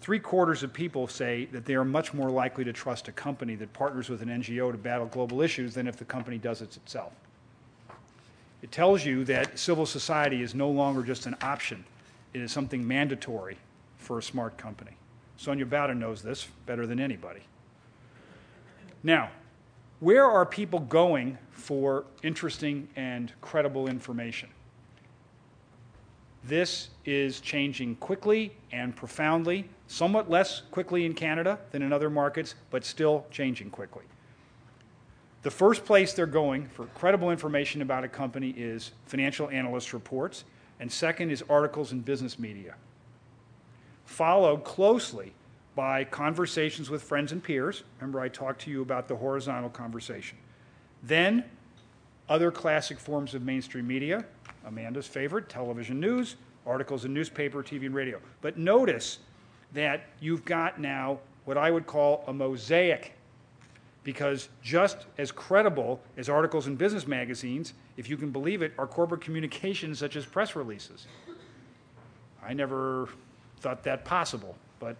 Three 0.00 0.18
quarters 0.18 0.64
of 0.64 0.72
people 0.72 1.06
say 1.06 1.44
that 1.52 1.64
they 1.64 1.76
are 1.76 1.84
much 1.84 2.12
more 2.12 2.30
likely 2.30 2.64
to 2.64 2.72
trust 2.72 3.06
a 3.06 3.12
company 3.12 3.54
that 3.54 3.72
partners 3.72 4.10
with 4.10 4.22
an 4.22 4.28
NGO 4.28 4.72
to 4.72 4.76
battle 4.76 5.06
global 5.06 5.40
issues 5.40 5.72
than 5.72 5.86
if 5.86 5.96
the 5.96 6.04
company 6.04 6.36
does 6.36 6.62
it 6.62 6.76
itself. 6.76 7.12
It 8.60 8.72
tells 8.72 9.04
you 9.04 9.24
that 9.26 9.56
civil 9.56 9.86
society 9.86 10.42
is 10.42 10.54
no 10.54 10.68
longer 10.68 11.02
just 11.02 11.26
an 11.26 11.36
option, 11.42 11.84
it 12.32 12.40
is 12.40 12.50
something 12.50 12.86
mandatory 12.86 13.56
for 13.98 14.18
a 14.18 14.22
smart 14.22 14.58
company. 14.58 14.96
Sonia 15.36 15.64
Bowden 15.64 16.00
knows 16.00 16.22
this 16.22 16.48
better 16.66 16.86
than 16.86 16.98
anybody. 16.98 17.42
Now, 19.04 19.30
where 20.00 20.24
are 20.24 20.44
people 20.44 20.80
going 20.80 21.38
for 21.50 22.04
interesting 22.22 22.88
and 22.96 23.32
credible 23.40 23.88
information? 23.88 24.48
This 26.42 26.90
is 27.06 27.40
changing 27.40 27.96
quickly 27.96 28.52
and 28.70 28.94
profoundly, 28.94 29.68
somewhat 29.86 30.28
less 30.28 30.62
quickly 30.70 31.06
in 31.06 31.14
Canada 31.14 31.58
than 31.70 31.80
in 31.80 31.92
other 31.92 32.10
markets, 32.10 32.54
but 32.70 32.84
still 32.84 33.26
changing 33.30 33.70
quickly. 33.70 34.04
The 35.42 35.50
first 35.50 35.84
place 35.84 36.12
they're 36.12 36.26
going 36.26 36.68
for 36.68 36.86
credible 36.86 37.30
information 37.30 37.82
about 37.82 38.04
a 38.04 38.08
company 38.08 38.50
is 38.56 38.92
financial 39.06 39.48
analyst 39.50 39.92
reports, 39.92 40.44
and 40.80 40.90
second 40.90 41.30
is 41.30 41.42
articles 41.48 41.92
in 41.92 42.00
business 42.00 42.38
media. 42.38 42.74
Followed 44.04 44.64
closely 44.64 45.32
by 45.74 46.04
conversations 46.04 46.90
with 46.90 47.02
friends 47.02 47.32
and 47.32 47.42
peers. 47.42 47.82
Remember, 48.00 48.20
I 48.20 48.28
talked 48.28 48.60
to 48.62 48.70
you 48.70 48.82
about 48.82 49.08
the 49.08 49.16
horizontal 49.16 49.70
conversation. 49.70 50.38
Then, 51.02 51.44
other 52.28 52.50
classic 52.50 52.98
forms 52.98 53.34
of 53.34 53.42
mainstream 53.42 53.86
media, 53.86 54.24
Amanda's 54.64 55.06
favorite, 55.06 55.48
television 55.48 56.00
news, 56.00 56.36
articles 56.66 57.04
in 57.04 57.12
newspaper, 57.12 57.62
TV, 57.62 57.86
and 57.86 57.94
radio. 57.94 58.20
But 58.40 58.56
notice 58.56 59.18
that 59.72 60.06
you've 60.20 60.44
got 60.44 60.80
now 60.80 61.18
what 61.44 61.58
I 61.58 61.70
would 61.70 61.86
call 61.86 62.24
a 62.26 62.32
mosaic, 62.32 63.12
because 64.02 64.48
just 64.62 65.06
as 65.18 65.30
credible 65.32 66.00
as 66.16 66.28
articles 66.28 66.66
in 66.66 66.76
business 66.76 67.06
magazines, 67.06 67.74
if 67.96 68.08
you 68.08 68.16
can 68.16 68.30
believe 68.30 68.62
it, 68.62 68.72
are 68.78 68.86
corporate 68.86 69.20
communications 69.20 69.98
such 69.98 70.16
as 70.16 70.24
press 70.24 70.56
releases. 70.56 71.06
I 72.42 72.52
never 72.52 73.08
thought 73.60 73.82
that 73.84 74.04
possible, 74.04 74.56
but 74.78 74.96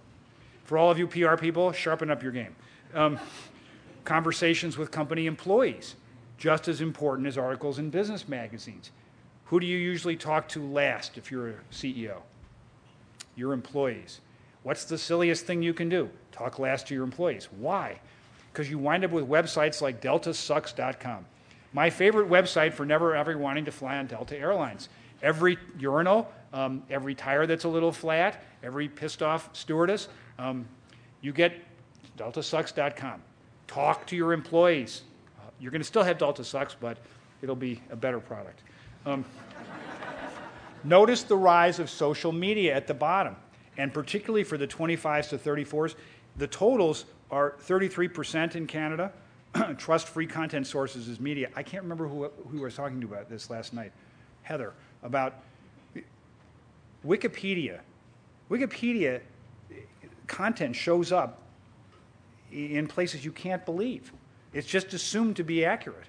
for 0.64 0.79
all 0.79 0.90
of 0.90 0.98
you 0.98 1.07
PR 1.07 1.37
people, 1.37 1.72
sharpen 1.72 2.11
up 2.11 2.22
your 2.22 2.33
game. 2.33 2.57
Um, 2.94 3.18
conversations 4.05 4.77
with 4.77 4.90
company 4.90 5.27
employees, 5.27 5.94
just 6.38 6.68
as 6.68 6.81
important 6.81 7.29
as 7.29 7.38
articles 7.38 7.79
in 7.79 7.90
business 7.90 8.29
magazines. 8.29 8.90
Who 9.46 9.61
do 9.61 9.66
you 9.66 9.79
usually 9.79 10.16
talk 10.16 10.48
to 10.48 10.62
last 10.66 11.18
if 11.18 11.31
you're 11.31 11.50
a 11.50 11.55
CEO? 11.70 12.22
Your 13.37 13.53
employees. 13.53 14.20
What's 14.62 14.85
the 14.85 14.96
silliest 14.96 15.44
thing 15.44 15.62
you 15.62 15.74
can 15.74 15.88
do? 15.88 16.09
Talk 16.33 16.59
last 16.59 16.88
to 16.88 16.94
your 16.94 17.05
employees. 17.05 17.48
Why? 17.59 18.00
Because 18.53 18.70
you 18.70 18.79
wind 18.79 19.05
up 19.05 19.11
with 19.11 19.29
websites 19.29 19.83
like 19.83 20.00
deltasucks.com. 20.00 21.27
My 21.72 21.90
favorite 21.90 22.31
website 22.31 22.72
for 22.72 22.87
never 22.87 23.14
ever 23.14 23.37
wanting 23.37 23.64
to 23.66 23.72
fly 23.72 23.98
on 23.98 24.07
Delta 24.07 24.38
Airlines. 24.38 24.88
Every 25.22 25.59
urinal, 25.79 26.31
um, 26.53 26.83
every 26.88 27.14
tire 27.14 27.46
that's 27.46 27.64
a 27.64 27.68
little 27.68 27.92
flat, 27.92 28.42
every 28.62 28.88
pissed 28.88 29.22
off 29.22 29.50
stewardess, 29.53 30.09
um, 30.38 30.66
you 31.20 31.32
get 31.32 31.54
deltasucks.com. 32.18 33.22
Talk 33.66 34.06
to 34.06 34.16
your 34.16 34.32
employees. 34.32 35.02
Uh, 35.38 35.50
you're 35.58 35.70
going 35.70 35.80
to 35.80 35.86
still 35.86 36.02
have 36.02 36.18
Delta 36.18 36.44
Sucks, 36.44 36.74
but 36.74 36.98
it'll 37.42 37.56
be 37.56 37.80
a 37.90 37.96
better 37.96 38.20
product. 38.20 38.62
Um, 39.06 39.24
notice 40.82 41.22
the 41.22 41.36
rise 41.36 41.78
of 41.78 41.90
social 41.90 42.32
media 42.32 42.74
at 42.74 42.86
the 42.86 42.94
bottom, 42.94 43.36
and 43.76 43.92
particularly 43.92 44.44
for 44.44 44.58
the 44.58 44.66
25s 44.66 45.30
to 45.30 45.38
34s, 45.38 45.94
the 46.36 46.46
totals 46.46 47.06
are 47.30 47.54
33% 47.66 48.54
in 48.54 48.66
Canada. 48.66 49.12
Trust 49.78 50.08
free 50.08 50.26
content 50.26 50.66
sources 50.66 51.08
is 51.08 51.20
media. 51.20 51.48
I 51.54 51.62
can't 51.62 51.82
remember 51.82 52.08
who, 52.08 52.28
who 52.50 52.60
I 52.60 52.64
was 52.64 52.74
talking 52.74 53.00
to 53.00 53.06
about 53.06 53.28
this 53.28 53.50
last 53.50 53.72
night. 53.72 53.92
Heather 54.42 54.74
about 55.02 55.42
Wikipedia. 57.06 57.80
Wikipedia 58.50 59.20
content 60.26 60.76
shows 60.76 61.12
up 61.12 61.42
in 62.52 62.87
places 62.87 63.24
you 63.24 63.32
can't 63.32 63.64
believe. 63.64 64.12
It's 64.52 64.66
just 64.66 64.94
assumed 64.94 65.37
to 65.37 65.44
be 65.44 65.64
accurate. 65.64 66.06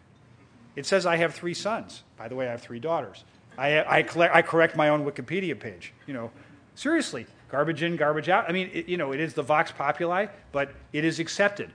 It 0.75 0.85
says 0.85 1.05
I 1.05 1.15
have 1.17 1.33
three 1.33 1.53
sons. 1.53 2.03
By 2.17 2.27
the 2.27 2.35
way, 2.35 2.47
I 2.47 2.51
have 2.51 2.61
three 2.61 2.79
daughters. 2.79 3.23
I, 3.57 3.83
I, 3.99 4.03
collect, 4.03 4.35
I 4.35 4.41
correct 4.41 4.75
my 4.75 4.89
own 4.89 5.05
Wikipedia 5.05 5.59
page. 5.59 5.93
You 6.05 6.13
know, 6.13 6.31
seriously, 6.75 7.25
garbage 7.49 7.83
in, 7.83 7.95
garbage 7.95 8.29
out. 8.29 8.45
I 8.49 8.51
mean, 8.51 8.69
it, 8.73 8.87
you 8.87 8.97
know, 8.97 9.13
it 9.13 9.19
is 9.19 9.33
the 9.33 9.41
vox 9.41 9.71
populi, 9.71 10.27
but 10.51 10.71
it 10.93 11.05
is 11.05 11.19
accepted. 11.19 11.71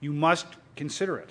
You 0.00 0.12
must 0.12 0.46
consider 0.76 1.16
it. 1.18 1.30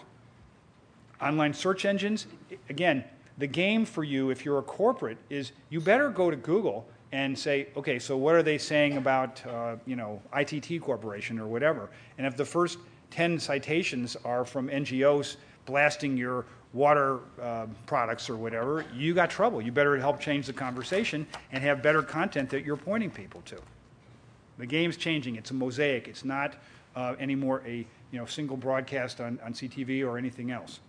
Online 1.22 1.54
search 1.54 1.86
engines, 1.86 2.26
again, 2.70 3.04
the 3.38 3.48
game 3.48 3.86
for 3.86 4.04
you, 4.04 4.32
if 4.32 4.44
you're 4.44 4.58
a 4.58 4.64
corporate, 4.64 5.18
is 5.30 5.52
you 5.70 5.80
better 5.80 6.10
go 6.10 6.32
to 6.32 6.38
Google 6.38 6.88
and 7.12 7.38
say, 7.38 7.68
okay, 7.76 8.00
so 8.00 8.16
what 8.16 8.36
are 8.36 8.44
they 8.44 8.58
saying 8.58 8.98
about, 8.98 9.46
uh, 9.46 9.76
you 9.86 9.96
know, 9.96 10.22
ITT 10.36 10.82
Corporation 10.82 11.40
or 11.40 11.48
whatever? 11.48 11.90
And 12.18 12.26
if 12.26 12.38
the 12.38 12.46
first 12.46 12.78
10 13.12 13.40
citations 13.40 14.16
are 14.24 14.46
from 14.46 14.70
NGOs 14.70 15.36
blasting 15.66 16.16
your 16.16 16.46
water 16.74 17.20
uh, 17.42 17.68
products 17.86 18.30
or 18.30 18.38
whatever, 18.38 18.86
you 18.96 19.14
got 19.14 19.30
trouble. 19.30 19.62
You 19.62 19.72
better 19.72 19.98
help 19.98 20.20
change 20.20 20.48
the 20.48 20.54
conversation 20.54 21.28
and 21.52 21.62
have 21.64 21.84
better 21.84 22.02
content 22.02 22.50
that 22.52 22.64
you're 22.64 22.78
pointing 22.78 23.12
people 23.12 23.42
to. 23.42 23.58
The 24.58 24.66
game's 24.66 24.96
changing. 24.96 25.36
It's 25.36 25.52
a 25.52 25.54
mosaic. 25.54 26.08
It's 26.08 26.24
not 26.24 26.56
uh, 26.96 27.16
anymore 27.20 27.62
a 27.66 27.86
you 28.12 28.20
know, 28.20 28.26
single 28.26 28.58
broadcast 28.58 29.20
on, 29.20 29.40
on 29.44 29.54
CTV 29.54 30.06
or 30.06 30.18
anything 30.18 30.52
else. 30.52 30.80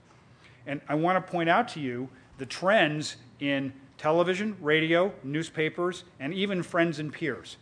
And 0.66 0.80
I 0.88 0.94
want 0.94 1.24
to 1.24 1.32
point 1.32 1.48
out 1.48 1.68
to 1.68 1.80
you 1.80 2.08
the 2.38 2.46
trends 2.46 3.16
in 3.40 3.72
television, 3.98 4.56
radio, 4.60 5.12
newspapers, 5.22 6.04
and 6.20 6.34
even 6.34 6.62
friends 6.62 6.98
and 6.98 7.12
peers. 7.12 7.56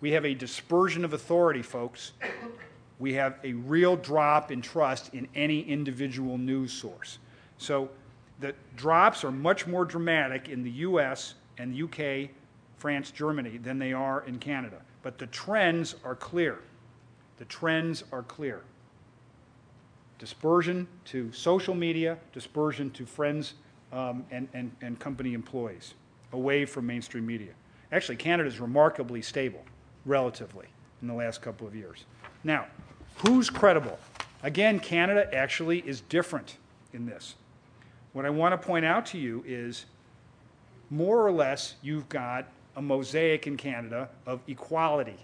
We 0.00 0.12
have 0.12 0.24
a 0.24 0.34
dispersion 0.34 1.04
of 1.04 1.12
authority, 1.12 1.62
folks. 1.62 2.12
We 2.98 3.14
have 3.14 3.38
a 3.44 3.52
real 3.52 3.96
drop 3.96 4.50
in 4.50 4.60
trust 4.60 5.14
in 5.14 5.28
any 5.34 5.60
individual 5.60 6.38
news 6.38 6.72
source. 6.72 7.18
So 7.58 7.90
the 8.40 8.54
drops 8.76 9.24
are 9.24 9.32
much 9.32 9.66
more 9.66 9.84
dramatic 9.84 10.48
in 10.48 10.62
the 10.62 10.70
US 10.70 11.34
and 11.58 11.74
the 11.74 11.82
UK, 11.82 12.30
France, 12.76 13.10
Germany 13.10 13.58
than 13.58 13.78
they 13.78 13.92
are 13.92 14.24
in 14.26 14.38
Canada. 14.38 14.80
But 15.02 15.18
the 15.18 15.26
trends 15.28 15.96
are 16.04 16.14
clear. 16.14 16.58
The 17.38 17.44
trends 17.46 18.04
are 18.12 18.22
clear. 18.22 18.62
Dispersion 20.18 20.88
to 21.06 21.30
social 21.32 21.74
media, 21.74 22.18
dispersion 22.32 22.90
to 22.92 23.04
friends 23.04 23.54
um, 23.92 24.24
and, 24.30 24.48
and, 24.54 24.70
and 24.80 24.98
company 24.98 25.34
employees, 25.34 25.94
away 26.32 26.64
from 26.64 26.86
mainstream 26.86 27.26
media. 27.26 27.52
Actually, 27.92 28.16
Canada 28.16 28.48
is 28.48 28.60
remarkably 28.60 29.22
stable, 29.22 29.64
relatively, 30.04 30.66
in 31.02 31.08
the 31.08 31.14
last 31.14 31.40
couple 31.40 31.66
of 31.66 31.74
years. 31.74 32.04
Now, 32.44 32.66
who's 33.18 33.48
credible? 33.48 33.98
Again, 34.42 34.80
Canada 34.80 35.32
actually 35.34 35.80
is 35.80 36.00
different 36.02 36.56
in 36.92 37.06
this. 37.06 37.34
What 38.12 38.24
I 38.24 38.30
want 38.30 38.60
to 38.60 38.66
point 38.66 38.84
out 38.84 39.06
to 39.06 39.18
you 39.18 39.44
is 39.46 39.86
more 40.90 41.24
or 41.26 41.32
less 41.32 41.74
you've 41.82 42.08
got 42.08 42.48
a 42.76 42.82
mosaic 42.82 43.46
in 43.46 43.56
Canada 43.56 44.08
of 44.26 44.40
equality. 44.46 45.16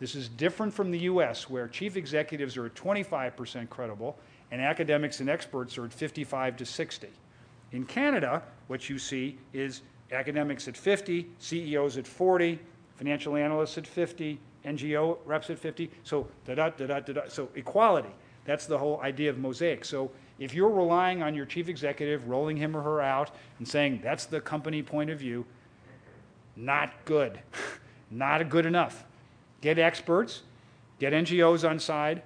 This 0.00 0.14
is 0.14 0.28
different 0.28 0.72
from 0.72 0.90
the 0.90 1.00
US, 1.00 1.48
where 1.48 1.68
chief 1.68 1.96
executives 1.96 2.56
are 2.56 2.66
at 2.66 2.74
25% 2.74 3.68
credible 3.70 4.18
and 4.50 4.60
academics 4.60 5.20
and 5.20 5.30
experts 5.30 5.78
are 5.78 5.86
at 5.86 5.92
55 5.92 6.56
to 6.58 6.66
60. 6.66 7.08
In 7.74 7.84
Canada, 7.84 8.40
what 8.68 8.88
you 8.88 9.00
see 9.00 9.36
is 9.52 9.82
academics 10.12 10.68
at 10.68 10.76
50, 10.76 11.28
CEOs 11.40 11.98
at 11.98 12.06
40, 12.06 12.60
financial 12.94 13.34
analysts 13.34 13.76
at 13.76 13.84
50, 13.84 14.38
NGO 14.64 15.18
reps 15.26 15.50
at 15.50 15.58
50. 15.58 15.90
So 16.04 16.28
da 16.46 16.54
da 16.54 16.70
da 16.70 16.86
da 16.86 17.00
da. 17.00 17.22
So 17.26 17.48
equality. 17.56 18.14
That's 18.44 18.66
the 18.66 18.78
whole 18.78 19.00
idea 19.00 19.28
of 19.28 19.38
mosaic. 19.38 19.84
So 19.84 20.12
if 20.38 20.54
you're 20.54 20.70
relying 20.70 21.20
on 21.20 21.34
your 21.34 21.46
chief 21.46 21.68
executive 21.68 22.28
rolling 22.28 22.56
him 22.56 22.76
or 22.76 22.82
her 22.82 23.00
out 23.00 23.32
and 23.58 23.66
saying 23.66 24.00
that's 24.04 24.24
the 24.24 24.40
company 24.40 24.80
point 24.80 25.10
of 25.10 25.18
view, 25.18 25.44
not 26.54 26.92
good. 27.04 27.40
not 28.12 28.48
good 28.48 28.66
enough. 28.66 29.04
Get 29.60 29.80
experts, 29.80 30.42
get 31.00 31.12
NGOs 31.12 31.68
on 31.68 31.80
side, 31.80 32.22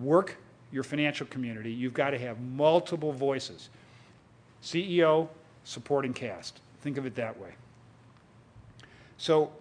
work 0.00 0.38
your 0.72 0.82
financial 0.82 1.26
community. 1.26 1.72
You've 1.72 1.92
got 1.92 2.10
to 2.10 2.18
have 2.18 2.40
multiple 2.40 3.12
voices. 3.12 3.68
CEO, 4.62 5.28
supporting 5.64 6.12
cast. 6.12 6.60
Think 6.80 6.96
of 6.96 7.06
it 7.06 7.14
that 7.16 7.38
way. 7.38 7.50
So 9.16 9.52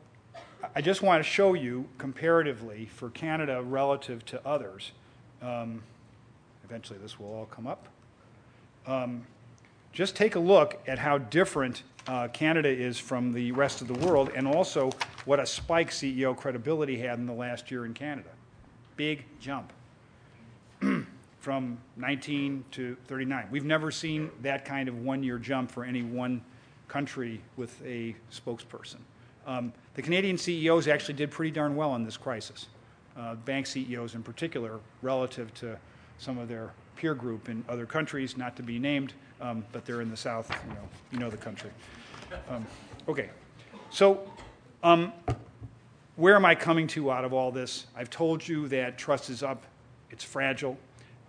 I 0.76 0.82
just 0.82 1.02
want 1.02 1.24
to 1.24 1.30
show 1.30 1.54
you 1.54 1.88
comparatively 1.98 2.86
for 2.86 3.10
Canada 3.10 3.62
relative 3.62 4.26
to 4.26 4.46
others. 4.46 4.92
Um, 5.42 5.84
eventually, 6.64 7.00
this 7.00 7.20
will 7.20 7.28
all 7.28 7.46
come 7.46 7.68
up. 7.68 7.88
Um, 8.86 9.26
just 9.94 10.16
take 10.16 10.36
a 10.36 10.40
look 10.40 10.80
at 10.88 11.00
how 11.00 11.18
different 11.18 11.84
uh, 12.08 12.28
Canada 12.30 12.70
is 12.70 12.98
from 13.00 13.34
the 13.34 13.52
rest 13.52 13.82
of 13.82 13.88
the 13.88 13.94
world, 14.06 14.32
and 14.36 14.48
also 14.48 14.92
what 15.26 15.40
a 15.40 15.46
spike 15.46 15.92
CEO 15.92 16.36
credibility 16.36 16.98
had 16.98 17.20
in 17.20 17.26
the 17.26 17.34
last 17.34 17.70
year 17.70 17.86
in 17.86 17.94
Canada. 17.94 18.30
Big 18.96 19.26
jump. 19.40 19.74
from 21.48 21.78
19 21.96 22.66
to 22.72 22.98
39. 23.06 23.48
We've 23.50 23.64
never 23.64 23.90
seen 23.90 24.32
that 24.42 24.66
kind 24.66 24.90
of 24.90 25.06
one 25.06 25.24
year 25.24 25.38
jump 25.38 25.72
for 25.72 25.86
any 25.86 26.04
one 26.04 26.42
country 26.90 27.40
with 27.56 27.82
a 27.86 28.14
spokesperson. 28.30 28.98
Um, 29.46 29.72
the 29.94 30.02
Canadian 30.02 30.38
CEOs 30.38 30.90
actually 30.90 31.14
did 31.14 31.32
pretty 31.32 31.52
darn 31.52 31.78
well 31.78 31.96
in 31.96 32.04
this 32.04 32.18
crisis, 32.18 32.66
uh, 33.16 33.36
bank 33.36 33.66
CEOs 33.66 34.14
in 34.14 34.24
particular, 34.24 34.82
relative 35.02 35.54
to 35.54 35.78
some 36.18 36.38
of 36.38 36.50
their 36.50 36.74
peer 36.98 37.16
group 37.16 37.48
in 37.48 37.64
other 37.70 37.86
countries, 37.86 38.36
not 38.36 38.58
to 38.58 38.62
be 38.62 38.78
named, 38.78 39.14
um, 39.40 39.64
but 39.72 39.86
they're 39.86 40.02
in 40.02 40.12
the 40.12 40.18
South, 40.18 40.52
you 40.68 40.74
know, 40.74 40.90
you 41.14 41.18
know 41.18 41.30
the 41.30 41.38
country. 41.38 41.72
Um, 42.50 42.68
okay, 43.08 43.30
so 43.90 44.30
um, 44.84 45.14
where 46.18 46.36
am 46.36 46.44
I 46.44 46.56
coming 46.56 46.88
to 46.88 47.10
out 47.10 47.24
of 47.24 47.32
all 47.32 47.54
this? 47.54 47.86
I've 47.96 48.10
told 48.10 48.46
you 48.46 48.68
that 48.68 48.98
trust 48.98 49.30
is 49.30 49.44
up, 49.44 49.64
it's 50.12 50.26
fragile, 50.26 50.78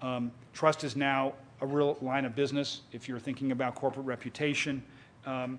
um, 0.02 0.30
trust 0.52 0.84
is 0.84 0.96
now 0.96 1.34
a 1.60 1.66
real 1.66 1.96
line 2.00 2.24
of 2.24 2.34
business 2.34 2.82
if 2.92 3.08
you're 3.08 3.18
thinking 3.18 3.52
about 3.52 3.74
corporate 3.74 4.06
reputation, 4.06 4.82
um, 5.26 5.58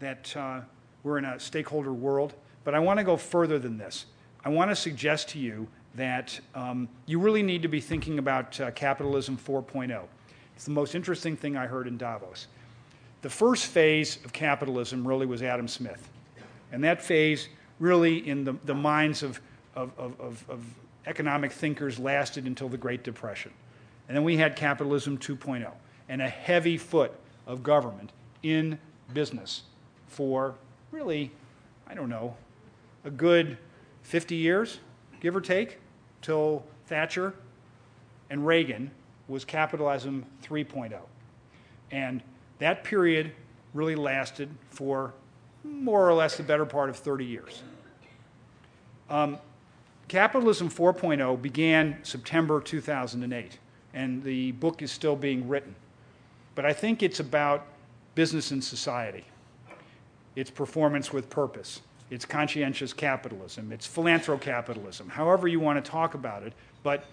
that 0.00 0.34
uh, 0.36 0.60
we're 1.02 1.18
in 1.18 1.24
a 1.24 1.38
stakeholder 1.38 1.92
world. 1.92 2.34
But 2.64 2.74
I 2.74 2.78
want 2.78 2.98
to 2.98 3.04
go 3.04 3.16
further 3.16 3.58
than 3.58 3.76
this. 3.76 4.06
I 4.44 4.48
want 4.48 4.70
to 4.70 4.76
suggest 4.76 5.28
to 5.30 5.38
you 5.38 5.68
that 5.94 6.38
um, 6.54 6.88
you 7.06 7.18
really 7.18 7.42
need 7.42 7.62
to 7.62 7.68
be 7.68 7.80
thinking 7.80 8.18
about 8.18 8.58
uh, 8.60 8.70
capitalism 8.72 9.36
4.0. 9.36 10.02
It's 10.56 10.64
the 10.64 10.70
most 10.70 10.94
interesting 10.94 11.36
thing 11.36 11.56
I 11.56 11.66
heard 11.66 11.86
in 11.86 11.96
Davos. 11.96 12.48
The 13.22 13.30
first 13.30 13.66
phase 13.66 14.18
of 14.24 14.32
capitalism 14.32 15.06
really 15.06 15.26
was 15.26 15.42
Adam 15.42 15.68
Smith. 15.68 16.08
And 16.72 16.82
that 16.84 17.02
phase, 17.02 17.48
really, 17.78 18.28
in 18.28 18.44
the, 18.44 18.54
the 18.64 18.74
minds 18.74 19.22
of, 19.22 19.40
of, 19.74 19.92
of, 19.98 20.44
of 20.48 20.64
economic 21.06 21.52
thinkers, 21.52 21.98
lasted 21.98 22.46
until 22.46 22.68
the 22.68 22.76
Great 22.76 23.02
Depression. 23.04 23.52
And 24.08 24.16
then 24.16 24.24
we 24.24 24.36
had 24.36 24.56
capitalism 24.56 25.18
2.0 25.18 25.70
and 26.08 26.20
a 26.20 26.28
heavy 26.28 26.76
foot 26.76 27.12
of 27.46 27.62
government 27.62 28.12
in 28.42 28.78
business 29.12 29.62
for 30.06 30.54
really, 30.90 31.30
I 31.86 31.94
don't 31.94 32.08
know, 32.08 32.36
a 33.04 33.10
good 33.10 33.58
50 34.02 34.34
years, 34.36 34.80
give 35.20 35.34
or 35.34 35.40
take, 35.40 35.78
till 36.22 36.64
Thatcher 36.86 37.34
and 38.30 38.46
Reagan 38.46 38.90
was 39.28 39.44
capitalism 39.44 40.24
3.0. 40.42 40.98
And 41.90 42.22
that 42.58 42.84
period 42.84 43.32
really 43.72 43.94
lasted 43.94 44.48
for 44.70 45.14
more 45.64 46.08
or 46.08 46.14
less 46.14 46.36
the 46.36 46.42
better 46.42 46.66
part 46.66 46.90
of 46.90 46.96
30 46.96 47.24
years. 47.24 47.62
Um, 49.08 49.38
capitalism 50.08 50.68
4.0 50.68 51.40
began 51.40 51.98
September 52.02 52.60
2008 52.60 53.58
and 53.94 54.22
the 54.22 54.52
book 54.52 54.82
is 54.82 54.90
still 54.92 55.16
being 55.16 55.48
written. 55.48 55.74
But 56.54 56.66
I 56.66 56.72
think 56.72 57.02
it's 57.02 57.20
about 57.20 57.64
business 58.14 58.50
and 58.50 58.62
society. 58.62 59.24
It's 60.36 60.50
performance 60.50 61.12
with 61.12 61.30
purpose. 61.30 61.80
It's 62.10 62.24
conscientious 62.24 62.92
capitalism. 62.92 63.72
It's 63.72 63.88
philanthrocapitalism, 63.88 65.08
however 65.08 65.48
you 65.48 65.60
want 65.60 65.82
to 65.82 65.90
talk 65.90 66.14
about 66.14 66.42
it. 66.42 66.52
But 66.82 67.04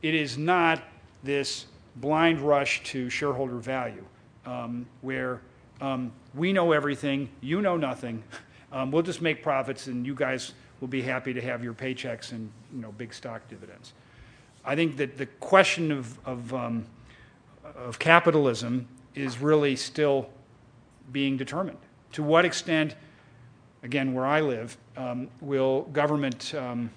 it 0.00 0.14
is 0.14 0.38
not 0.38 0.82
this 1.22 1.66
blind 1.96 2.40
rush 2.40 2.82
to 2.84 3.10
shareholder 3.10 3.56
value 3.56 4.04
um, 4.46 4.86
where 5.02 5.40
um, 5.80 6.12
we 6.34 6.52
know 6.52 6.72
everything, 6.72 7.28
you 7.40 7.60
know 7.60 7.76
nothing. 7.76 8.22
Um, 8.70 8.90
we'll 8.90 9.02
just 9.02 9.22
make 9.22 9.42
profits, 9.42 9.86
and 9.86 10.06
you 10.06 10.14
guys 10.14 10.52
will 10.82 10.88
be 10.88 11.00
happy 11.00 11.32
to 11.32 11.40
have 11.40 11.64
your 11.64 11.72
paychecks 11.72 12.32
and 12.32 12.50
you 12.70 12.82
know 12.82 12.92
big 12.92 13.14
stock 13.14 13.48
dividends. 13.48 13.94
I 14.68 14.76
think 14.76 14.98
that 14.98 15.16
the 15.16 15.24
question 15.24 15.90
of, 15.90 16.18
of, 16.26 16.52
um, 16.52 16.84
of 17.74 17.98
capitalism 17.98 18.86
is 19.14 19.38
really 19.38 19.74
still 19.76 20.28
being 21.10 21.38
determined. 21.38 21.78
to 22.12 22.22
what 22.22 22.44
extent, 22.44 22.94
again, 23.82 24.12
where 24.12 24.26
I 24.26 24.42
live, 24.42 24.76
um, 24.94 25.28
will 25.40 25.82
government 25.84 26.54
um, 26.54 26.90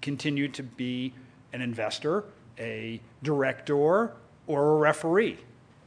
continue 0.00 0.48
to 0.48 0.62
be 0.62 1.12
an 1.52 1.60
investor, 1.60 2.24
a 2.58 3.02
director, 3.22 3.76
or 3.76 4.12
a 4.46 4.76
referee, 4.76 5.36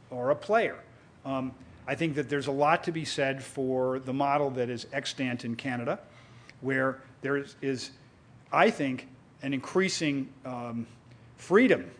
or 0.08 0.30
a 0.30 0.36
player? 0.36 0.78
Um, 1.24 1.52
I 1.88 1.96
think 1.96 2.14
that 2.14 2.28
there's 2.28 2.46
a 2.46 2.52
lot 2.52 2.84
to 2.84 2.92
be 2.92 3.04
said 3.04 3.42
for 3.42 3.98
the 3.98 4.12
model 4.12 4.50
that 4.50 4.70
is 4.70 4.86
extant 4.92 5.44
in 5.44 5.56
Canada, 5.56 5.98
where 6.60 7.02
there 7.22 7.38
is, 7.38 7.56
is 7.60 7.90
I 8.52 8.70
think, 8.70 9.08
an 9.42 9.54
increasing 9.54 10.28
um, 10.44 10.86
freedom 11.36 11.90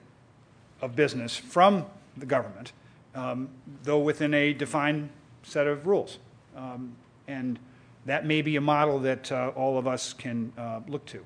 of 0.80 0.96
business 0.96 1.36
from 1.36 1.86
the 2.16 2.26
government, 2.26 2.72
um, 3.14 3.48
though 3.82 3.98
within 3.98 4.34
a 4.34 4.52
defined 4.52 5.10
set 5.42 5.66
of 5.66 5.86
rules. 5.86 6.18
Um, 6.56 6.94
and 7.26 7.58
that 8.06 8.26
may 8.26 8.42
be 8.42 8.56
a 8.56 8.60
model 8.60 8.98
that 9.00 9.30
uh, 9.30 9.52
all 9.54 9.78
of 9.78 9.86
us 9.86 10.12
can 10.12 10.52
uh, 10.56 10.80
look 10.88 11.04
to. 11.06 11.24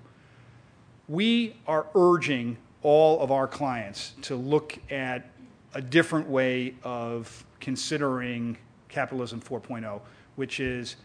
We 1.09 1.57
are 1.67 1.87
urging 1.95 2.57
all 2.83 3.21
of 3.21 3.31
our 3.31 3.47
clients 3.47 4.13
to 4.23 4.37
look 4.37 4.79
at 4.91 5.31
a 5.75 5.83
different 5.83 6.29
way 6.29 6.75
of 6.83 7.45
considering 7.61 8.57
capitalism 8.89 9.41
4.0, 9.41 10.01
which 10.37 10.61
is 10.61 10.97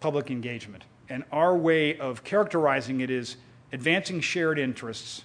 public 0.00 0.30
engagement. 0.30 0.84
And 1.08 1.24
our 1.32 1.56
way 1.56 1.98
of 1.98 2.22
characterizing 2.22 3.00
it 3.00 3.10
is 3.10 3.36
advancing 3.72 4.20
shared 4.20 4.58
interests 4.58 5.24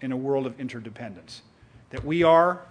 in 0.00 0.12
a 0.12 0.16
world 0.16 0.46
of 0.46 0.58
interdependence. 0.60 1.42
That 1.90 2.04
we 2.04 2.22
are 2.22 2.62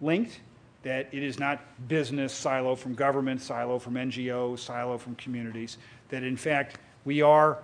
linked, 0.00 0.40
that 0.82 1.08
it 1.12 1.22
is 1.22 1.38
not 1.38 1.60
business 1.88 2.32
silo 2.32 2.74
from 2.74 2.94
government, 2.94 3.40
silo 3.40 3.78
from 3.78 3.94
NGOs, 3.94 4.58
silo 4.58 4.98
from 4.98 5.14
communities, 5.14 5.78
that 6.08 6.22
in 6.22 6.36
fact 6.36 6.78
we 7.04 7.22
are 7.22 7.58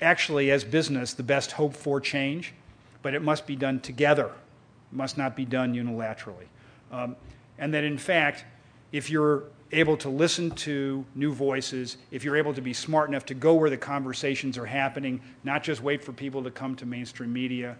actually, 0.00 0.50
as 0.50 0.64
business, 0.64 1.12
the 1.12 1.22
best 1.22 1.52
hope 1.52 1.74
for 1.74 2.00
change, 2.00 2.54
but 3.02 3.14
it 3.14 3.22
must 3.22 3.46
be 3.46 3.56
done 3.56 3.80
together, 3.80 4.26
it 4.26 4.96
must 4.96 5.18
not 5.18 5.36
be 5.36 5.44
done 5.44 5.74
unilaterally. 5.74 6.46
Um, 6.90 7.16
and 7.58 7.74
that 7.74 7.84
in 7.84 7.98
fact, 7.98 8.44
if 8.92 9.10
you're 9.10 9.44
able 9.72 9.96
to 9.96 10.08
listen 10.08 10.50
to 10.50 11.04
new 11.14 11.32
voices, 11.32 11.96
if 12.10 12.24
you're 12.24 12.36
able 12.36 12.52
to 12.54 12.60
be 12.60 12.72
smart 12.72 13.08
enough 13.08 13.24
to 13.26 13.34
go 13.34 13.54
where 13.54 13.70
the 13.70 13.76
conversations 13.76 14.58
are 14.58 14.66
happening, 14.66 15.20
not 15.44 15.62
just 15.62 15.82
wait 15.82 16.02
for 16.02 16.12
people 16.12 16.42
to 16.42 16.50
come 16.50 16.74
to 16.76 16.86
mainstream 16.86 17.32
media, 17.32 17.76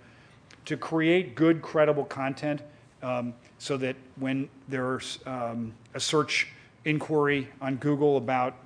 to 0.67 0.77
create 0.77 1.35
good, 1.35 1.63
credible 1.63 2.05
content 2.05 2.63
um, 3.03 3.35
so 3.59 3.77
that 3.77 3.97
when 4.17 4.49
there's 4.69 5.19
um, 5.27 5.73
a 5.95 6.01
search 6.01 6.49
inquiry 6.85 7.49
on 7.61 7.77
Google 7.77 8.17
about 8.17 8.57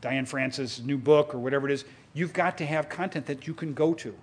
Diane 0.00 0.26
Francis' 0.26 0.80
new 0.80 0.96
book 0.96 1.34
or 1.34 1.38
whatever 1.38 1.68
it 1.68 1.72
is, 1.72 1.84
you've 2.14 2.32
got 2.32 2.56
to 2.58 2.66
have 2.66 2.88
content 2.88 3.26
that 3.26 3.46
you 3.46 3.54
can 3.54 3.74
go 3.74 3.94
to, 3.94 4.14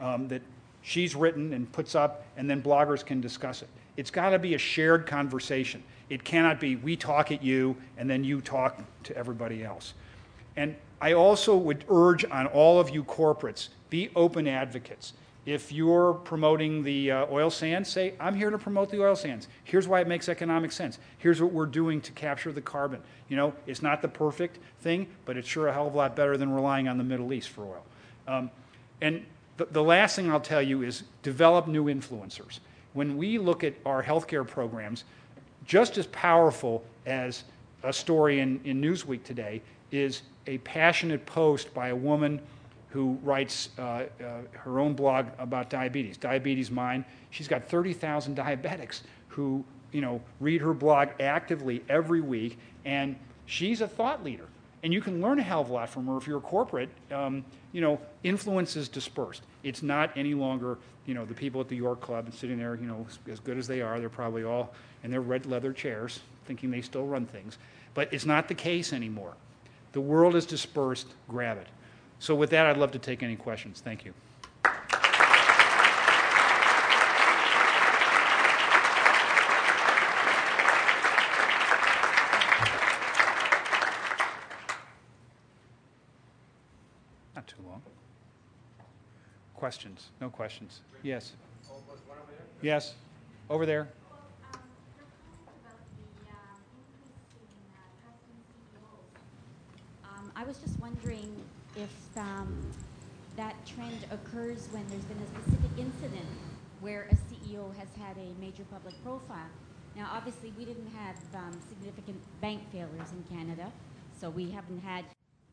um, 0.00 0.28
that 0.28 0.42
she's 0.82 1.14
written 1.14 1.52
and 1.52 1.70
puts 1.72 1.94
up, 1.94 2.24
and 2.36 2.48
then 2.48 2.62
bloggers 2.62 3.04
can 3.04 3.20
discuss 3.20 3.62
it. 3.62 3.68
It's 3.96 4.10
got 4.10 4.30
to 4.30 4.38
be 4.38 4.54
a 4.54 4.58
shared 4.58 5.06
conversation. 5.06 5.82
It 6.10 6.24
cannot 6.24 6.60
be 6.60 6.76
we 6.76 6.96
talk 6.96 7.30
at 7.30 7.42
you 7.42 7.76
and 7.96 8.08
then 8.08 8.24
you 8.24 8.40
talk 8.40 8.80
to 9.04 9.16
everybody 9.16 9.64
else. 9.64 9.94
And 10.56 10.76
I 11.00 11.12
also 11.12 11.56
would 11.56 11.84
urge 11.88 12.24
on 12.24 12.46
all 12.46 12.80
of 12.80 12.90
you 12.90 13.04
corporates 13.04 13.68
be 13.90 14.10
open 14.16 14.46
advocates. 14.46 15.12
If 15.46 15.72
you're 15.72 16.12
promoting 16.12 16.82
the 16.82 17.10
uh, 17.10 17.26
oil 17.30 17.48
sands, 17.48 17.88
say, 17.88 18.12
I'm 18.20 18.34
here 18.34 18.50
to 18.50 18.58
promote 18.58 18.90
the 18.90 19.02
oil 19.02 19.16
sands. 19.16 19.48
Here's 19.64 19.88
why 19.88 20.00
it 20.00 20.06
makes 20.06 20.28
economic 20.28 20.72
sense. 20.72 20.98
Here's 21.16 21.40
what 21.40 21.52
we're 21.52 21.64
doing 21.64 22.02
to 22.02 22.12
capture 22.12 22.52
the 22.52 22.60
carbon. 22.60 23.00
You 23.30 23.36
know, 23.36 23.54
it's 23.66 23.80
not 23.80 24.02
the 24.02 24.08
perfect 24.08 24.58
thing, 24.80 25.06
but 25.24 25.38
it's 25.38 25.48
sure 25.48 25.68
a 25.68 25.72
hell 25.72 25.86
of 25.86 25.94
a 25.94 25.96
lot 25.96 26.14
better 26.14 26.36
than 26.36 26.52
relying 26.52 26.86
on 26.86 26.98
the 26.98 27.04
Middle 27.04 27.32
East 27.32 27.48
for 27.48 27.62
oil. 27.64 27.84
Um, 28.26 28.50
and 29.00 29.24
the, 29.56 29.66
the 29.66 29.82
last 29.82 30.16
thing 30.16 30.30
I'll 30.30 30.38
tell 30.40 30.60
you 30.60 30.82
is 30.82 31.04
develop 31.22 31.66
new 31.66 31.86
influencers. 31.86 32.58
When 32.92 33.16
we 33.16 33.38
look 33.38 33.64
at 33.64 33.74
our 33.86 34.02
healthcare 34.02 34.46
programs, 34.46 35.04
just 35.68 35.98
as 35.98 36.06
powerful 36.06 36.82
as 37.06 37.44
a 37.84 37.92
story 37.92 38.40
in, 38.40 38.58
in 38.64 38.80
Newsweek 38.80 39.22
today 39.22 39.62
is 39.92 40.22
a 40.46 40.58
passionate 40.58 41.24
post 41.26 41.72
by 41.74 41.88
a 41.88 41.94
woman 41.94 42.40
who 42.88 43.18
writes 43.22 43.68
uh, 43.78 43.82
uh, 43.82 44.06
her 44.52 44.80
own 44.80 44.94
blog 44.94 45.26
about 45.38 45.68
diabetes, 45.68 46.16
DiabetesMine. 46.16 47.04
She's 47.30 47.46
got 47.46 47.68
30,000 47.68 48.34
diabetics 48.34 49.02
who, 49.28 49.62
you 49.92 50.00
know, 50.00 50.22
read 50.40 50.62
her 50.62 50.72
blog 50.72 51.10
actively 51.20 51.84
every 51.90 52.22
week, 52.22 52.58
and 52.86 53.14
she's 53.44 53.82
a 53.82 53.88
thought 53.88 54.24
leader. 54.24 54.48
And 54.82 54.92
you 54.92 55.00
can 55.00 55.20
learn 55.20 55.38
a 55.38 55.42
hell 55.42 55.60
of 55.60 55.70
a 55.70 55.72
lot 55.72 55.88
from 55.88 56.06
her 56.06 56.16
if 56.16 56.26
you're 56.26 56.38
a 56.38 56.40
corporate. 56.40 56.88
Um, 57.10 57.44
you 57.72 57.80
know, 57.80 58.00
influence 58.22 58.76
is 58.76 58.88
dispersed. 58.88 59.42
It's 59.62 59.82
not 59.82 60.16
any 60.16 60.34
longer, 60.34 60.78
you 61.04 61.14
know, 61.14 61.24
the 61.24 61.34
people 61.34 61.60
at 61.60 61.68
the 61.68 61.76
York 61.76 62.00
Club 62.00 62.26
and 62.26 62.34
sitting 62.34 62.58
there, 62.58 62.76
you 62.76 62.86
know, 62.86 63.06
as 63.30 63.40
good 63.40 63.58
as 63.58 63.66
they 63.66 63.80
are, 63.82 63.98
they're 63.98 64.08
probably 64.08 64.44
all 64.44 64.72
in 65.02 65.10
their 65.10 65.20
red 65.20 65.46
leather 65.46 65.72
chairs 65.72 66.20
thinking 66.46 66.70
they 66.70 66.80
still 66.80 67.06
run 67.06 67.26
things. 67.26 67.58
But 67.94 68.12
it's 68.12 68.26
not 68.26 68.48
the 68.48 68.54
case 68.54 68.92
anymore. 68.92 69.34
The 69.92 70.00
world 70.00 70.34
is 70.34 70.46
dispersed, 70.46 71.08
grab 71.28 71.58
it. 71.58 71.66
So, 72.18 72.34
with 72.34 72.50
that, 72.50 72.66
I'd 72.66 72.76
love 72.76 72.90
to 72.92 72.98
take 72.98 73.22
any 73.22 73.36
questions. 73.36 73.80
Thank 73.80 74.04
you. 74.04 74.12
Not 87.36 87.46
too 87.46 87.62
long. 87.64 87.82
Questions? 89.68 90.08
No 90.18 90.30
questions. 90.30 90.80
Yes. 91.02 91.32
Yes. 92.62 92.94
Over 93.50 93.66
there. 93.66 93.88
I 100.34 100.44
was 100.44 100.56
just 100.56 100.80
wondering 100.80 101.36
if 101.76 101.90
um, 102.16 102.56
that 103.36 103.54
trend 103.66 104.06
occurs 104.10 104.68
when 104.70 104.88
there's 104.88 105.04
been 105.04 105.18
a 105.18 105.42
specific 105.42 105.70
incident 105.76 106.30
where 106.80 107.02
a 107.10 107.14
CEO 107.28 107.76
has 107.76 107.88
had 108.00 108.16
a 108.16 108.40
major 108.40 108.64
public 108.72 108.94
profile. 109.04 109.50
Now, 109.94 110.08
obviously, 110.10 110.50
we 110.56 110.64
didn't 110.64 110.90
have 110.96 111.16
um, 111.34 111.60
significant 111.68 112.16
bank 112.40 112.62
failures 112.72 113.12
in 113.12 113.36
Canada, 113.36 113.70
so 114.18 114.30
we 114.30 114.50
haven't 114.50 114.82
had 114.82 115.04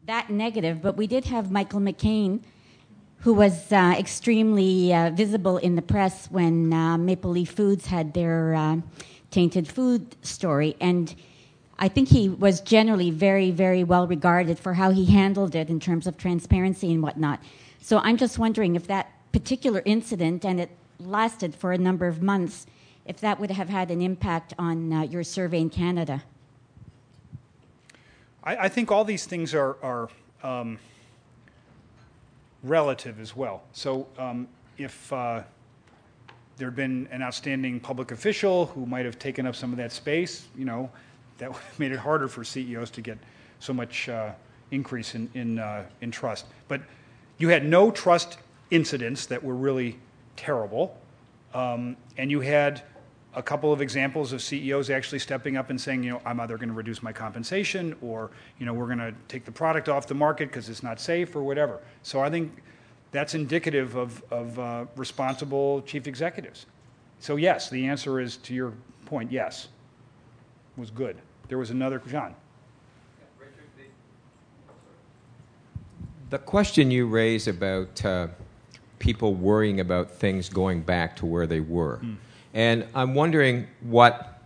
that 0.05 0.29
negative, 0.29 0.81
but 0.81 0.95
we 0.95 1.05
did 1.05 1.25
have 1.25 1.51
Michael 1.51 1.81
McCain, 1.81 2.39
who 3.19 3.33
was 3.33 3.71
uh, 3.71 3.95
extremely 3.97 4.93
uh, 4.93 5.09
visible 5.11 5.57
in 5.57 5.75
the 5.75 5.81
press 5.81 6.27
when 6.31 6.71
uh, 6.71 6.97
Maple 6.97 7.31
Leaf 7.31 7.51
Foods 7.51 7.87
had 7.87 8.13
their 8.13 8.53
uh, 8.55 8.77
tainted 9.31 9.67
food 9.67 10.15
story. 10.21 10.75
And 10.79 11.13
I 11.77 11.87
think 11.87 12.09
he 12.09 12.29
was 12.29 12.61
generally 12.61 13.11
very, 13.11 13.51
very 13.51 13.83
well 13.83 14.07
regarded 14.07 14.59
for 14.59 14.73
how 14.75 14.91
he 14.91 15.05
handled 15.05 15.55
it 15.55 15.69
in 15.69 15.79
terms 15.79 16.07
of 16.07 16.17
transparency 16.17 16.91
and 16.93 17.01
whatnot. 17.01 17.41
So 17.81 17.99
I'm 17.99 18.17
just 18.17 18.39
wondering 18.39 18.75
if 18.75 18.87
that 18.87 19.11
particular 19.31 19.81
incident, 19.85 20.45
and 20.45 20.59
it 20.59 20.69
lasted 20.99 21.53
for 21.53 21.73
a 21.73 21.77
number 21.77 22.07
of 22.07 22.21
months, 22.21 22.65
if 23.05 23.19
that 23.19 23.39
would 23.39 23.51
have 23.51 23.69
had 23.69 23.91
an 23.91 24.01
impact 24.01 24.53
on 24.57 24.93
uh, 24.93 25.01
your 25.01 25.23
survey 25.23 25.59
in 25.59 25.69
Canada. 25.69 26.23
I, 28.43 28.55
I, 28.57 28.69
think 28.69 28.91
all 28.91 29.03
these 29.03 29.25
things 29.25 29.53
are, 29.53 29.75
are 29.83 30.09
um, 30.43 30.79
relative 32.65 33.19
as 33.19 33.35
well. 33.35 33.63
So 33.73 34.07
um, 34.17 34.47
if 34.77 35.11
uh, 35.13 35.43
there 36.57 36.67
had 36.67 36.75
been 36.75 37.07
an 37.11 37.21
outstanding 37.21 37.79
public 37.79 38.11
official 38.11 38.67
who 38.67 38.85
might 38.85 39.05
have 39.05 39.19
taken 39.19 39.45
up 39.45 39.55
some 39.55 39.71
of 39.71 39.77
that 39.77 39.91
space, 39.91 40.47
you 40.57 40.65
know, 40.65 40.89
that 41.37 41.51
made 41.77 41.91
it 41.91 41.99
harder 41.99 42.27
for 42.27 42.43
CEOs 42.43 42.89
to 42.91 43.01
get 43.01 43.17
so 43.59 43.73
much 43.73 44.09
uh, 44.09 44.31
increase 44.71 45.15
in, 45.15 45.29
in, 45.33 45.59
uh, 45.59 45.85
in 46.01 46.11
trust. 46.11 46.45
But 46.67 46.81
you 47.37 47.49
had 47.49 47.65
no 47.65 47.91
trust 47.91 48.37
incidents 48.71 49.25
that 49.27 49.43
were 49.43 49.55
really 49.55 49.99
terrible, 50.35 50.97
um, 51.53 51.95
and 52.17 52.31
you 52.31 52.41
had 52.41 52.81
a 53.35 53.43
couple 53.43 53.73
of 53.73 53.81
examples 53.81 54.31
of 54.31 54.41
CEOs 54.41 54.89
actually 54.89 55.19
stepping 55.19 55.57
up 55.57 55.69
and 55.69 55.79
saying, 55.79 56.03
you 56.03 56.11
know, 56.11 56.21
I'm 56.25 56.39
either 56.39 56.57
going 56.57 56.69
to 56.69 56.75
reduce 56.75 57.03
my 57.03 57.11
compensation 57.11 57.95
or, 58.01 58.31
you 58.59 58.65
know, 58.65 58.73
we're 58.73 58.85
going 58.85 58.99
to 58.99 59.13
take 59.27 59.45
the 59.45 59.51
product 59.51 59.89
off 59.89 60.07
the 60.07 60.15
market 60.15 60.49
because 60.49 60.69
it's 60.69 60.83
not 60.83 60.99
safe 60.99 61.35
or 61.35 61.43
whatever. 61.43 61.81
So 62.01 62.21
I 62.21 62.29
think 62.29 62.63
that's 63.11 63.35
indicative 63.35 63.95
of, 63.95 64.23
of 64.31 64.59
uh, 64.59 64.85
responsible 64.95 65.81
chief 65.81 66.07
executives. 66.07 66.65
So 67.19 67.35
yes, 67.35 67.69
the 67.69 67.85
answer 67.87 68.19
is 68.19 68.37
to 68.37 68.53
your 68.53 68.73
point, 69.05 69.31
yes 69.31 69.67
was 70.77 70.89
good. 70.89 71.17
There 71.47 71.57
was 71.57 71.69
another, 71.69 72.01
John. 72.07 72.35
The 76.31 76.39
question 76.39 76.89
you 76.89 77.07
raise 77.07 77.47
about 77.47 78.03
uh, 78.03 78.27
people 78.99 79.35
worrying 79.35 79.79
about 79.79 80.09
things 80.09 80.49
going 80.49 80.81
back 80.81 81.15
to 81.17 81.25
where 81.25 81.45
they 81.45 81.59
were. 81.59 81.99
Mm. 82.03 82.17
And 82.55 82.87
I'm 82.95 83.13
wondering 83.13 83.67
what 83.81 84.41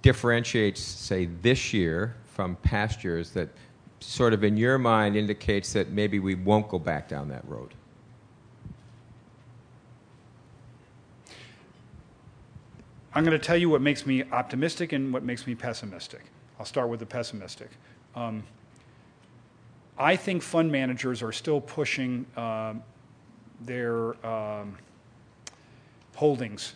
differentiates, 0.00 0.80
say, 0.80 1.26
this 1.42 1.74
year 1.74 2.16
from 2.24 2.56
past 2.56 3.04
years 3.04 3.30
that 3.32 3.50
sort 4.00 4.32
of 4.32 4.44
in 4.44 4.56
your 4.56 4.78
mind 4.78 5.14
indicates 5.14 5.74
that 5.74 5.90
maybe 5.90 6.18
we 6.20 6.34
won't 6.34 6.68
go 6.68 6.78
back 6.78 7.06
down 7.06 7.28
that 7.28 7.46
road? 7.46 7.74
I'm 13.14 13.24
going 13.24 13.38
to 13.38 13.44
tell 13.44 13.56
you 13.56 13.68
what 13.68 13.82
makes 13.82 14.06
me 14.06 14.24
optimistic 14.32 14.92
and 14.92 15.12
what 15.12 15.22
makes 15.22 15.46
me 15.46 15.54
pessimistic. 15.54 16.22
I'll 16.58 16.64
start 16.64 16.88
with 16.88 17.00
the 17.00 17.06
pessimistic. 17.06 17.70
Um, 18.16 18.42
I 19.98 20.16
think 20.16 20.42
fund 20.42 20.72
managers 20.72 21.22
are 21.22 21.32
still 21.32 21.60
pushing 21.60 22.24
uh, 22.36 22.74
their 23.60 24.14
um, 24.24 24.78
holdings 26.14 26.74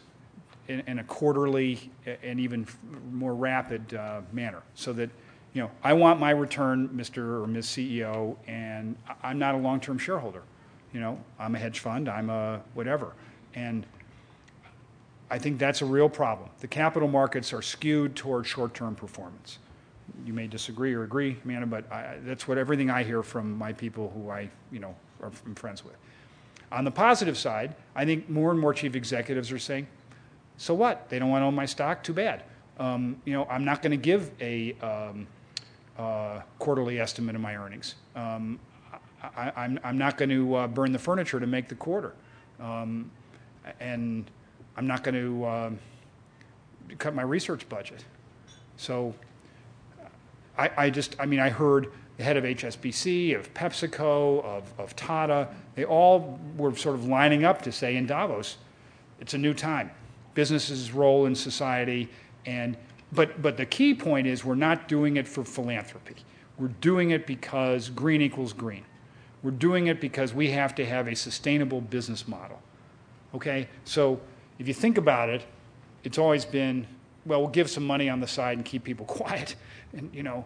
in, 0.68 0.80
in, 0.86 0.98
a 0.98 1.04
quarterly 1.04 1.90
and 2.22 2.38
even 2.38 2.66
more 3.12 3.34
rapid 3.34 3.94
uh, 3.94 4.20
manner 4.32 4.62
so 4.74 4.92
that 4.92 5.10
you 5.52 5.60
know, 5.60 5.70
I 5.82 5.92
want 5.92 6.18
my 6.18 6.30
return, 6.30 6.88
Mr. 6.88 7.42
or 7.42 7.46
Ms. 7.46 7.66
CEO, 7.66 8.36
and 8.46 8.96
I'm 9.22 9.38
not 9.38 9.54
a 9.54 9.58
long-term 9.58 9.98
shareholder. 9.98 10.42
You 10.94 11.00
know, 11.00 11.18
I'm 11.38 11.54
a 11.54 11.58
hedge 11.58 11.80
fund, 11.80 12.08
I'm 12.08 12.30
a 12.30 12.60
whatever. 12.74 13.12
And 13.54 13.86
I 15.30 15.38
think 15.38 15.58
that's 15.58 15.82
a 15.82 15.86
real 15.86 16.08
problem. 16.08 16.48
The 16.60 16.68
capital 16.68 17.08
markets 17.08 17.52
are 17.52 17.62
skewed 17.62 18.16
toward 18.16 18.46
short-term 18.46 18.94
performance. 18.94 19.58
You 20.26 20.32
may 20.32 20.46
disagree 20.46 20.94
or 20.94 21.04
agree, 21.04 21.36
Amanda, 21.44 21.66
but 21.66 21.90
I, 21.92 22.16
that's 22.22 22.48
what 22.48 22.58
everything 22.58 22.90
I 22.90 23.02
hear 23.02 23.22
from 23.22 23.56
my 23.56 23.72
people 23.72 24.12
who 24.14 24.30
I, 24.30 24.50
you 24.70 24.78
know, 24.78 24.94
are 25.22 25.30
friends 25.54 25.84
with. 25.84 25.96
On 26.70 26.84
the 26.84 26.90
positive 26.90 27.36
side, 27.36 27.76
I 27.94 28.04
think 28.04 28.28
more 28.30 28.50
and 28.50 28.58
more 28.58 28.72
chief 28.72 28.94
executives 28.94 29.52
are 29.52 29.58
saying, 29.58 29.86
"So 30.62 30.74
what? 30.74 31.08
They 31.08 31.18
don't 31.18 31.28
want 31.28 31.42
to 31.42 31.46
own 31.46 31.56
my 31.56 31.66
stock? 31.66 32.04
Too 32.04 32.12
bad. 32.12 32.44
Um, 32.78 33.20
you 33.24 33.32
know, 33.32 33.46
I'm 33.50 33.64
not 33.64 33.82
going 33.82 33.90
to 33.90 33.96
give 33.96 34.30
a 34.40 34.74
um, 34.80 35.26
uh, 35.98 36.42
quarterly 36.60 37.00
estimate 37.00 37.34
of 37.34 37.40
my 37.40 37.56
earnings. 37.56 37.96
Um, 38.14 38.60
I, 39.36 39.76
am 39.82 39.98
not 39.98 40.16
going 40.16 40.28
to 40.30 40.54
uh, 40.54 40.66
burn 40.68 40.92
the 40.92 41.00
furniture 41.00 41.40
to 41.40 41.46
make 41.48 41.68
the 41.68 41.74
quarter. 41.74 42.14
Um, 42.60 43.10
and 43.80 44.30
I'm 44.76 44.86
not 44.86 45.02
going 45.02 45.14
to 45.16 45.44
uh, 45.44 45.70
cut 46.98 47.14
my 47.14 47.22
research 47.22 47.68
budget. 47.68 48.04
So 48.76 49.14
I, 50.56 50.70
I, 50.76 50.90
just, 50.90 51.16
I 51.18 51.26
mean, 51.26 51.40
I 51.40 51.50
heard 51.50 51.92
the 52.18 52.24
head 52.24 52.36
of 52.36 52.44
HSBC, 52.44 53.36
of 53.36 53.52
PepsiCo, 53.52 54.44
of, 54.44 54.72
of 54.78 54.94
Tata, 54.94 55.48
they 55.74 55.84
all 55.84 56.38
were 56.56 56.74
sort 56.76 56.94
of 56.94 57.06
lining 57.06 57.44
up 57.44 57.62
to 57.62 57.72
say 57.72 57.96
in 57.96 58.06
Davos, 58.06 58.58
it's 59.20 59.34
a 59.34 59.38
new 59.38 59.54
time. 59.54 59.90
Businesses' 60.34 60.92
role 60.92 61.26
in 61.26 61.34
society, 61.34 62.08
and 62.46 62.76
but, 63.12 63.42
but 63.42 63.56
the 63.56 63.66
key 63.66 63.94
point 63.94 64.26
is 64.26 64.44
we're 64.44 64.54
not 64.54 64.88
doing 64.88 65.16
it 65.16 65.28
for 65.28 65.44
philanthropy. 65.44 66.16
We're 66.58 66.68
doing 66.68 67.10
it 67.10 67.26
because 67.26 67.90
green 67.90 68.22
equals 68.22 68.52
green. 68.52 68.84
We're 69.42 69.50
doing 69.50 69.88
it 69.88 70.00
because 70.00 70.32
we 70.32 70.50
have 70.50 70.74
to 70.76 70.86
have 70.86 71.08
a 71.08 71.14
sustainable 71.14 71.80
business 71.80 72.26
model. 72.26 72.62
Okay? 73.34 73.68
So 73.84 74.20
if 74.58 74.66
you 74.66 74.74
think 74.74 74.96
about 74.96 75.28
it, 75.28 75.44
it's 76.04 76.18
always 76.18 76.44
been, 76.44 76.86
well, 77.26 77.40
we'll 77.40 77.50
give 77.50 77.68
some 77.68 77.86
money 77.86 78.08
on 78.08 78.20
the 78.20 78.26
side 78.26 78.56
and 78.56 78.64
keep 78.64 78.84
people 78.84 79.06
quiet. 79.20 79.56
And, 79.92 80.14
you 80.14 80.22
know, 80.22 80.44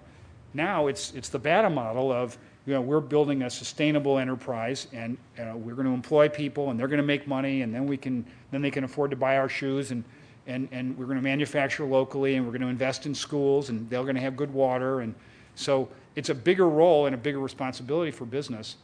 now 0.55 0.89
it's, 0.89 1.13
it's 1.13 1.29
the 1.29 1.39
BATA 1.39 1.71
model 1.71 2.11
of, 2.11 2.37
you 2.67 2.75
know, 2.75 2.81
we're 2.81 3.01
building 3.01 3.43
a 3.43 3.51
sustainable 3.51 4.19
enterprise 4.19 4.89
and 4.93 5.17
uh, 5.39 5.57
we're 5.57 5.75
going 5.75 5.87
to 5.87 5.95
employ 5.95 6.29
people 6.29 6.71
and 6.71 6.79
they're 6.79 6.89
going 6.89 7.01
to 7.01 7.07
make 7.07 7.27
money 7.27 7.63
and 7.63 7.73
then 7.73 7.87
we 7.87 7.97
can, 7.97 8.27
then 8.51 8.61
they 8.61 8.71
can 8.71 8.85
afford 8.85 9.11
to 9.11 9.17
buy 9.17 9.39
our 9.39 9.49
shoes 9.49 9.93
and 9.93 10.03
and, 10.47 10.69
and 10.71 10.97
we're 10.97 11.07
going 11.07 11.17
to 11.17 11.23
manufacture 11.23 11.85
locally 11.85 12.37
and 12.37 12.45
we're 12.45 12.53
going 12.53 12.63
to 12.63 12.69
invest 12.69 13.07
in 13.07 13.15
schools 13.15 13.69
and 13.69 13.89
they're 13.91 14.03
going 14.03 14.15
to 14.15 14.21
have 14.21 14.37
good 14.37 14.53
water. 14.53 15.01
And 15.01 15.15
so 15.55 15.89
it's 16.15 16.29
a 16.29 16.35
bigger 16.35 16.69
role 16.69 17.07
and 17.07 17.15
a 17.15 17.19
bigger 17.19 17.41
responsibility 17.41 18.13
for 18.13 18.25
business. 18.25 18.77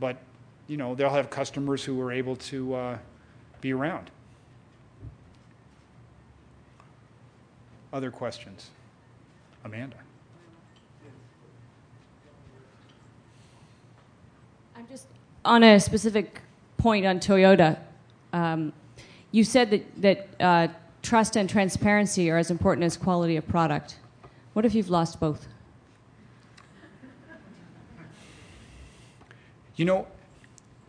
But, 0.00 0.16
you 0.66 0.76
know, 0.76 0.94
they'll 0.94 1.10
have 1.10 1.30
customers 1.30 1.84
who 1.84 2.00
are 2.00 2.10
able 2.10 2.36
to 2.36 2.74
uh, 2.74 2.98
be 3.60 3.72
around. 3.72 4.10
Other 7.92 8.10
questions? 8.10 8.70
Amanda. 9.64 9.96
I'm 14.76 14.88
just 14.88 15.06
on 15.44 15.62
a 15.62 15.80
specific 15.80 16.40
point 16.76 17.06
on 17.06 17.20
Toyota. 17.20 17.78
Um, 18.32 18.72
you 19.32 19.44
said 19.44 19.70
that, 19.70 20.02
that 20.02 20.28
uh, 20.40 20.68
trust 21.02 21.36
and 21.36 21.48
transparency 21.48 22.30
are 22.30 22.38
as 22.38 22.50
important 22.50 22.84
as 22.84 22.96
quality 22.96 23.36
of 23.36 23.46
product. 23.46 23.96
What 24.52 24.64
if 24.64 24.74
you've 24.74 24.90
lost 24.90 25.20
both? 25.20 25.46
You 29.76 29.84
know, 29.84 30.06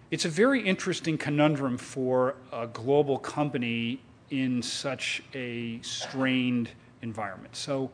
it's 0.09 0.25
a 0.25 0.29
very 0.29 0.61
interesting 0.61 1.17
conundrum 1.17 1.77
for 1.77 2.35
a 2.51 2.67
global 2.67 3.17
company 3.17 4.01
in 4.29 4.61
such 4.61 5.23
a 5.33 5.79
strained 5.81 6.69
environment. 7.01 7.55
So, 7.55 7.91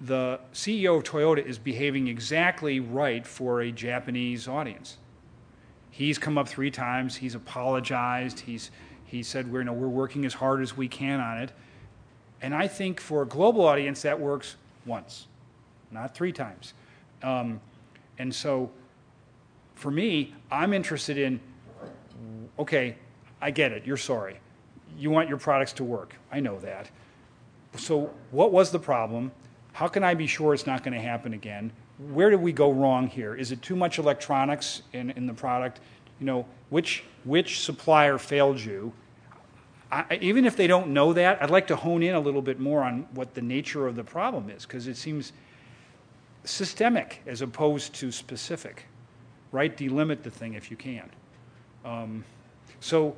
the 0.00 0.40
CEO 0.52 0.98
of 0.98 1.04
Toyota 1.04 1.44
is 1.44 1.56
behaving 1.56 2.08
exactly 2.08 2.80
right 2.80 3.26
for 3.26 3.62
a 3.62 3.70
Japanese 3.70 4.48
audience. 4.48 4.98
He's 5.94 6.18
come 6.18 6.36
up 6.38 6.48
three 6.48 6.72
times, 6.72 7.14
he's 7.14 7.36
apologized, 7.36 8.40
he's 8.40 8.72
he 9.04 9.22
said, 9.22 9.52
we're, 9.52 9.60
you 9.60 9.66
know, 9.66 9.72
we're 9.72 9.86
working 9.86 10.24
as 10.24 10.34
hard 10.34 10.60
as 10.60 10.76
we 10.76 10.88
can 10.88 11.20
on 11.20 11.38
it. 11.38 11.52
And 12.42 12.52
I 12.52 12.66
think 12.66 12.98
for 12.98 13.22
a 13.22 13.26
global 13.26 13.64
audience, 13.64 14.02
that 14.02 14.18
works 14.18 14.56
once, 14.86 15.28
not 15.92 16.12
three 16.12 16.32
times. 16.32 16.74
Um, 17.22 17.60
and 18.18 18.34
so 18.34 18.72
for 19.76 19.92
me, 19.92 20.34
I'm 20.50 20.72
interested 20.72 21.16
in 21.16 21.38
okay, 22.58 22.96
I 23.40 23.52
get 23.52 23.70
it, 23.70 23.86
you're 23.86 23.96
sorry. 23.96 24.40
You 24.98 25.10
want 25.10 25.28
your 25.28 25.38
products 25.38 25.74
to 25.74 25.84
work. 25.84 26.16
I 26.32 26.40
know 26.40 26.58
that. 26.58 26.90
So, 27.76 28.12
what 28.32 28.50
was 28.50 28.72
the 28.72 28.80
problem? 28.80 29.30
How 29.72 29.86
can 29.86 30.02
I 30.02 30.14
be 30.14 30.26
sure 30.26 30.54
it's 30.54 30.66
not 30.66 30.82
going 30.82 30.94
to 30.94 31.00
happen 31.00 31.34
again? 31.34 31.70
Where 31.98 32.30
did 32.30 32.40
we 32.40 32.52
go 32.52 32.72
wrong 32.72 33.06
here? 33.06 33.34
Is 33.34 33.52
it 33.52 33.62
too 33.62 33.76
much 33.76 33.98
electronics 33.98 34.82
in, 34.92 35.10
in 35.10 35.26
the 35.26 35.34
product? 35.34 35.80
You 36.18 36.26
know, 36.26 36.46
which, 36.70 37.04
which 37.24 37.60
supplier 37.60 38.18
failed 38.18 38.60
you? 38.60 38.92
I, 39.92 40.18
even 40.20 40.44
if 40.44 40.56
they 40.56 40.66
don't 40.66 40.88
know 40.88 41.12
that, 41.12 41.40
I'd 41.40 41.50
like 41.50 41.68
to 41.68 41.76
hone 41.76 42.02
in 42.02 42.14
a 42.16 42.20
little 42.20 42.42
bit 42.42 42.58
more 42.58 42.82
on 42.82 43.06
what 43.12 43.34
the 43.34 43.42
nature 43.42 43.86
of 43.86 43.94
the 43.94 44.02
problem 44.02 44.50
is 44.50 44.66
because 44.66 44.88
it 44.88 44.96
seems 44.96 45.32
systemic 46.42 47.22
as 47.26 47.42
opposed 47.42 47.94
to 47.94 48.10
specific, 48.10 48.86
right? 49.52 49.76
Delimit 49.76 50.22
the 50.22 50.30
thing 50.30 50.54
if 50.54 50.70
you 50.70 50.76
can. 50.76 51.08
Um, 51.84 52.24
so, 52.80 53.14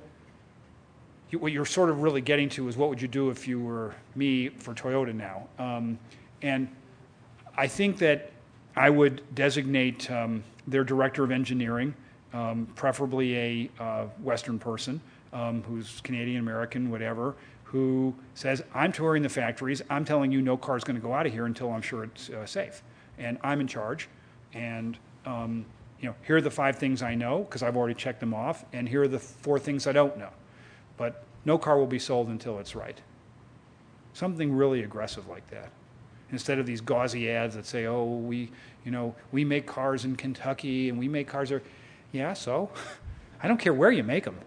you, 1.30 1.38
what 1.38 1.52
you're 1.52 1.64
sort 1.64 1.88
of 1.88 2.02
really 2.02 2.20
getting 2.20 2.48
to 2.50 2.68
is 2.68 2.76
what 2.76 2.88
would 2.90 3.00
you 3.00 3.08
do 3.08 3.30
if 3.30 3.48
you 3.48 3.60
were 3.60 3.94
me 4.14 4.50
for 4.50 4.74
Toyota 4.74 5.14
now? 5.14 5.48
Um, 5.58 5.98
and 6.42 6.68
I 7.56 7.66
think 7.66 7.98
that 7.98 8.32
I 8.76 8.90
would 8.90 9.22
designate 9.34 10.10
um, 10.10 10.44
their 10.66 10.84
director 10.84 11.24
of 11.24 11.30
engineering, 11.30 11.94
um, 12.34 12.68
preferably 12.74 13.36
a 13.36 13.70
uh, 13.80 14.04
Western 14.22 14.58
person 14.58 15.00
um, 15.32 15.62
who's 15.62 16.00
Canadian 16.02 16.40
American, 16.40 16.90
whatever, 16.90 17.34
who 17.64 18.14
says, 18.34 18.62
I'm 18.74 18.92
touring 18.92 19.22
the 19.22 19.28
factories. 19.28 19.82
I'm 19.88 20.04
telling 20.04 20.30
you 20.30 20.42
no 20.42 20.56
car 20.56 20.76
is 20.76 20.84
going 20.84 20.96
to 20.96 21.02
go 21.02 21.14
out 21.14 21.26
of 21.26 21.32
here 21.32 21.46
until 21.46 21.72
I'm 21.72 21.82
sure 21.82 22.04
it's 22.04 22.28
uh, 22.30 22.44
safe. 22.44 22.82
And 23.18 23.38
I'm 23.42 23.60
in 23.60 23.66
charge. 23.66 24.08
And, 24.52 24.98
um, 25.24 25.64
you 26.00 26.08
know, 26.08 26.14
here 26.26 26.36
are 26.36 26.40
the 26.40 26.50
five 26.50 26.76
things 26.76 27.02
I 27.02 27.14
know 27.14 27.40
because 27.44 27.62
I've 27.62 27.76
already 27.76 27.94
checked 27.94 28.20
them 28.20 28.34
off. 28.34 28.64
And 28.72 28.88
here 28.88 29.02
are 29.02 29.08
the 29.08 29.18
four 29.18 29.58
things 29.58 29.86
I 29.86 29.92
don't 29.92 30.16
know. 30.18 30.30
But 30.96 31.24
no 31.44 31.56
car 31.58 31.78
will 31.78 31.86
be 31.86 31.98
sold 31.98 32.28
until 32.28 32.58
it's 32.58 32.76
right. 32.76 33.00
Something 34.12 34.52
really 34.54 34.82
aggressive 34.82 35.28
like 35.28 35.48
that. 35.50 35.70
Instead 36.32 36.58
of 36.58 36.66
these 36.66 36.80
gauzy 36.80 37.30
ads 37.30 37.54
that 37.54 37.66
say, 37.66 37.86
oh, 37.86 38.04
we, 38.04 38.50
you 38.84 38.90
know, 38.90 39.14
we 39.30 39.44
make 39.44 39.66
cars 39.66 40.04
in 40.04 40.16
Kentucky 40.16 40.88
and 40.88 40.98
we 40.98 41.08
make 41.08 41.28
cars 41.28 41.50
there. 41.50 41.62
Yeah, 42.12 42.32
so? 42.32 42.70
I 43.42 43.48
don't 43.48 43.58
care 43.58 43.74
where 43.74 43.90
you 43.90 44.02
make 44.02 44.24
them 44.24 44.38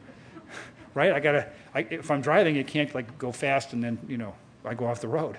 right? 0.93 1.13
I 1.13 1.19
gotta, 1.19 1.47
I, 1.73 1.81
if 1.89 2.11
I'm 2.11 2.21
driving, 2.21 2.55
it 2.55 2.67
can't 2.67 2.93
like 2.93 3.17
go 3.17 3.31
fast 3.31 3.73
and 3.73 3.83
then, 3.83 3.97
you 4.07 4.17
know, 4.17 4.33
I 4.65 4.73
go 4.73 4.87
off 4.87 5.01
the 5.01 5.07
road. 5.07 5.37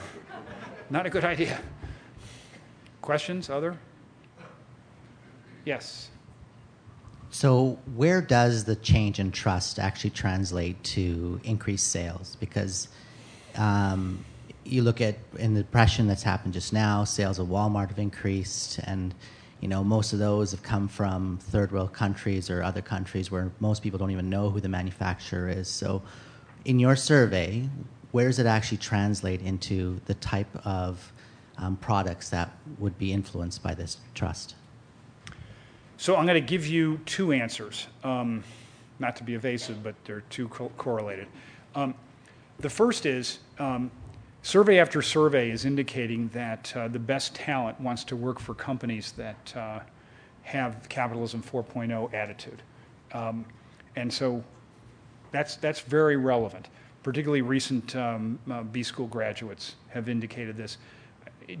Not 0.90 1.06
a 1.06 1.10
good 1.10 1.24
idea. 1.24 1.60
Questions, 3.00 3.50
other? 3.50 3.76
Yes. 5.64 6.10
So, 7.30 7.78
where 7.94 8.20
does 8.20 8.64
the 8.64 8.76
change 8.76 9.18
in 9.18 9.32
trust 9.32 9.78
actually 9.78 10.10
translate 10.10 10.82
to 10.84 11.40
increased 11.44 11.88
sales? 11.88 12.36
Because 12.38 12.88
um, 13.56 14.24
you 14.64 14.82
look 14.82 15.00
at 15.00 15.16
in 15.38 15.54
the 15.54 15.62
depression 15.62 16.06
that's 16.06 16.22
happened 16.22 16.54
just 16.54 16.72
now, 16.72 17.04
sales 17.04 17.38
of 17.38 17.48
Walmart 17.48 17.88
have 17.88 17.98
increased, 17.98 18.78
and 18.84 19.14
you 19.60 19.68
know, 19.68 19.84
most 19.84 20.12
of 20.12 20.18
those 20.18 20.50
have 20.50 20.62
come 20.62 20.88
from 20.88 21.38
third 21.38 21.72
world 21.72 21.92
countries 21.92 22.50
or 22.50 22.62
other 22.62 22.82
countries 22.82 23.30
where 23.30 23.50
most 23.60 23.82
people 23.82 23.98
don't 23.98 24.10
even 24.10 24.28
know 24.28 24.50
who 24.50 24.60
the 24.60 24.68
manufacturer 24.68 25.48
is. 25.48 25.68
So, 25.68 26.02
in 26.64 26.78
your 26.78 26.96
survey, 26.96 27.68
where 28.12 28.26
does 28.26 28.38
it 28.38 28.46
actually 28.46 28.78
translate 28.78 29.40
into 29.40 30.00
the 30.06 30.14
type 30.14 30.54
of 30.64 31.12
um, 31.58 31.76
products 31.76 32.28
that 32.30 32.50
would 32.78 32.98
be 32.98 33.12
influenced 33.12 33.62
by 33.62 33.74
this 33.74 33.98
trust? 34.14 34.54
So 35.96 36.16
I'm 36.16 36.26
going 36.26 36.40
to 36.40 36.46
give 36.46 36.66
you 36.66 36.98
two 37.06 37.32
answers. 37.32 37.86
Um, 38.02 38.42
not 38.98 39.16
to 39.16 39.24
be 39.24 39.34
evasive, 39.34 39.82
but 39.82 39.94
they're 40.04 40.22
two 40.30 40.48
co- 40.48 40.72
correlated. 40.76 41.26
Um, 41.74 41.94
the 42.58 42.70
first 42.70 43.06
is 43.06 43.38
um, 43.58 43.90
survey 44.42 44.78
after 44.78 45.00
survey 45.00 45.50
is 45.50 45.64
indicating 45.64 46.28
that 46.28 46.72
uh, 46.76 46.88
the 46.88 46.98
best 46.98 47.34
talent 47.34 47.80
wants 47.80 48.04
to 48.04 48.16
work 48.16 48.40
for 48.40 48.54
companies 48.54 49.12
that 49.12 49.56
uh, 49.56 49.80
have 50.42 50.88
capitalism 50.88 51.42
4.0 51.42 52.12
attitude. 52.12 52.62
Um, 53.12 53.44
and 53.96 54.12
so 54.12 54.42
that's, 55.30 55.56
that's 55.56 55.80
very 55.80 56.16
relevant. 56.16 56.68
Particularly 57.02 57.42
recent 57.42 57.96
um, 57.96 58.38
uh, 58.50 58.62
B 58.62 58.82
school 58.82 59.06
graduates 59.06 59.76
have 59.88 60.08
indicated 60.08 60.56
this. 60.56 60.78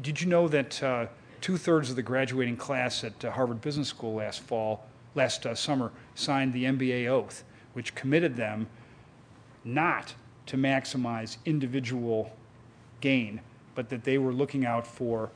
Did 0.02 0.20
you 0.20 0.28
know 0.28 0.48
that 0.48 0.82
uh, 0.82 1.06
two 1.40 1.56
thirds 1.56 1.90
of 1.90 1.96
the 1.96 2.02
graduating 2.02 2.56
class 2.56 3.02
at 3.04 3.24
uh, 3.24 3.30
Harvard 3.30 3.60
Business 3.60 3.88
School 3.88 4.14
last 4.14 4.40
fall, 4.40 4.86
last 5.14 5.44
uh, 5.46 5.54
summer, 5.54 5.90
signed 6.14 6.52
the 6.52 6.64
MBA 6.64 7.08
oath, 7.08 7.44
which 7.72 7.94
committed 7.94 8.36
them 8.36 8.68
not 9.64 10.14
to 10.46 10.56
maximize 10.56 11.36
individual 11.44 12.32
gain, 13.02 13.42
but 13.74 13.90
that 13.90 14.04
they 14.04 14.16
were 14.16 14.32
looking 14.32 14.64
out 14.64 14.86
for 14.86 15.30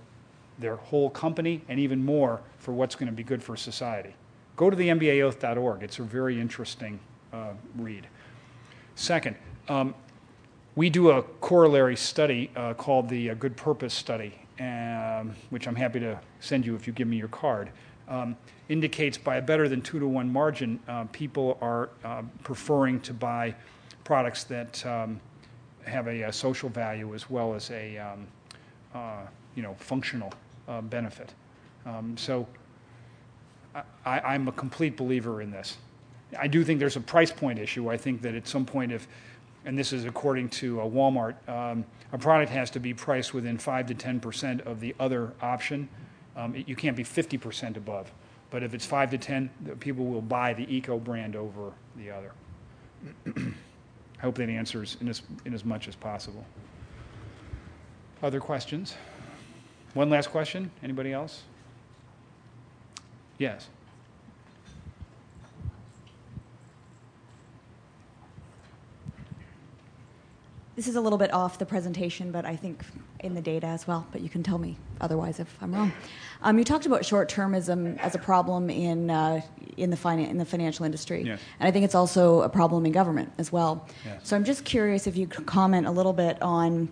their 0.58 0.76
whole 0.76 1.10
company 1.10 1.60
and 1.68 1.78
even 1.78 2.02
more 2.02 2.40
for 2.58 2.72
what's 2.72 2.94
going 2.94 3.08
to 3.08 3.12
be 3.12 3.22
good 3.22 3.42
for 3.42 3.56
society. 3.56 4.14
Go 4.56 4.70
to 4.70 4.76
the 4.76 4.88
MBAoath.org. 4.88 5.82
It's 5.82 5.98
a 5.98 6.02
very 6.02 6.40
interesting 6.40 6.98
uh, 7.32 7.50
read. 7.76 8.06
Second, 8.94 9.36
um, 9.68 9.94
we 10.74 10.88
do 10.88 11.10
a 11.10 11.22
corollary 11.22 11.96
study 11.96 12.50
uh, 12.56 12.72
called 12.72 13.10
the 13.10 13.30
uh, 13.30 13.34
Good 13.34 13.56
Purpose 13.56 13.92
Study, 13.92 14.34
um, 14.58 15.34
which 15.50 15.68
I'm 15.68 15.74
happy 15.74 16.00
to 16.00 16.18
send 16.40 16.64
you 16.64 16.74
if 16.74 16.86
you 16.86 16.94
give 16.94 17.08
me 17.08 17.18
your 17.18 17.28
card. 17.28 17.70
Um, 18.08 18.36
indicates 18.68 19.18
by 19.18 19.36
a 19.36 19.42
better 19.42 19.68
than 19.68 19.82
two 19.82 19.98
to 19.98 20.06
one 20.06 20.32
margin, 20.32 20.80
uh, 20.88 21.04
people 21.12 21.58
are 21.60 21.90
uh, 22.04 22.22
preferring 22.44 23.00
to 23.00 23.12
buy 23.12 23.54
products 24.04 24.44
that 24.44 24.86
um, 24.86 25.20
have 25.86 26.06
a, 26.08 26.22
a, 26.22 26.32
social 26.32 26.68
value 26.68 27.14
as 27.14 27.30
well 27.30 27.54
as 27.54 27.70
a 27.70 27.98
um, 27.98 28.26
uh, 28.94 29.22
you 29.54 29.62
know 29.62 29.74
functional 29.78 30.32
uh, 30.68 30.80
benefit. 30.80 31.32
Um, 31.84 32.16
so 32.16 32.46
I, 34.04 34.20
I'm 34.20 34.48
a 34.48 34.52
complete 34.52 34.96
believer 34.96 35.42
in 35.42 35.50
this. 35.50 35.76
I 36.38 36.48
do 36.48 36.64
think 36.64 36.80
there's 36.80 36.96
a 36.96 37.00
price 37.00 37.30
point 37.30 37.58
issue. 37.58 37.90
I 37.90 37.96
think 37.96 38.22
that 38.22 38.34
at 38.34 38.48
some 38.48 38.64
point, 38.64 38.92
if 38.92 39.06
and 39.64 39.76
this 39.76 39.92
is 39.92 40.04
according 40.04 40.48
to 40.50 40.80
uh, 40.80 40.84
Walmart, 40.84 41.36
um, 41.48 41.84
a 42.12 42.18
product 42.18 42.50
has 42.52 42.70
to 42.70 42.80
be 42.80 42.94
priced 42.94 43.34
within 43.34 43.58
5 43.58 43.86
to 43.86 43.94
10 43.94 44.20
percent 44.20 44.60
of 44.62 44.80
the 44.80 44.94
other 44.98 45.32
option. 45.40 45.88
Um, 46.36 46.54
it, 46.54 46.68
you 46.68 46.76
can't 46.76 46.96
be 46.96 47.04
50 47.04 47.38
percent 47.38 47.76
above. 47.76 48.10
But 48.50 48.62
if 48.62 48.74
it's 48.74 48.86
5 48.86 49.10
to 49.10 49.18
10, 49.18 49.50
people 49.80 50.06
will 50.06 50.20
buy 50.20 50.52
the 50.54 50.72
eco 50.74 50.98
brand 50.98 51.34
over 51.34 51.72
the 51.96 52.10
other. 52.10 52.32
I 54.18 54.22
hope 54.22 54.36
that 54.36 54.48
answers 54.48 54.96
in 55.00 55.08
as, 55.08 55.22
in 55.44 55.52
as 55.54 55.64
much 55.64 55.88
as 55.88 55.94
possible. 55.94 56.44
Other 58.22 58.40
questions? 58.40 58.94
One 59.94 60.10
last 60.10 60.30
question. 60.30 60.70
Anybody 60.82 61.12
else? 61.12 61.42
Yes. 63.38 63.68
This 70.76 70.88
is 70.88 70.96
a 70.96 71.00
little 71.00 71.18
bit 71.18 71.32
off 71.32 71.58
the 71.58 71.66
presentation, 71.66 72.30
but 72.30 72.44
I 72.44 72.56
think 72.56 72.84
in 73.20 73.34
the 73.34 73.40
data 73.42 73.66
as 73.66 73.86
well, 73.86 74.06
but 74.12 74.20
you 74.20 74.28
can 74.28 74.42
tell 74.42 74.58
me 74.58 74.76
otherwise 75.00 75.40
if 75.40 75.56
I'm 75.60 75.74
wrong. 75.74 75.92
Um, 76.42 76.58
you 76.58 76.64
talked 76.64 76.86
about 76.86 77.04
short-termism 77.04 77.98
as 77.98 78.14
a 78.14 78.18
problem 78.18 78.70
in, 78.70 79.10
uh, 79.10 79.40
in, 79.76 79.90
the, 79.90 79.96
finan- 79.96 80.28
in 80.28 80.38
the 80.38 80.44
financial 80.44 80.84
industry. 80.84 81.22
Yes. 81.22 81.40
And 81.58 81.68
I 81.68 81.70
think 81.70 81.84
it's 81.84 81.94
also 81.94 82.42
a 82.42 82.48
problem 82.48 82.86
in 82.86 82.92
government 82.92 83.32
as 83.38 83.50
well. 83.50 83.86
Yes. 84.04 84.20
So 84.28 84.36
I'm 84.36 84.44
just 84.44 84.64
curious 84.64 85.06
if 85.06 85.16
you 85.16 85.26
could 85.26 85.46
comment 85.46 85.86
a 85.86 85.90
little 85.90 86.12
bit 86.12 86.40
on 86.42 86.88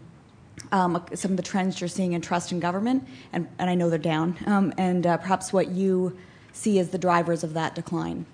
um, 0.73 1.05
some 1.15 1.33
of 1.33 1.37
the 1.37 1.43
trends 1.43 1.81
you're 1.81 1.89
seeing 1.89 2.13
in 2.13 2.21
trust 2.21 2.53
in 2.53 2.61
government, 2.61 3.07
and, 3.33 3.49
and 3.59 3.69
I 3.69 3.75
know 3.75 3.91
they're 3.91 3.99
down, 3.99 4.37
um, 4.47 4.73
and 4.79 5.07
uh, 5.07 5.17
perhaps 5.19 5.53
what 5.53 5.69
you 5.69 6.17
see 6.53 6.79
as 6.79 6.91
the 6.91 6.99
drivers 6.99 7.45
of 7.45 7.55
that 7.55 7.75
decline. 7.75 8.25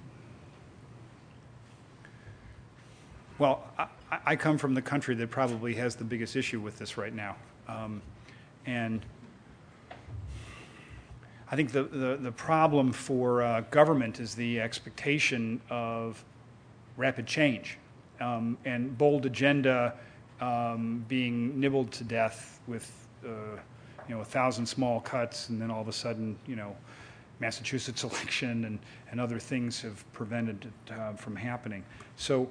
Well, 3.39 3.65
I, 3.79 3.89
I 4.27 4.37
come 4.37 4.59
from 4.59 4.75
the 4.75 4.83
country 4.83 5.15
that 5.15 5.31
probably 5.31 5.75
has 5.75 5.97
the 5.97 6.05
biggest 6.05 6.37
issue 6.37 6.61
with 6.61 6.79
this 6.79 6.99
right 6.99 7.15
now. 7.15 7.37
Um, 7.71 8.03
and 8.67 9.05
I 11.51 11.57
think 11.57 11.73
the, 11.73 11.85
the, 11.85 12.17
the 12.21 12.33
problem 12.33 12.93
for 12.93 13.43
uh, 13.43 13.63
government 13.71 14.21
is 14.21 14.35
the 14.35 14.61
expectation 14.61 15.61
of 15.71 16.25
rapid 16.97 17.27
change 17.27 17.79
um, 18.21 18.59
and 18.65 18.97
bold 18.97 19.27
agenda 19.27 19.95
um, 20.41 21.05
being 21.09 21.59
nibbled 21.59 21.93
to 21.93 22.05
death 22.05 22.61
with 22.67 22.91
uh, 23.25 23.29
you 24.09 24.15
know 24.15 24.21
a 24.21 24.25
thousand 24.25 24.67
small 24.67 25.01
cuts, 25.01 25.49
and 25.49 25.61
then 25.61 25.71
all 25.71 25.81
of 25.81 25.89
a 25.89 25.93
sudden 25.93 26.37
you 26.47 26.57
know 26.57 26.77
Massachusetts 27.41 28.05
election 28.05 28.65
and, 28.65 28.79
and 29.11 29.21
other 29.21 29.39
things 29.39 29.81
have 29.83 30.11
prevented 30.13 30.67
it 30.87 30.93
uh, 30.93 31.13
from 31.15 31.37
happening. 31.37 31.85
So 32.17 32.49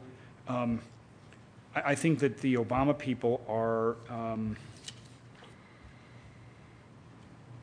um, 0.47 0.82
I, 1.76 1.91
I, 1.91 1.95
think 1.95 2.20
that 2.20 2.38
the 2.39 2.55
Obama 2.55 2.97
people 2.97 3.41
are 3.47 3.95
um, 4.09 4.55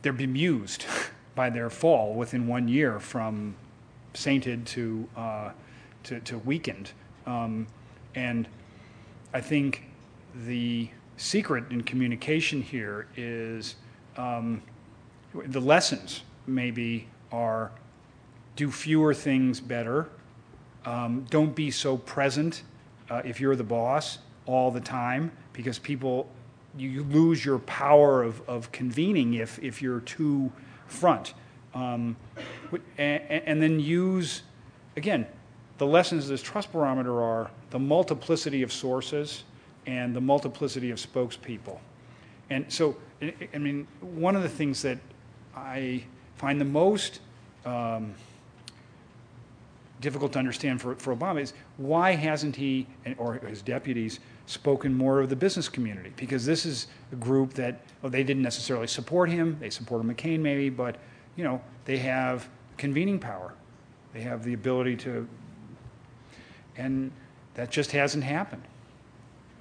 they're 0.07 0.13
bemused 0.13 0.85
by 1.35 1.51
their 1.51 1.69
fall 1.69 2.15
within 2.15 2.47
one 2.47 2.69
year 2.69 3.01
from 3.01 3.57
sainted 4.15 4.65
to 4.65 5.09
uh, 5.17 5.51
to, 6.05 6.21
to, 6.21 6.39
weakened, 6.39 6.93
um, 7.27 7.67
and 8.15 8.47
I 9.35 9.41
think 9.41 9.83
the 10.47 10.89
secret 11.17 11.65
in 11.71 11.83
communication 11.83 12.63
here 12.63 13.09
is 13.17 13.75
um, 14.17 14.63
the 15.35 15.61
lessons 15.61 16.23
maybe 16.47 17.09
are 17.33 17.73
do 18.55 18.71
fewer 18.71 19.13
things 19.13 19.59
better. 19.59 20.09
Um, 20.85 21.27
don't 21.31 21.57
be 21.57 21.73
so 21.73 21.97
present 21.97 22.63
uh, 23.11 23.23
if 23.25 23.41
you're 23.41 23.57
the 23.57 23.65
boss 23.65 24.19
all 24.47 24.71
the 24.71 24.81
time 24.81 25.33
because 25.53 25.81
people 25.81 26.29
you 26.77 27.05
lose 27.05 27.45
your 27.45 27.59
power 27.61 28.23
of, 28.23 28.47
of 28.49 28.71
convening 28.73 29.35
if, 29.35 29.59
if 29.61 29.81
you're 29.81 30.01
too 30.01 30.53
front. 30.87 31.35
Um, 31.75 32.17
and, 32.99 33.23
and 33.23 33.63
then 33.63 33.81
use, 33.81 34.43
again, 34.97 35.27
the 35.79 35.87
lessons 35.87 36.25
of 36.25 36.31
this 36.31 36.43
trust 36.43 36.73
barometer 36.73 37.23
are 37.23 37.51
the 37.71 37.79
multiplicity 37.79 38.63
of 38.63 38.73
sources 38.73 39.45
and 39.87 40.15
the 40.15 40.21
multiplicity 40.21 40.91
of 40.91 40.99
spokespeople. 40.99 41.79
And 42.51 42.71
so, 42.73 42.97
I 43.21 43.59
mean, 43.59 43.87
one 44.01 44.37
of 44.37 44.43
the 44.43 44.49
things 44.49 44.83
that 44.83 44.99
I 45.55 46.05
find 46.37 46.61
the 46.61 46.67
most 46.67 47.21
um, 47.65 48.15
difficult 50.01 50.33
to 50.33 50.39
understand 50.39 50.81
for, 50.81 50.95
for 50.97 51.15
Obama 51.15 51.41
is 51.41 51.53
why 51.77 52.13
hasn't 52.13 52.57
he 52.57 52.87
or 53.17 53.35
his 53.35 53.63
deputies 53.63 54.21
spoken 54.47 54.95
more 54.95 55.21
of 55.21 55.29
the 55.29 55.37
business 55.37 55.69
community? 55.69 56.13
Because 56.17 56.47
this 56.47 56.65
is 56.65 56.87
a 57.13 57.17
group 57.17 57.55
that 57.55 57.81
well, 58.03 58.11
they 58.11 58.23
didn't 58.23 58.43
necessarily 58.43 58.87
support 58.87 59.29
him. 59.31 59.57
They 59.61 59.71
supported 59.71 60.07
McCain 60.07 60.41
maybe, 60.41 60.71
but 60.71 60.97
you 61.37 61.45
know 61.45 61.61
they 61.85 61.99
have 61.99 62.49
convening 62.77 63.19
power. 63.19 63.55
They 64.13 64.21
have 64.23 64.45
the 64.45 64.55
ability 64.55 64.97
to, 64.97 65.29
and 66.77 67.11
that 67.55 67.71
just 67.71 67.93
hasn't 67.93 68.25
happened. 68.25 68.63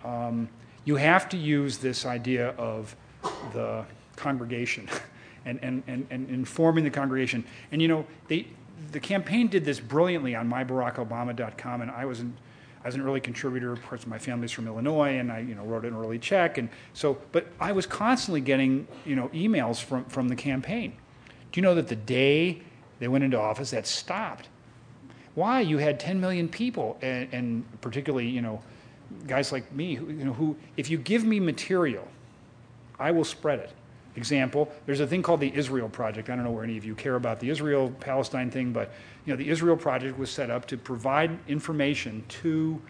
Um, 0.03 0.49
you 0.86 0.95
have 0.97 1.27
to 1.29 1.38
use 1.38 1.79
this 1.79 2.05
idea 2.05 2.49
of 2.51 2.95
the 3.53 3.86
congregation 4.15 4.88
and, 5.45 5.59
and, 5.61 5.83
and, 5.88 6.07
and 6.09 6.29
informing 6.29 6.83
the 6.83 6.89
congregation. 6.89 7.43
And 7.71 7.81
you 7.81 7.88
know, 7.88 8.05
they, 8.27 8.47
the 8.91 8.99
campaign 8.99 9.47
did 9.47 9.65
this 9.65 9.79
brilliantly 9.79 10.36
on 10.36 10.49
mybarackobama.com, 10.49 11.81
and 11.81 11.91
I 11.91 12.05
was 12.05 12.19
an, 12.19 12.38
I 12.86 12.88
was 12.88 12.93
an 12.93 13.01
early 13.01 13.19
contributor. 13.19 13.71
Of 13.71 13.83
course, 13.83 14.05
my 14.05 14.19
family's 14.19 14.51
from 14.51 14.67
Illinois, 14.67 15.17
and 15.17 15.31
I 15.31 15.39
you 15.39 15.55
know 15.55 15.63
wrote 15.63 15.86
an 15.86 15.95
early 15.95 16.19
check, 16.19 16.59
and 16.59 16.69
so. 16.93 17.17
But 17.31 17.47
I 17.59 17.71
was 17.71 17.88
constantly 17.88 18.41
getting 18.41 18.88
you 19.05 19.15
know 19.15 19.29
emails 19.29 19.83
from 19.83 20.05
from 20.05 20.27
the 20.27 20.36
campaign. 20.36 20.93
Do 21.51 21.59
you 21.59 21.63
know 21.63 21.73
that 21.73 21.88
the 21.88 21.95
day 21.95 22.61
they 22.99 23.07
went 23.07 23.23
into 23.23 23.39
office, 23.39 23.71
that 23.71 23.88
stopped? 23.88 24.49
Why? 25.33 25.61
You 25.61 25.79
had 25.79 25.99
10 25.99 26.21
million 26.21 26.47
people, 26.47 26.97
and, 27.01 27.27
and 27.33 27.81
particularly 27.81 28.29
you 28.29 28.41
know 28.41 28.61
guys 29.25 29.51
like 29.51 29.71
me, 29.73 29.95
who, 29.95 30.05
you 30.05 30.23
know, 30.23 30.33
who 30.33 30.55
if 30.77 30.88
you 30.88 30.99
give 30.99 31.23
me 31.23 31.39
material, 31.39 32.07
I 32.99 33.09
will 33.09 33.25
spread 33.25 33.57
it 33.57 33.71
example. 34.16 34.72
There's 34.86 34.99
a 34.99 35.07
thing 35.07 35.22
called 35.22 35.39
the 35.39 35.53
Israel 35.55 35.89
Project. 35.89 36.30
I 36.30 36.36
don't 36.36 36.45
know 36.45 36.51
where 36.51 36.63
any 36.63 36.78
of 36.78 36.86
you 36.86 36.95
care 36.95 37.16
about 37.16 37.39
the 37.39 37.49
Israel 37.49 37.91
Palestine 37.99 38.49
thing, 38.49 38.72
but 38.72 38.91
you 39.26 39.34
know, 39.34 39.38
the 39.38 39.49
Israel 39.49 39.76
Project 39.78 40.18
was 40.18 40.30
set 40.30 40.49
up 40.49 40.66
to 40.68 40.78
provide 40.78 41.38
information 41.47 42.24
to 42.28 42.82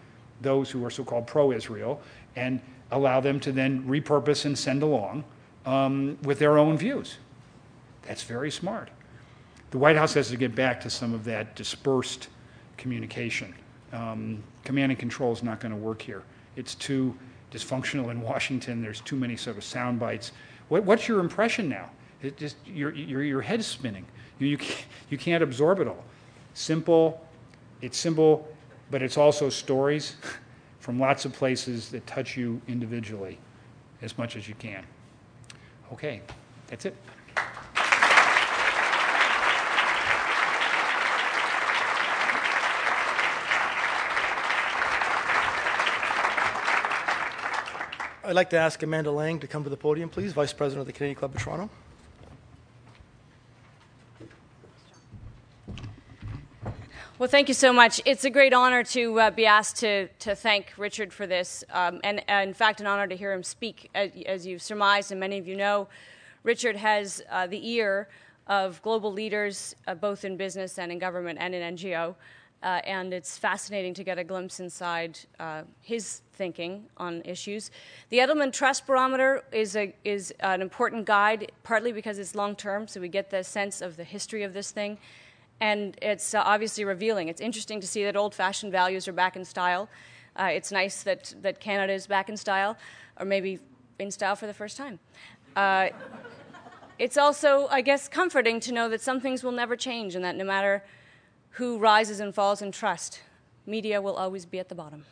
those 0.42 0.70
who 0.70 0.84
are 0.84 0.90
so-called 0.90 1.26
pro-Israel 1.26 2.00
and 2.36 2.60
allow 2.90 3.20
them 3.20 3.40
to 3.40 3.52
then 3.52 3.82
repurpose 3.84 4.44
and 4.44 4.58
send 4.58 4.82
along 4.82 5.24
um, 5.64 6.18
with 6.22 6.38
their 6.38 6.58
own 6.58 6.76
views. 6.76 7.16
That's 8.02 8.22
very 8.22 8.50
smart. 8.50 8.90
The 9.70 9.78
White 9.78 9.96
House 9.96 10.14
has 10.14 10.28
to 10.28 10.36
get 10.36 10.54
back 10.54 10.80
to 10.82 10.90
some 10.90 11.12
of 11.12 11.24
that 11.24 11.56
dispersed 11.56 12.28
communication. 12.76 13.54
Um, 13.92 14.42
command 14.64 14.92
and 14.92 14.98
control 14.98 15.32
is 15.32 15.42
not 15.42 15.60
going 15.60 15.72
to 15.72 15.78
work 15.78 16.00
here. 16.00 16.22
It's 16.54 16.74
too 16.74 17.16
dysfunctional 17.50 18.10
in 18.10 18.20
Washington. 18.20 18.82
There's 18.82 19.00
too 19.00 19.16
many 19.16 19.36
sort 19.36 19.56
of 19.56 19.64
sound 19.64 19.98
bites. 19.98 20.32
What, 20.68 20.84
what's 20.84 21.08
your 21.08 21.20
impression 21.20 21.68
now? 21.68 21.90
It 22.22 22.36
just 22.36 22.56
your, 22.66 22.92
your, 22.94 23.22
your 23.22 23.40
head's 23.40 23.66
spinning. 23.66 24.04
You, 24.38 24.48
you, 24.48 24.58
can't, 24.58 24.86
you 25.10 25.18
can't 25.18 25.42
absorb 25.42 25.80
it 25.80 25.88
all. 25.88 26.04
Simple, 26.54 27.24
it's 27.80 27.98
simple, 27.98 28.48
but 28.90 29.02
it's 29.02 29.16
also 29.16 29.48
stories 29.48 30.16
from 30.80 30.98
lots 30.98 31.24
of 31.24 31.32
places 31.32 31.90
that 31.90 32.06
touch 32.06 32.36
you 32.36 32.60
individually 32.68 33.38
as 34.02 34.16
much 34.18 34.36
as 34.36 34.48
you 34.48 34.54
can. 34.56 34.84
Okay, 35.92 36.20
that's 36.68 36.84
it. 36.84 36.96
I'd 48.26 48.34
like 48.34 48.50
to 48.50 48.58
ask 48.58 48.82
Amanda 48.82 49.12
Lang 49.12 49.38
to 49.38 49.46
come 49.46 49.62
to 49.62 49.70
the 49.70 49.76
podium, 49.76 50.08
please, 50.08 50.32
Vice 50.32 50.52
President 50.52 50.80
of 50.80 50.86
the 50.88 50.92
Canadian 50.92 51.14
Club 51.14 51.32
of 51.36 51.40
Toronto. 51.40 51.70
Well, 57.20 57.28
thank 57.28 57.46
you 57.46 57.54
so 57.54 57.72
much. 57.72 58.00
It's 58.04 58.24
a 58.24 58.30
great 58.30 58.52
honor 58.52 58.82
to 58.82 59.20
uh, 59.20 59.30
be 59.30 59.46
asked 59.46 59.76
to, 59.76 60.08
to 60.08 60.34
thank 60.34 60.72
Richard 60.76 61.12
for 61.12 61.28
this, 61.28 61.62
um, 61.70 62.00
and, 62.02 62.20
uh, 62.28 62.42
in 62.42 62.52
fact, 62.52 62.80
an 62.80 62.88
honor 62.88 63.06
to 63.06 63.14
hear 63.14 63.32
him 63.32 63.44
speak. 63.44 63.90
As, 63.94 64.10
as, 64.26 64.44
you've 64.44 64.60
surmised, 64.60 65.12
and 65.12 65.20
many 65.20 65.38
of 65.38 65.46
you 65.46 65.54
know, 65.54 65.86
Richard 66.42 66.74
has 66.74 67.22
uh, 67.30 67.46
the 67.46 67.64
ear 67.70 68.08
of 68.48 68.82
global 68.82 69.12
leaders, 69.12 69.76
uh, 69.86 69.94
both 69.94 70.24
in 70.24 70.36
business 70.36 70.80
and 70.80 70.90
in 70.90 70.98
government 70.98 71.38
and 71.40 71.54
in 71.54 71.76
NGO. 71.76 72.16
Uh, 72.62 72.80
and 72.84 73.12
it's 73.12 73.38
fascinating 73.38 73.94
to 73.94 74.02
get 74.02 74.18
a 74.18 74.24
glimpse 74.24 74.60
inside 74.60 75.18
uh, 75.38 75.62
his 75.82 76.22
thinking 76.32 76.84
on 76.96 77.22
issues. 77.24 77.70
The 78.08 78.18
Edelman 78.18 78.52
Trust 78.52 78.86
Barometer 78.86 79.44
is, 79.52 79.76
a, 79.76 79.94
is 80.04 80.32
an 80.40 80.62
important 80.62 81.04
guide, 81.04 81.52
partly 81.62 81.92
because 81.92 82.18
it's 82.18 82.34
long 82.34 82.56
term, 82.56 82.88
so 82.88 83.00
we 83.00 83.08
get 83.08 83.30
the 83.30 83.44
sense 83.44 83.82
of 83.82 83.96
the 83.96 84.04
history 84.04 84.42
of 84.42 84.52
this 84.52 84.70
thing 84.70 84.98
and 85.60 85.96
it's 86.02 86.34
uh, 86.34 86.42
obviously 86.44 86.84
revealing. 86.84 87.28
It's 87.28 87.40
interesting 87.40 87.80
to 87.80 87.86
see 87.86 88.04
that 88.04 88.16
old 88.16 88.34
fashioned 88.34 88.72
values 88.72 89.08
are 89.08 89.12
back 89.12 89.36
in 89.36 89.44
style. 89.44 89.88
Uh, 90.38 90.50
it's 90.52 90.70
nice 90.70 91.02
that, 91.04 91.34
that 91.40 91.60
Canada 91.60 91.92
is 91.92 92.06
back 92.06 92.28
in 92.28 92.36
style, 92.36 92.76
or 93.18 93.24
maybe 93.24 93.58
in 93.98 94.10
style 94.10 94.36
for 94.36 94.46
the 94.46 94.54
first 94.54 94.76
time. 94.76 94.98
Uh, 95.54 95.88
it's 96.98 97.16
also, 97.16 97.68
I 97.70 97.80
guess, 97.80 98.08
comforting 98.08 98.60
to 98.60 98.72
know 98.72 98.88
that 98.90 99.00
some 99.00 99.20
things 99.20 99.42
will 99.42 99.52
never 99.52 99.76
change 99.76 100.14
and 100.14 100.24
that 100.24 100.36
no 100.36 100.44
matter 100.44 100.84
who 101.56 101.78
rises 101.78 102.20
and 102.20 102.34
falls 102.34 102.60
in 102.60 102.70
trust, 102.70 103.20
media 103.64 104.00
will 104.02 104.14
always 104.14 104.44
be 104.44 104.58
at 104.58 104.68
the 104.68 104.74
bottom. 104.74 105.06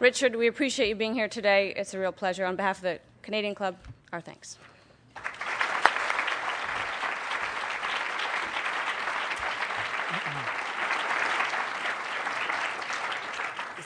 Richard, 0.00 0.34
we 0.34 0.48
appreciate 0.48 0.88
you 0.88 0.96
being 0.96 1.14
here 1.14 1.28
today. 1.28 1.72
It's 1.76 1.94
a 1.94 1.98
real 2.00 2.10
pleasure. 2.10 2.44
On 2.44 2.56
behalf 2.56 2.78
of 2.78 2.82
the 2.82 2.98
Canadian 3.22 3.54
Club, 3.54 3.76
our 4.12 4.20
thanks. 4.20 4.58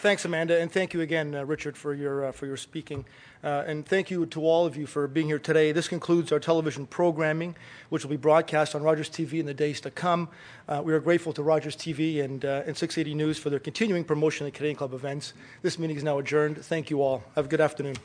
Thanks, 0.01 0.25
Amanda, 0.25 0.59
and 0.59 0.73
thank 0.73 0.95
you 0.95 1.03
again, 1.03 1.35
uh, 1.35 1.45
Richard, 1.45 1.77
for 1.77 1.93
your 1.93 2.25
uh, 2.25 2.33
for 2.33 2.47
your 2.47 2.57
speaking, 2.57 3.05
uh, 3.45 3.65
and 3.67 3.85
thank 3.85 4.11
you 4.11 4.25
to 4.25 4.41
all 4.47 4.65
of 4.65 4.75
you 4.75 4.87
for 4.87 5.07
being 5.07 5.27
here 5.27 5.39
today. 5.39 5.73
This 5.73 5.89
concludes 5.89 6.33
our 6.33 6.41
television 6.41 6.87
programming, 6.87 7.55
which 7.91 8.03
will 8.03 8.09
be 8.09 8.17
broadcast 8.17 8.75
on 8.75 8.83
Rogers 8.83 9.11
TV 9.11 9.41
in 9.41 9.45
the 9.45 9.53
days 9.53 9.79
to 9.83 9.91
come. 9.91 10.31
Uh, 10.67 10.81
we 10.83 10.95
are 10.95 11.01
grateful 11.01 11.35
to 11.35 11.43
Rogers 11.43 11.77
TV 11.77 12.25
and 12.25 12.47
uh, 12.47 12.63
and 12.65 12.79
680 12.79 13.15
News 13.15 13.39
for 13.39 13.51
their 13.51 13.59
continuing 13.59 14.05
promotion 14.05 14.47
of 14.47 14.55
the 14.55 14.57
Canadian 14.57 14.77
Club 14.77 14.95
events. 14.95 15.35
This 15.61 15.79
meeting 15.79 15.99
is 15.99 16.03
now 16.03 16.17
adjourned. 16.17 16.65
Thank 16.65 16.89
you 16.89 17.03
all. 17.03 17.23
Have 17.37 17.45
a 17.45 17.49
good 17.49 17.61
afternoon. 17.61 17.97